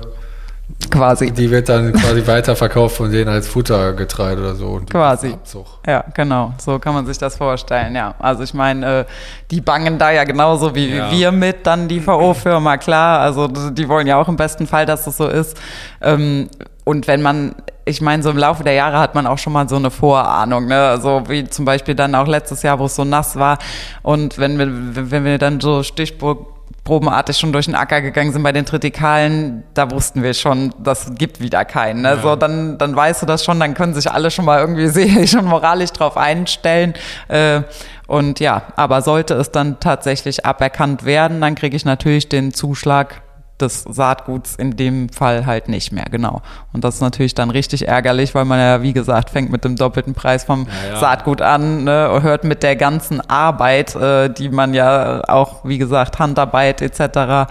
Quasi. 0.90 1.30
die 1.30 1.50
wird 1.50 1.68
dann 1.68 1.92
quasi 1.92 2.26
weiterverkauft 2.26 2.96
von 2.96 3.12
denen 3.12 3.28
als 3.28 3.46
Futtergetreide 3.48 4.40
oder 4.40 4.54
so. 4.54 4.68
Und 4.68 4.90
Quasi. 4.90 5.32
Abzug. 5.34 5.66
Ja, 5.86 6.02
genau. 6.14 6.54
So 6.56 6.78
kann 6.78 6.94
man 6.94 7.04
sich 7.04 7.18
das 7.18 7.36
vorstellen, 7.36 7.94
ja. 7.94 8.14
Also 8.18 8.42
ich 8.42 8.54
meine, 8.54 9.00
äh, 9.00 9.04
die 9.50 9.60
bangen 9.60 9.98
da 9.98 10.10
ja 10.10 10.24
genauso 10.24 10.74
wie 10.74 10.96
Ja. 10.96 11.10
wir 11.12 11.32
mit, 11.32 11.66
dann 11.66 11.86
die 11.86 12.04
VO-Firma, 12.04 12.78
klar. 12.78 13.20
Also 13.20 13.46
die 13.48 13.86
wollen 13.90 14.06
ja 14.06 14.16
auch 14.16 14.28
im 14.28 14.36
besten 14.36 14.66
Fall, 14.66 14.86
dass 14.86 15.04
das 15.04 15.18
so 15.18 15.28
ist. 15.28 15.54
Ähm, 16.00 16.48
und 16.84 17.06
wenn 17.08 17.20
man, 17.20 17.54
ich 17.84 18.00
meine, 18.00 18.22
so 18.22 18.30
im 18.30 18.38
Laufe 18.38 18.64
der 18.64 18.72
Jahre 18.72 18.98
hat 18.98 19.14
man 19.14 19.26
auch 19.26 19.38
schon 19.38 19.52
mal 19.52 19.68
so 19.68 19.76
eine 19.76 19.90
Vorahnung, 19.90 20.66
ne? 20.66 20.88
Also 20.88 21.24
wie 21.28 21.44
zum 21.44 21.64
Beispiel 21.64 21.94
dann 21.94 22.14
auch 22.14 22.26
letztes 22.26 22.62
Jahr, 22.62 22.78
wo 22.78 22.86
es 22.86 22.96
so 22.96 23.04
nass 23.04 23.36
war. 23.36 23.58
Und 24.02 24.38
wenn 24.38 24.58
wir, 24.58 25.10
wenn 25.10 25.24
wir 25.24 25.38
dann 25.38 25.60
so 25.60 25.82
Stichprobenartig 25.82 27.36
schon 27.36 27.52
durch 27.52 27.66
den 27.66 27.74
Acker 27.74 28.00
gegangen 28.00 28.32
sind 28.32 28.42
bei 28.42 28.52
den 28.52 28.64
Tritikalen, 28.64 29.64
da 29.74 29.90
wussten 29.90 30.22
wir 30.22 30.32
schon, 30.32 30.72
das 30.82 31.12
gibt 31.16 31.40
wieder 31.40 31.66
keinen. 31.66 32.00
Ne? 32.02 32.18
So, 32.22 32.36
dann, 32.36 32.78
dann 32.78 32.96
weißt 32.96 33.22
du 33.22 33.26
das 33.26 33.44
schon, 33.44 33.60
dann 33.60 33.74
können 33.74 33.92
sich 33.92 34.10
alle 34.10 34.30
schon 34.30 34.46
mal 34.46 34.60
irgendwie 34.60 34.88
sich 34.88 35.30
schon 35.30 35.44
moralisch 35.44 35.92
drauf 35.92 36.16
einstellen. 36.16 36.94
Äh, 37.28 37.62
und 38.06 38.40
ja, 38.40 38.62
aber 38.76 39.02
sollte 39.02 39.34
es 39.34 39.50
dann 39.50 39.78
tatsächlich 39.80 40.46
aberkannt 40.46 41.04
werden, 41.04 41.40
dann 41.42 41.54
kriege 41.54 41.76
ich 41.76 41.84
natürlich 41.84 42.28
den 42.28 42.54
Zuschlag 42.54 43.22
des 43.60 43.82
Saatguts 43.88 44.56
in 44.56 44.76
dem 44.76 45.08
Fall 45.08 45.46
halt 45.46 45.68
nicht 45.68 45.92
mehr, 45.92 46.06
genau. 46.10 46.42
Und 46.72 46.82
das 46.82 46.96
ist 46.96 47.00
natürlich 47.00 47.34
dann 47.34 47.50
richtig 47.50 47.86
ärgerlich, 47.86 48.34
weil 48.34 48.44
man 48.44 48.58
ja, 48.58 48.82
wie 48.82 48.92
gesagt, 48.92 49.30
fängt 49.30 49.52
mit 49.52 49.64
dem 49.64 49.76
doppelten 49.76 50.14
Preis 50.14 50.44
vom 50.44 50.66
Ja, 50.66 50.94
ja. 50.94 51.00
Saatgut 51.00 51.40
an, 51.40 51.84
ne, 51.84 52.18
hört 52.22 52.44
mit 52.44 52.62
der 52.62 52.74
ganzen 52.76 53.20
Arbeit, 53.30 53.94
äh, 53.94 54.28
die 54.28 54.48
man 54.48 54.74
ja 54.74 55.22
auch, 55.28 55.64
wie 55.64 55.78
gesagt, 55.78 56.18
Handarbeit 56.18 56.82
etc. 56.82 56.98
da 57.14 57.46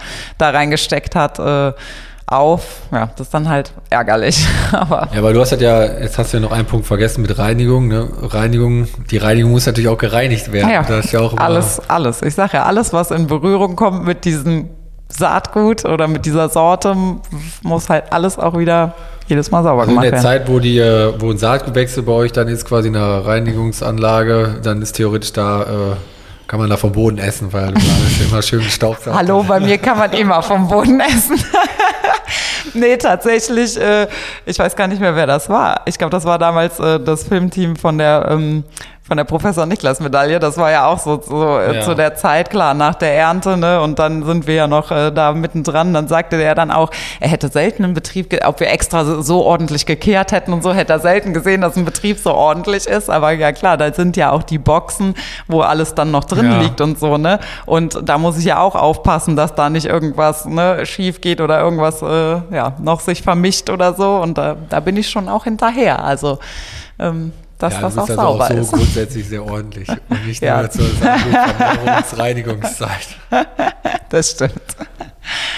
reingesteckt 0.50 1.16
hat, 1.16 1.38
äh, 1.38 1.72
auf. 2.26 2.80
Ja, 2.90 3.10
das 3.16 3.26
ist 3.26 3.34
dann 3.34 3.48
halt 3.48 3.72
ärgerlich. 3.90 4.46
Aber 4.72 5.08
Ja, 5.14 5.22
weil 5.22 5.34
du 5.34 5.40
hast 5.40 5.52
halt 5.52 5.60
ja, 5.60 5.84
jetzt 5.84 6.16
hast 6.18 6.32
du 6.32 6.38
ja 6.38 6.42
noch 6.42 6.52
einen 6.52 6.66
Punkt 6.66 6.86
vergessen 6.86 7.22
mit 7.22 7.36
Reinigung. 7.38 7.88
Ne? 7.88 8.08
Reinigung, 8.22 8.88
die 9.10 9.18
Reinigung 9.18 9.52
muss 9.52 9.66
natürlich 9.66 9.88
auch 9.88 9.98
gereinigt 9.98 10.50
werden. 10.52 10.70
ja, 10.70 10.82
Das 10.82 11.06
ist 11.06 11.12
ja 11.12 11.20
auch 11.20 11.36
alles, 11.36 11.80
alles. 11.88 12.22
Ich 12.22 12.34
sage 12.34 12.56
ja, 12.56 12.64
alles, 12.64 12.92
was 12.92 13.10
in 13.10 13.26
Berührung 13.26 13.76
kommt 13.76 14.04
mit 14.06 14.24
diesem 14.24 14.70
Saatgut 15.16 15.84
oder 15.84 16.08
mit 16.08 16.26
dieser 16.26 16.48
Sorte, 16.48 16.96
muss 17.62 17.88
halt 17.88 18.12
alles 18.12 18.38
auch 18.38 18.58
wieder 18.58 18.94
jedes 19.26 19.50
Mal 19.50 19.62
sauber 19.62 19.82
Also 19.82 19.90
in 19.90 19.96
gemacht 19.96 20.04
der 20.04 20.12
werden. 20.12 20.22
Zeit, 20.22 20.48
wo 20.48 20.58
die, 20.58 20.78
äh, 20.78 21.12
wo 21.18 21.30
ein 21.30 21.38
Saatgutwechsel 21.38 22.02
bei 22.02 22.12
euch 22.12 22.32
dann 22.32 22.48
ist, 22.48 22.64
quasi 22.66 22.88
eine 22.88 23.24
Reinigungsanlage, 23.24 24.56
dann 24.62 24.82
ist 24.82 24.94
theoretisch 24.94 25.32
da, 25.32 25.62
äh, 25.62 25.66
kann 26.46 26.60
man 26.60 26.68
da 26.68 26.76
vom 26.76 26.92
Boden 26.92 27.18
essen, 27.18 27.52
weil 27.52 27.72
du 27.72 27.80
immer 28.28 28.42
schön 28.42 28.62
Staub 28.62 28.98
Hallo, 29.06 29.42
bei 29.42 29.60
mir 29.60 29.78
kann 29.78 29.98
man 29.98 30.12
immer 30.12 30.42
vom 30.42 30.68
Boden 30.68 31.00
essen. 31.00 31.42
nee, 32.74 32.96
tatsächlich, 32.96 33.80
äh, 33.80 34.06
ich 34.44 34.58
weiß 34.58 34.76
gar 34.76 34.88
nicht 34.88 35.00
mehr, 35.00 35.16
wer 35.16 35.26
das 35.26 35.48
war. 35.48 35.82
Ich 35.86 35.96
glaube, 35.96 36.10
das 36.10 36.24
war 36.24 36.38
damals 36.38 36.78
äh, 36.80 37.00
das 37.00 37.24
Filmteam 37.24 37.76
von 37.76 37.98
der 37.98 38.28
ähm, 38.30 38.64
von 39.06 39.18
der 39.18 39.24
Professor 39.24 39.66
Niklas 39.66 40.00
Medaille. 40.00 40.38
Das 40.40 40.56
war 40.56 40.70
ja 40.70 40.86
auch 40.86 40.98
so, 40.98 41.20
so 41.20 41.58
äh, 41.58 41.76
Ja. 41.76 41.80
zu 41.82 41.94
der 41.94 42.14
Zeit, 42.14 42.48
klar, 42.48 42.72
nach 42.72 42.94
der 42.94 43.14
Ernte, 43.14 43.58
ne? 43.58 43.82
Und 43.82 43.98
dann 43.98 44.24
sind 44.24 44.46
wir 44.46 44.54
ja 44.54 44.66
noch 44.66 44.90
äh, 44.90 45.10
da 45.10 45.32
mittendran. 45.32 45.92
Dann 45.92 46.08
sagte 46.08 46.38
der 46.38 46.54
dann 46.54 46.70
auch, 46.70 46.90
er 47.20 47.28
hätte 47.28 47.48
selten 47.48 47.84
einen 47.84 47.92
Betrieb, 47.92 48.34
ob 48.46 48.60
wir 48.60 48.70
extra 48.70 49.04
so, 49.04 49.20
so 49.20 49.44
ordentlich 49.44 49.84
gekehrt 49.84 50.32
hätten 50.32 50.54
und 50.54 50.62
so, 50.62 50.72
hätte 50.72 50.94
er 50.94 51.00
selten 51.00 51.34
gesehen, 51.34 51.60
dass 51.60 51.76
ein 51.76 51.84
Betrieb 51.84 52.18
so 52.18 52.32
ordentlich 52.32 52.86
ist. 52.86 53.10
Aber 53.10 53.32
ja 53.32 53.52
klar, 53.52 53.76
da 53.76 53.92
sind 53.92 54.16
ja 54.16 54.30
auch 54.30 54.42
die 54.42 54.58
Boxen, 54.58 55.14
wo 55.48 55.60
alles 55.60 55.94
dann 55.94 56.10
noch 56.10 56.24
drin 56.24 56.50
Ja. 56.50 56.60
liegt 56.60 56.80
und 56.80 56.98
so, 56.98 57.18
ne? 57.18 57.40
Und 57.66 57.98
da 58.08 58.16
muss 58.16 58.38
ich 58.38 58.46
ja 58.46 58.58
auch 58.58 58.74
aufpassen, 58.74 59.36
dass 59.36 59.54
da 59.54 59.68
nicht 59.68 59.84
irgendwas 59.86 60.46
ne, 60.46 60.86
schief 60.86 61.20
geht 61.20 61.42
oder 61.42 61.60
irgendwas 61.60 62.00
äh, 62.00 62.40
ja, 62.54 62.72
noch 62.80 63.00
sich 63.00 63.20
vermischt 63.22 63.68
oder 63.68 63.92
so. 63.92 64.16
Und 64.16 64.38
da, 64.38 64.56
da 64.70 64.80
bin 64.80 64.96
ich 64.96 65.10
schon 65.10 65.28
auch 65.28 65.44
hinterher. 65.44 66.02
Also, 66.02 66.38
ähm, 66.98 67.32
dass 67.58 67.74
ja, 67.74 67.80
das 67.82 67.98
auch 67.98 68.02
also 68.02 68.14
sauber 68.14 68.44
auch 68.44 68.48
so 68.48 68.54
ist. 68.54 68.72
grundsätzlich 68.72 69.28
sehr 69.28 69.44
ordentlich 69.44 69.88
und 70.08 70.26
nicht 70.26 70.42
Ja. 70.42 70.60
nur 70.60 70.70
zur 70.70 70.86
Saatgutvermehrungsreinigungszeit. 70.86 73.08
Das 74.10 74.30
stimmt. 74.30 74.52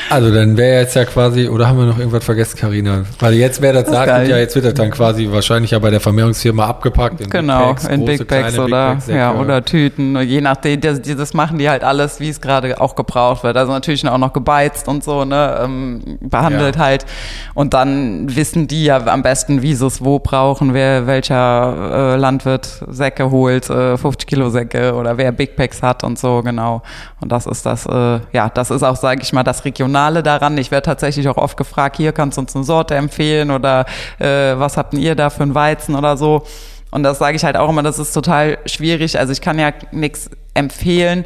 Also 0.09 0.33
dann 0.33 0.57
wäre 0.57 0.81
jetzt 0.83 0.95
ja 0.95 1.05
quasi, 1.05 1.49
oder 1.49 1.67
haben 1.67 1.79
wir 1.79 1.87
noch 1.87 1.99
irgendwas 1.99 2.25
vergessen, 2.25 2.57
Karina? 2.57 3.05
Weil 3.19 3.35
jetzt 3.35 3.61
wäre 3.61 3.75
das, 3.75 3.85
Das 3.85 3.95
sagt 3.95 4.29
ja, 4.29 4.39
jetzt 4.39 4.55
wird 4.55 4.65
das 4.65 4.75
dann 4.75 4.91
quasi 4.91 5.29
wahrscheinlich 5.31 5.73
ja 5.73 5.79
bei 5.81 5.91
der 5.91 6.01
Vermehrungsfirma 6.01 6.65
abgepackt. 6.67 7.21
In 7.21 7.31
Genau, 7.31 7.59
Big 7.59 7.67
Packs, 7.69 7.85
in 7.87 8.01
große, 8.01 8.19
Big 8.19 8.29
Bags 8.29 8.53
kleine 8.55 8.65
oder, 8.65 8.89
Big 8.91 8.99
Bags, 8.99 9.09
ja, 9.09 9.35
oder 9.35 9.65
Tüten, 9.65 10.21
je 10.21 10.41
nachdem, 10.41 10.81
das, 10.81 11.03
das 11.03 11.35
machen 11.35 11.59
die 11.59 11.69
halt 11.69 11.83
alles, 11.83 12.21
wie 12.21 12.29
es 12.29 12.41
gerade 12.41 12.81
auch 12.81 12.95
gebraucht 12.95 13.43
wird. 13.43 13.57
Also 13.57 13.73
natürlich 13.73 14.07
auch 14.09 14.19
noch 14.19 14.33
gebeizt 14.33 14.87
und 14.87 15.03
so, 15.03 15.25
ne, 15.25 15.59
ähm, 15.65 16.19
behandelt 16.21 16.77
Ja. 16.77 16.83
halt. 16.83 17.07
Und 17.55 17.75
dann 17.75 18.37
wissen 18.37 18.69
die 18.69 18.85
ja 18.85 19.05
am 19.07 19.23
besten, 19.23 19.63
wie 19.63 19.75
sie 19.75 19.87
es 19.87 20.05
wo 20.05 20.21
brauchen, 20.21 20.73
wer, 20.75 21.09
welcher 21.09 22.15
äh, 22.15 22.17
Landwirt 22.17 22.85
Säcke 22.89 23.31
holt, 23.33 23.69
äh, 23.71 23.97
50 23.97 24.29
Kilo 24.29 24.51
Säcke 24.51 24.95
oder 24.95 25.19
wer 25.19 25.33
Big 25.33 25.57
Packs 25.57 25.83
hat 25.83 26.05
und 26.05 26.19
so, 26.19 26.43
genau. 26.43 26.83
Und 27.21 27.33
das 27.33 27.47
ist 27.47 27.67
das, 27.67 27.87
äh, 27.87 28.21
ja, 28.33 28.49
das 28.55 28.71
ist 28.71 28.85
auch, 28.85 28.97
sage 28.97 29.23
ich 29.23 29.33
mal, 29.33 29.43
das 29.43 29.56
Regionale 29.65 30.23
daran. 30.23 30.59
Ich 30.59 30.71
werde 30.71 30.85
tatsächlich 30.85 31.29
auch 31.29 31.37
oft 31.37 31.57
gefragt, 31.57 31.97
hier 31.97 32.13
kannst 32.13 32.37
du 32.37 32.43
uns 32.43 32.55
eine 32.55 32.65
Sorte 32.65 32.95
empfehlen 32.95 33.51
oder 33.51 33.87
äh, 34.19 34.59
was 34.59 34.77
habt 34.77 34.95
ihr 34.95 35.15
da 35.15 35.31
für 35.31 35.43
einen 35.43 35.55
Weizen 35.55 35.95
oder 35.95 36.17
so. 36.17 36.45
Und 36.91 37.03
das 37.03 37.19
sage 37.19 37.37
ich 37.37 37.45
halt 37.45 37.57
auch 37.57 37.69
immer, 37.69 37.83
das 37.83 37.99
ist 37.99 38.13
total 38.13 38.59
schwierig. 38.67 39.19
Also 39.19 39.33
ich 39.33 39.41
kann 39.41 39.59
ja 39.59 39.73
nichts 39.91 40.31
empfehlen 40.55 41.25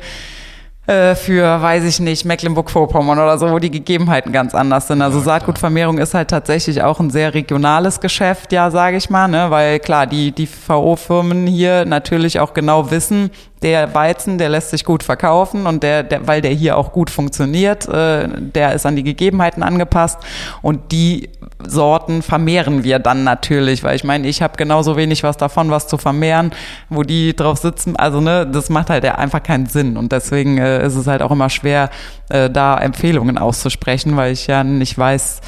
äh, 0.91 1.15
für, 1.15 1.63
weiß 1.63 1.85
ich 1.85 2.01
nicht, 2.01 2.25
Mecklenburg-Vorpommern 2.25 3.17
oder 3.21 3.39
so, 3.39 3.49
wo 3.53 3.61
die 3.61 3.71
Gegebenheiten 3.71 4.33
ganz 4.33 4.57
anders 4.57 4.89
sind. 4.89 5.03
Also 5.03 5.21
Saatgutvermehrung 5.21 5.99
ist 5.99 6.15
halt 6.15 6.31
tatsächlich 6.31 6.83
auch 6.83 6.99
ein 6.99 7.11
sehr 7.11 7.33
regionales 7.33 8.01
Geschäft, 8.01 8.53
ja, 8.53 8.73
sage 8.73 8.97
ich 8.97 9.09
mal, 9.09 9.29
ne? 9.29 9.51
weil 9.51 9.79
klar, 9.79 10.09
die, 10.09 10.33
die 10.33 10.49
VO-Firmen 10.49 11.47
hier 11.47 11.85
natürlich 11.85 12.41
auch 12.41 12.55
genau 12.55 12.91
wissen, 12.91 13.31
der 13.63 13.95
Weizen, 13.95 14.37
der 14.39 14.49
lässt 14.49 14.71
sich 14.71 14.85
gut 14.85 15.05
verkaufen 15.05 15.67
und 15.67 15.85
der, 15.85 16.03
der 16.03 16.27
weil 16.27 16.41
der 16.41 16.51
hier 16.51 16.77
auch 16.77 16.91
gut 16.91 17.09
funktioniert, 17.09 17.87
äh, 17.87 18.27
der 18.29 18.73
ist 18.73 18.85
an 18.85 18.97
die 18.97 19.05
Gegebenheiten 19.05 19.63
angepasst 19.63 20.19
und 20.61 20.91
die 20.91 21.29
Sorten 21.67 22.23
vermehren 22.23 22.85
wir 22.85 22.99
dann 22.99 23.25
natürlich, 23.25 23.83
weil 23.83 23.97
ich 23.97 24.05
meine, 24.05 24.29
ich 24.29 24.43
habe 24.43 24.57
genauso 24.57 24.97
wenig 24.97 25.23
was 25.23 25.37
davon, 25.37 25.71
was 25.71 25.87
zu 25.89 25.99
vermehren, 25.99 26.53
wo 26.89 27.03
die 27.03 27.35
drauf 27.35 27.59
sitzen. 27.59 27.97
Also 27.97 28.21
ne, 28.21 28.47
das 28.47 28.71
macht 28.71 28.91
halt 28.91 29.05
ja 29.05 29.17
einfach 29.17 29.43
keinen 29.43 29.67
Sinn 29.67 29.97
und 29.97 30.13
deswegen 30.13 30.59
äh, 30.59 30.85
ist 30.87 30.97
es 30.97 31.07
halt 31.07 31.23
auch 31.23 31.31
immer 31.31 31.51
schwer, 31.51 31.91
äh, 32.29 32.49
da 32.51 32.79
Empfehlungen 32.79 33.39
auszusprechen, 33.39 34.17
weil 34.17 34.33
ich 34.33 34.47
ja 34.47 34.63
nicht 34.65 34.97
weiß, 34.97 35.41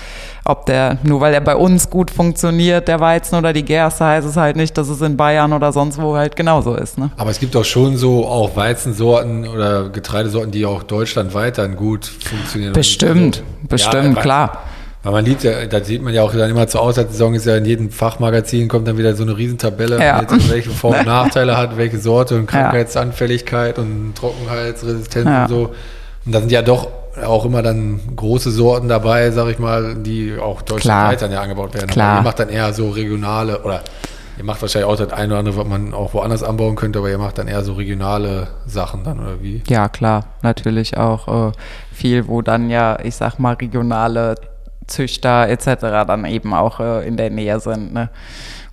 ob 0.45 0.67
der, 0.67 0.99
nur 1.05 1.21
weil 1.21 1.33
er 1.35 1.41
bei 1.41 1.55
uns 1.55 1.89
gut 1.89 2.11
funktioniert, 2.11 2.89
der 2.89 2.99
Weizen 2.99 3.37
oder 3.37 3.53
die 3.53 3.65
Gerste, 3.65 4.05
heißt 4.05 4.27
es 4.27 4.37
halt 4.37 4.57
nicht, 4.57 4.77
dass 4.77 4.89
es 4.89 5.01
in 5.01 5.17
Bayern 5.17 5.53
oder 5.53 5.73
sonst 5.73 6.01
wo 6.03 6.17
halt 6.17 6.35
genauso 6.35 6.75
ist. 6.75 6.99
Ne? 6.99 7.11
Aber 7.17 7.31
es 7.31 7.39
gibt 7.39 7.55
doch 7.55 7.65
schon 7.65 7.97
so 7.97 8.27
auch 8.27 8.57
Weizensorten 8.57 9.47
oder 9.47 9.89
Getreidesorten, 9.91 10.51
die 10.51 10.67
auch 10.67 10.83
deutschlandweit 10.83 11.59
dann 11.59 11.77
gut 11.77 12.07
funktionieren. 12.07 12.73
Bestimmt, 12.73 13.37
Also, 13.37 13.69
bestimmt, 13.69 14.17
weil- 14.17 14.23
klar. 14.23 14.63
Weil 15.05 15.13
man 15.13 15.25
liebt 15.25 15.43
ja, 15.43 15.67
da 15.67 15.83
sieht 15.83 16.01
man 16.01 16.15
ja 16.15 16.23
auch 16.23 16.33
dann 16.33 16.49
immer 16.51 16.69
zur 16.69 16.81
Aussaison 16.83 17.35
ist 17.35 17.45
ja 17.47 17.57
in 17.57 17.65
jedem 17.65 17.91
Fachmagazin 17.91 18.69
kommt 18.69 18.87
dann 18.87 18.97
wieder 18.99 19.15
so 19.17 19.25
eine 19.25 19.37
Riesentabelle, 19.37 19.99
Ja. 20.01 20.21
mit 20.21 20.51
welche 20.51 20.71
Vor- 20.71 20.97
und 20.97 21.07
Nachteile 21.07 21.57
hat, 21.57 21.77
welche 21.77 21.99
Sorte 21.99 22.37
und 22.37 22.47
Krankheitsanfälligkeit 22.47 23.79
und 23.79 24.15
Trockenheitsresistenz 24.17 25.27
Ja. 25.27 25.43
und 25.43 25.49
so. 25.49 25.75
Und 26.25 26.33
da 26.33 26.39
sind 26.41 26.53
ja 26.53 26.63
doch 26.63 26.89
auch 27.27 27.45
immer 27.45 27.63
dann 27.63 28.01
große 28.15 28.51
Sorten 28.53 28.89
dabei, 28.89 29.31
sag 29.33 29.49
ich 29.49 29.59
mal, 29.59 29.97
die 29.97 30.37
auch 30.41 30.63
deutschlandweit 30.63 31.21
dann 31.21 31.33
ja 31.33 31.41
angebaut 31.43 31.75
werden. 31.75 31.89
Klar. 31.89 32.11
Aber 32.13 32.21
ihr 32.21 32.25
macht 32.25 32.39
dann 32.39 32.49
eher 32.49 32.73
so 32.73 32.91
regionale 32.91 33.61
oder 33.63 33.83
ihr 34.39 34.45
macht 34.45 34.63
wahrscheinlich 34.63 34.89
auch 34.91 34.97
das 34.97 35.13
eine 35.13 35.33
oder 35.33 35.39
andere, 35.41 35.57
was 35.59 35.67
man 35.67 35.93
auch 35.95 36.15
woanders 36.15 36.43
anbauen 36.45 36.75
könnte, 36.77 37.01
aber 37.01 37.11
ihr 37.11 37.19
macht 37.19 37.39
dann 37.39 37.49
eher 37.49 37.63
so 37.65 37.75
regionale 37.75 38.47
Sachen 38.67 39.03
dann 39.05 39.19
oder 39.19 39.43
wie? 39.43 39.63
Ja, 39.69 39.89
klar, 39.89 40.27
natürlich 40.43 40.97
auch 40.97 41.49
äh, 41.49 41.53
viel, 41.93 42.29
wo 42.29 42.41
dann 42.41 42.71
ja, 42.71 42.99
ich 43.03 43.17
sag 43.17 43.39
mal, 43.39 43.55
regionale 43.55 44.37
Züchter 44.87 45.49
etc. 45.49 46.07
dann 46.07 46.25
eben 46.25 46.55
auch 46.55 46.81
äh, 46.81 47.07
in 47.07 47.17
der 47.17 47.31
Nähe 47.31 47.61
sind, 47.61 47.93
ne? 47.93 48.11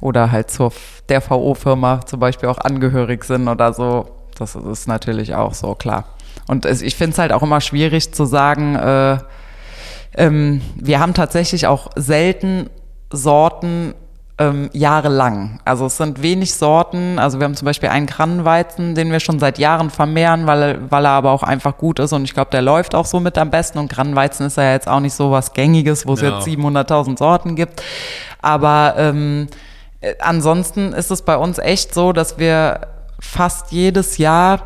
Oder 0.01 0.31
halt 0.31 0.49
zur 0.49 0.71
der 1.09 1.21
VO-Firma 1.21 2.05
zum 2.05 2.19
Beispiel 2.19 2.49
auch 2.49 2.59
angehörig 2.59 3.23
sind 3.23 3.47
oder 3.47 3.73
so. 3.73 4.09
Das 4.37 4.55
ist 4.55 4.87
natürlich 4.87 5.35
auch 5.35 5.53
so, 5.53 5.75
klar. 5.75 6.05
Und 6.47 6.65
es, 6.65 6.81
ich 6.81 6.95
finde 6.95 7.13
es 7.13 7.19
halt 7.19 7.33
auch 7.33 7.43
immer 7.43 7.61
schwierig 7.61 8.13
zu 8.13 8.25
sagen, 8.25 8.75
äh, 8.75 9.17
ähm, 10.15 10.61
wir 10.75 10.99
haben 10.99 11.13
tatsächlich 11.13 11.67
auch 11.67 11.89
selten 11.95 12.69
Sorten 13.11 13.93
ähm, 14.39 14.69
jahrelang. 14.71 15.59
Also 15.65 15.85
es 15.85 15.97
sind 15.97 16.23
wenig 16.23 16.53
Sorten. 16.55 17.19
Also 17.19 17.39
wir 17.39 17.43
haben 17.45 17.55
zum 17.55 17.65
Beispiel 17.65 17.89
einen 17.89 18.05
Grannenweizen, 18.05 18.95
den 18.95 19.11
wir 19.11 19.19
schon 19.19 19.37
seit 19.39 19.59
Jahren 19.59 19.89
vermehren, 19.89 20.47
weil, 20.47 20.61
er- 20.63 20.91
weil 20.91 21.05
er 21.05 21.11
aber 21.11 21.31
auch 21.31 21.43
einfach 21.43 21.77
gut 21.77 21.99
ist 21.99 22.13
und 22.13 22.23
ich 22.23 22.33
glaube, 22.33 22.49
der 22.51 22.61
läuft 22.61 22.95
auch 22.95 23.05
so 23.05 23.19
mit 23.19 23.37
am 23.37 23.49
besten. 23.51 23.77
Und 23.79 23.91
Grannenweizen 23.91 24.45
ist 24.45 24.57
ja 24.57 24.71
jetzt 24.71 24.87
auch 24.87 25.01
nicht 25.01 25.13
so 25.13 25.31
was 25.31 25.53
Gängiges, 25.53 26.07
wo 26.07 26.13
es 26.13 26.21
Ja. 26.21 26.35
jetzt 26.37 26.45
700.000 26.47 27.17
Sorten 27.17 27.55
gibt. 27.55 27.83
Aber 28.41 28.95
ähm, 28.97 29.47
äh, 30.01 30.15
ansonsten 30.21 30.93
ist 30.93 31.11
es 31.11 31.21
bei 31.23 31.35
uns 31.35 31.57
echt 31.59 31.93
so, 31.93 32.13
dass 32.13 32.37
wir 32.39 32.81
fast 33.19 33.71
jedes 33.73 34.17
Jahr 34.17 34.61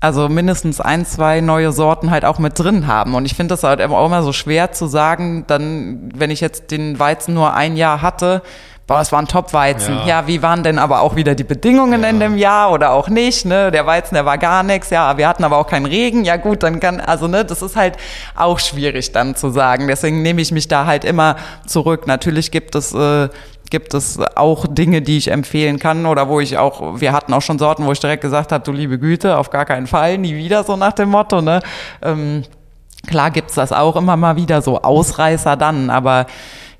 also 0.00 0.28
mindestens 0.28 0.82
ein, 0.82 1.06
zwei 1.06 1.40
neue 1.40 1.72
Sorten 1.72 2.10
halt 2.10 2.26
auch 2.26 2.38
mit 2.38 2.58
drin 2.58 2.86
haben. 2.86 3.14
Und 3.14 3.24
ich 3.24 3.34
finde 3.34 3.54
das 3.54 3.62
halt 3.64 3.80
auch 3.80 4.06
immer 4.06 4.22
so 4.22 4.34
schwer 4.34 4.70
zu 4.70 4.86
sagen, 4.86 5.44
dann, 5.46 6.10
wenn 6.14 6.30
ich 6.30 6.42
jetzt 6.42 6.70
den 6.70 6.98
Weizen 6.98 7.32
nur 7.32 7.54
ein 7.54 7.74
Jahr 7.76 8.02
hatte, 8.02 8.42
boah, 8.86 9.00
es 9.00 9.12
war 9.12 9.20
ein 9.20 9.28
Top-Weizen. 9.28 9.94
Ja. 10.00 10.06
Ja. 10.06 10.26
wie 10.26 10.42
waren 10.42 10.62
denn 10.62 10.78
aber 10.78 11.00
auch 11.00 11.16
wieder 11.16 11.34
die 11.34 11.44
Bedingungen 11.44 12.04
in 12.04 12.20
dem 12.20 12.36
Jahr 12.36 12.72
oder 12.72 12.92
auch 12.92 13.08
nicht, 13.08 13.46
ne? 13.46 13.70
Der 13.70 13.86
Weizen, 13.86 14.14
der 14.14 14.26
war 14.26 14.38
gar 14.38 14.62
nichts, 14.62 14.90
ja, 14.90 15.16
wir 15.16 15.26
hatten 15.26 15.44
aber 15.44 15.56
auch 15.56 15.66
keinen 15.66 15.86
Regen, 15.86 16.24
ja 16.24 16.36
gut, 16.36 16.62
dann 16.62 16.80
kann, 16.80 17.00
also 17.00 17.26
ne, 17.26 17.44
das 17.44 17.62
ist 17.62 17.76
halt 17.76 17.96
auch 18.34 18.58
schwierig 18.58 19.12
dann 19.12 19.36
zu 19.36 19.50
sagen. 19.50 19.88
Deswegen 19.88 20.22
nehme 20.22 20.40
ich 20.40 20.52
mich 20.52 20.68
da 20.68 20.86
halt 20.86 21.04
immer 21.04 21.36
zurück. 21.66 22.06
Natürlich 22.06 22.50
gibt 22.50 22.74
es, 22.74 22.92
äh, 22.92 23.28
gibt 23.70 23.94
es 23.94 24.18
auch 24.36 24.66
Dinge, 24.68 25.00
die 25.02 25.16
ich 25.16 25.30
empfehlen 25.30 25.78
kann 25.78 26.06
oder 26.06 26.28
wo 26.28 26.40
ich 26.40 26.58
auch, 26.58 27.00
wir 27.00 27.12
hatten 27.12 27.32
auch 27.32 27.42
schon 27.42 27.58
Sorten, 27.58 27.86
wo 27.86 27.92
ich 27.92 28.00
direkt 28.00 28.22
gesagt 28.22 28.52
habe, 28.52 28.62
du 28.62 28.72
liebe 28.72 28.98
Güte, 28.98 29.38
auf 29.38 29.50
gar 29.50 29.64
keinen 29.64 29.86
Fall, 29.86 30.18
nie 30.18 30.36
wieder, 30.36 30.64
so 30.64 30.76
nach 30.76 30.92
dem 30.92 31.08
Motto, 31.08 31.40
ne? 31.40 31.60
Ähm, 32.02 32.44
klar 33.06 33.30
gibt's 33.30 33.54
das 33.54 33.72
auch 33.72 33.96
immer 33.96 34.16
mal 34.16 34.36
wieder, 34.36 34.60
so 34.60 34.82
Ausreißer 34.82 35.56
dann, 35.56 35.90
aber 35.90 36.26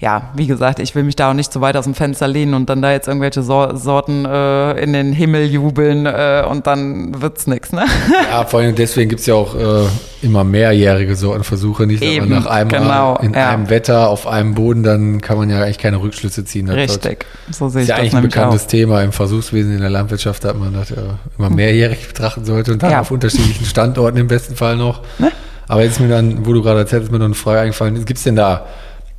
ja, 0.00 0.30
wie 0.34 0.46
gesagt, 0.46 0.78
ich 0.80 0.94
will 0.94 1.02
mich 1.04 1.16
da 1.16 1.30
auch 1.30 1.34
nicht 1.34 1.52
zu 1.52 1.60
weit 1.60 1.76
aus 1.76 1.84
dem 1.84 1.94
Fenster 1.94 2.28
lehnen 2.28 2.54
und 2.54 2.68
dann 2.68 2.82
da 2.82 2.92
jetzt 2.92 3.08
irgendwelche 3.08 3.42
Sor 3.42 3.76
Sorten 3.76 4.24
äh, 4.24 4.72
in 4.82 4.92
den 4.92 5.12
Himmel 5.12 5.46
jubeln 5.46 6.06
äh, 6.06 6.44
und 6.48 6.66
dann 6.66 7.20
wird's 7.22 7.46
nix, 7.46 7.72
ne? 7.72 7.84
Ja, 8.30 8.44
vor 8.44 8.60
allem 8.60 8.74
deswegen 8.74 9.10
gibt's 9.10 9.26
ja 9.26 9.34
auch 9.34 9.54
äh, 9.54 9.84
immer 10.22 10.44
mehrjährige 10.44 11.14
Sortenversuche, 11.16 11.86
nicht 11.86 12.02
Eben, 12.02 12.28
nach 12.28 12.46
einem 12.46 12.68
genau, 12.68 13.16
in 13.18 13.34
ja. 13.34 13.50
einem 13.50 13.70
Wetter 13.70 14.08
auf 14.08 14.26
einem 14.26 14.54
Boden, 14.54 14.82
dann 14.82 15.20
kann 15.20 15.36
man 15.38 15.48
ja 15.50 15.62
eigentlich 15.62 15.78
keine 15.78 16.00
Rückschlüsse 16.00 16.44
ziehen. 16.44 16.66
Das 16.66 16.76
Richtig, 16.76 17.26
so 17.50 17.68
sehe 17.68 17.82
ist 17.82 17.84
ich 17.84 17.88
ja 17.90 17.96
das 17.96 18.00
eigentlich 18.02 18.14
ein 18.16 18.22
bekanntes 18.22 18.64
auch. 18.64 18.68
Thema 18.68 19.02
im 19.02 19.12
Versuchswesen 19.12 19.74
in 19.74 19.80
der 19.80 19.90
Landwirtschaft, 19.90 20.44
dass 20.44 20.56
man 20.56 20.72
das 20.72 20.90
ja 20.90 20.96
immer 21.38 21.50
mehrjährig 21.50 22.08
betrachten 22.08 22.44
sollte 22.44 22.72
und 22.72 22.82
dann 22.82 22.90
Ja. 22.90 23.00
auf 23.00 23.10
unterschiedlichen 23.10 23.64
Standorten 23.64 24.18
im 24.18 24.28
besten 24.28 24.56
Fall 24.56 24.76
noch. 24.76 25.02
Ne? 25.18 25.30
Aber 25.68 25.82
jetzt 25.82 25.92
ist 25.92 26.00
mir 26.00 26.08
dann, 26.08 26.44
wo 26.44 26.52
du 26.52 26.62
gerade 26.62 26.80
erzählst, 26.80 27.06
ist 27.06 27.12
mir 27.12 27.18
noch 27.18 27.24
eine 27.26 27.34
Frage 27.34 27.60
eingefallen. 27.60 28.04
Gibt's 28.04 28.24
denn 28.24 28.36
da 28.36 28.66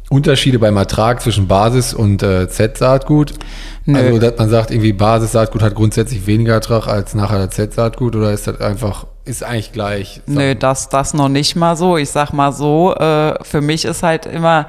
Unterschiede 0.09 0.59
beim 0.59 0.77
Ertrag 0.77 1.21
zwischen 1.21 1.47
Basis 1.47 1.93
und 1.93 2.21
äh, 2.21 2.47
Z-Saatgut? 2.47 3.33
Also, 3.87 4.17
dass 4.17 4.37
man 4.37 4.49
sagt, 4.49 4.71
irgendwie 4.71 4.93
Basis-Saatgut 4.93 5.61
hat 5.61 5.75
grundsätzlich 5.75 6.25
weniger 6.25 6.53
Ertrag 6.53 6.87
als 6.87 7.13
nachher 7.13 7.45
das 7.45 7.55
Z-Saatgut 7.55 8.15
oder 8.15 8.31
ist 8.31 8.47
das 8.47 8.59
einfach, 8.59 9.05
ist 9.25 9.43
eigentlich 9.43 9.73
gleich? 9.73 10.21
Nö, 10.25 10.55
das, 10.55 10.89
das 10.89 11.13
noch 11.13 11.29
nicht 11.29 11.55
mal 11.55 11.75
so. 11.75 11.97
Ich 11.97 12.09
sag 12.09 12.33
mal 12.33 12.51
so, 12.51 12.95
äh, 12.95 13.43
für 13.43 13.61
mich 13.61 13.85
ist 13.85 14.01
halt 14.01 14.25
immer 14.25 14.65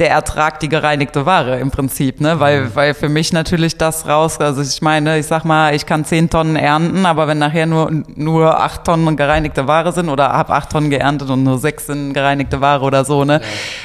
der 0.00 0.10
Ertrag 0.10 0.58
die 0.60 0.68
gereinigte 0.68 1.26
Ware 1.26 1.58
im 1.58 1.70
Prinzip, 1.70 2.20
ne? 2.20 2.40
Weil, 2.40 2.74
weil 2.74 2.94
für 2.94 3.08
mich 3.08 3.32
natürlich 3.32 3.76
das 3.76 4.08
raus, 4.08 4.40
also 4.40 4.62
ich 4.62 4.82
meine, 4.82 5.18
ich 5.18 5.26
sag 5.26 5.44
mal, 5.44 5.74
ich 5.74 5.86
kann 5.86 6.04
zehn 6.04 6.28
Tonnen 6.28 6.56
ernten, 6.56 7.06
aber 7.06 7.28
wenn 7.28 7.38
nachher 7.38 7.66
nur, 7.66 7.90
nur 8.14 8.60
acht 8.60 8.84
Tonnen 8.84 9.16
gereinigte 9.16 9.68
Ware 9.68 9.92
sind 9.92 10.08
oder 10.08 10.32
hab 10.32 10.50
acht 10.50 10.70
Tonnen 10.70 10.90
geerntet 10.90 11.30
und 11.30 11.44
nur 11.44 11.58
sechs 11.58 11.86
sind 11.86 12.14
gereinigte 12.14 12.60
Ware 12.60 12.84
oder 12.84 13.04
so, 13.04 13.24
ne? 13.24 13.40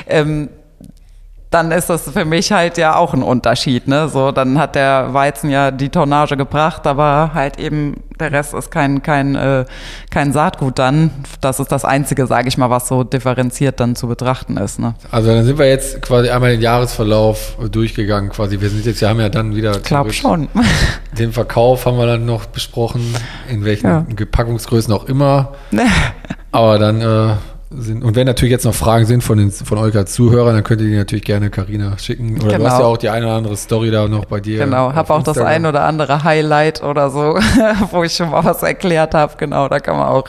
Ähm, 0.08 0.50
dann 1.52 1.72
ist 1.72 1.90
das 1.90 2.10
für 2.10 2.24
mich 2.24 2.54
halt 2.54 2.78
ja 2.78 2.96
auch 2.96 3.14
ein 3.14 3.22
Unterschied, 3.22 3.86
ne? 3.86 4.08
So, 4.08 4.32
dann 4.32 4.58
hat 4.58 4.76
der 4.76 5.14
Weizen 5.14 5.50
ja 5.50 5.70
die 5.70 5.90
Tonnage 5.90 6.38
gebracht, 6.38 6.88
aber 6.88 7.32
halt 7.34 7.60
eben 7.60 7.98
der 8.22 8.32
Rest 8.32 8.54
ist 8.54 8.72
kein 8.72 9.04
kein 9.04 9.36
äh, 9.36 9.66
kein 10.10 10.32
Saatgut 10.32 10.80
dann. 10.80 11.12
Das 11.42 11.60
ist 11.60 11.70
das 11.70 11.84
einzige, 11.84 12.26
sage 12.26 12.48
ich 12.48 12.58
mal, 12.58 12.70
was 12.70 12.88
so 12.88 13.04
differenziert 13.04 13.82
dann 13.82 13.98
zu 13.98 14.08
betrachten 14.08 14.56
ist, 14.56 14.80
ne? 14.80 14.94
Also 15.12 15.28
dann 15.34 15.44
sind 15.44 15.60
wir 15.60 15.68
jetzt 15.68 16.02
quasi 16.02 16.30
einmal 16.30 16.52
den 16.52 16.62
Jahresverlauf 16.62 17.58
durchgegangen 17.70 18.30
quasi. 18.30 18.62
Wir 18.62 18.70
sind 18.70 18.86
jetzt, 18.86 19.02
wir 19.02 19.10
haben 19.10 19.20
ja 19.20 19.28
dann 19.28 19.54
wieder 19.54 19.76
Ich 19.76 19.84
glaube 19.84 20.14
schon. 20.14 20.48
den 21.20 21.34
Verkauf 21.34 21.86
haben 21.86 21.98
wir 21.98 22.06
dann 22.08 22.26
noch 22.26 22.46
besprochen, 22.46 23.14
in 23.50 23.66
welchen 23.66 23.88
Ja. 23.88 24.06
Packungsgrößen 24.32 24.94
auch 24.94 25.04
immer. 25.06 25.52
Aber 26.54 26.80
dann 26.80 27.02
äh, 27.02 27.34
sind. 27.74 28.04
Und 28.04 28.16
wenn 28.16 28.26
natürlich 28.28 28.52
jetzt 28.52 28.66
noch 28.66 28.74
Fragen 28.74 29.06
sind 29.06 29.24
von, 29.24 29.38
den, 29.38 29.52
von 29.52 29.78
euch 29.78 29.96
als 29.96 30.14
Zuhörern, 30.14 30.54
dann 30.56 30.64
könnt 30.64 30.82
ihr 30.82 30.88
die 30.88 30.96
natürlich 30.96 31.24
gerne 31.26 31.50
Karina 31.50 31.98
schicken. 31.98 32.42
Oder 32.42 32.58
du 32.58 32.64
hast 32.66 32.74
Genau. 32.74 32.80
ja 32.80 32.86
auch 32.86 32.98
die 32.98 33.10
eine 33.10 33.26
oder 33.28 33.36
andere 33.36 33.58
Story 33.58 33.92
da 33.92 34.08
noch 34.08 34.26
bei 34.26 34.40
dir. 34.40 34.60
Genau, 34.66 34.94
habe 34.94 35.14
auch 35.14 35.20
das 35.24 35.38
Instagram. 35.38 35.48
ein 35.54 35.66
oder 35.66 35.84
andere 35.86 36.24
Highlight 36.24 36.84
oder 36.84 37.10
so, 37.10 37.38
wo 37.92 38.04
ich 38.04 38.14
schon 38.14 38.30
mal 38.32 38.44
was 38.44 38.64
erklärt 38.64 39.14
habe. 39.14 39.34
Genau, 39.38 39.68
da 39.68 39.80
kann 39.80 39.98
man 39.98 40.08
auch 40.08 40.26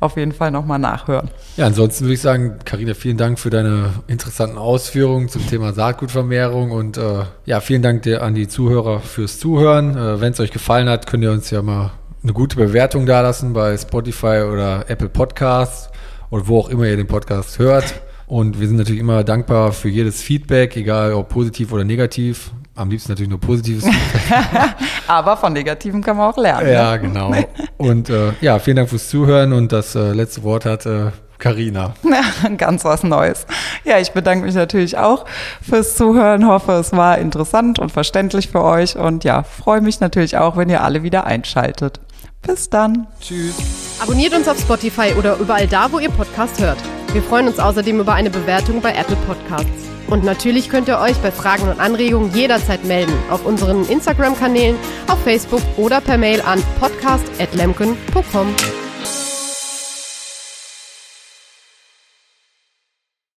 auf 0.00 0.16
jeden 0.16 0.32
Fall 0.32 0.50
nochmal 0.50 0.80
nachhören. 0.80 1.28
Ja, 1.56 1.66
ansonsten 1.66 2.06
würde 2.06 2.14
ich 2.14 2.20
sagen, 2.20 2.56
Karina, 2.64 2.94
vielen 2.94 3.16
Dank 3.16 3.38
für 3.38 3.50
deine 3.50 3.90
interessanten 4.08 4.58
Ausführungen 4.58 5.28
zum 5.28 5.46
Thema 5.46 5.72
Saatgutvermehrung 5.72 6.72
und 6.72 6.96
äh, 6.98 7.20
ja, 7.44 7.60
vielen 7.60 7.82
Dank 7.82 8.02
dir 8.02 8.22
an 8.22 8.34
die 8.34 8.48
Zuhörer 8.48 8.98
fürs 8.98 9.38
Zuhören. 9.38 9.96
Äh, 9.96 10.20
Wenn 10.20 10.32
es 10.32 10.40
euch 10.40 10.50
gefallen 10.50 10.88
hat, 10.88 11.06
könnt 11.06 11.22
ihr 11.22 11.30
uns 11.30 11.50
ja 11.50 11.62
mal 11.62 11.92
eine 12.24 12.32
gute 12.32 12.56
Bewertung 12.56 13.06
dalassen 13.06 13.52
bei 13.52 13.76
Spotify 13.76 14.42
oder 14.52 14.84
Apple 14.88 15.08
Podcasts 15.08 15.88
oder 16.32 16.48
wo 16.48 16.58
auch 16.58 16.70
immer 16.70 16.86
ihr 16.86 16.96
den 16.96 17.06
Podcast 17.06 17.58
hört. 17.58 18.02
Und 18.26 18.58
wir 18.58 18.66
sind 18.66 18.78
natürlich 18.78 19.00
immer 19.00 19.22
dankbar 19.22 19.72
für 19.72 19.90
jedes 19.90 20.22
Feedback, 20.22 20.74
egal 20.76 21.12
ob 21.12 21.28
positiv 21.28 21.72
oder 21.72 21.84
negativ. 21.84 22.50
Am 22.74 22.88
liebsten 22.88 23.12
natürlich 23.12 23.28
nur 23.28 23.38
positives 23.38 23.84
Feedback. 23.84 24.74
Aber 25.06 25.36
von 25.36 25.52
Negativen 25.52 26.02
kann 26.02 26.16
man 26.16 26.30
auch 26.30 26.38
lernen. 26.38 26.66
ne? 26.68 26.72
Ja, 26.72 26.96
genau. 26.96 27.34
Und 27.76 28.08
äh, 28.08 28.32
ja, 28.40 28.58
vielen 28.58 28.78
Dank 28.78 28.88
fürs 28.88 29.10
Zuhören 29.10 29.52
und 29.52 29.72
das 29.72 29.94
äh, 29.94 30.12
letzte 30.12 30.42
Wort 30.42 30.64
hat 30.64 30.86
äh, 30.86 31.10
Carina. 31.36 31.92
Ganz 32.56 32.86
was 32.86 33.02
Neues. 33.02 33.46
Ja, 33.84 33.98
ich 33.98 34.12
bedanke 34.12 34.46
mich 34.46 34.54
natürlich 34.54 34.96
auch 34.96 35.26
fürs 35.60 35.96
Zuhören. 35.96 36.46
Hoffe, 36.46 36.72
es 36.72 36.92
war 36.92 37.18
interessant 37.18 37.78
und 37.78 37.92
verständlich 37.92 38.48
für 38.48 38.62
euch. 38.62 38.96
Und 38.96 39.24
ja, 39.24 39.42
freue 39.42 39.82
mich 39.82 40.00
natürlich 40.00 40.38
auch, 40.38 40.56
wenn 40.56 40.70
ihr 40.70 40.82
alle 40.82 41.02
wieder 41.02 41.26
einschaltet. 41.26 42.00
Bis 42.42 42.68
dann. 42.68 43.06
Tschüss. 43.20 43.54
Abonniert 44.00 44.34
uns 44.34 44.48
auf 44.48 44.58
Spotify 44.58 45.14
oder 45.16 45.36
überall 45.38 45.68
da, 45.68 45.90
wo 45.92 45.98
ihr 45.98 46.10
Podcast 46.10 46.60
hört. 46.60 46.78
Wir 47.12 47.22
freuen 47.22 47.46
uns 47.46 47.58
außerdem 47.58 48.00
über 48.00 48.14
eine 48.14 48.30
Bewertung 48.30 48.80
bei 48.80 48.92
Apple 48.94 49.16
Podcasts. 49.26 49.88
Und 50.08 50.24
natürlich 50.24 50.68
könnt 50.68 50.88
ihr 50.88 50.98
euch 50.98 51.16
bei 51.18 51.30
Fragen 51.30 51.68
und 51.68 51.80
Anregungen 51.80 52.34
jederzeit 52.34 52.84
melden 52.84 53.14
auf 53.30 53.46
unseren 53.46 53.88
Instagram-Kanälen, 53.88 54.76
auf 55.08 55.22
Facebook 55.22 55.62
oder 55.76 56.00
per 56.00 56.18
Mail 56.18 56.42
an 56.42 56.62
podcast.lemken.com. 56.80 58.54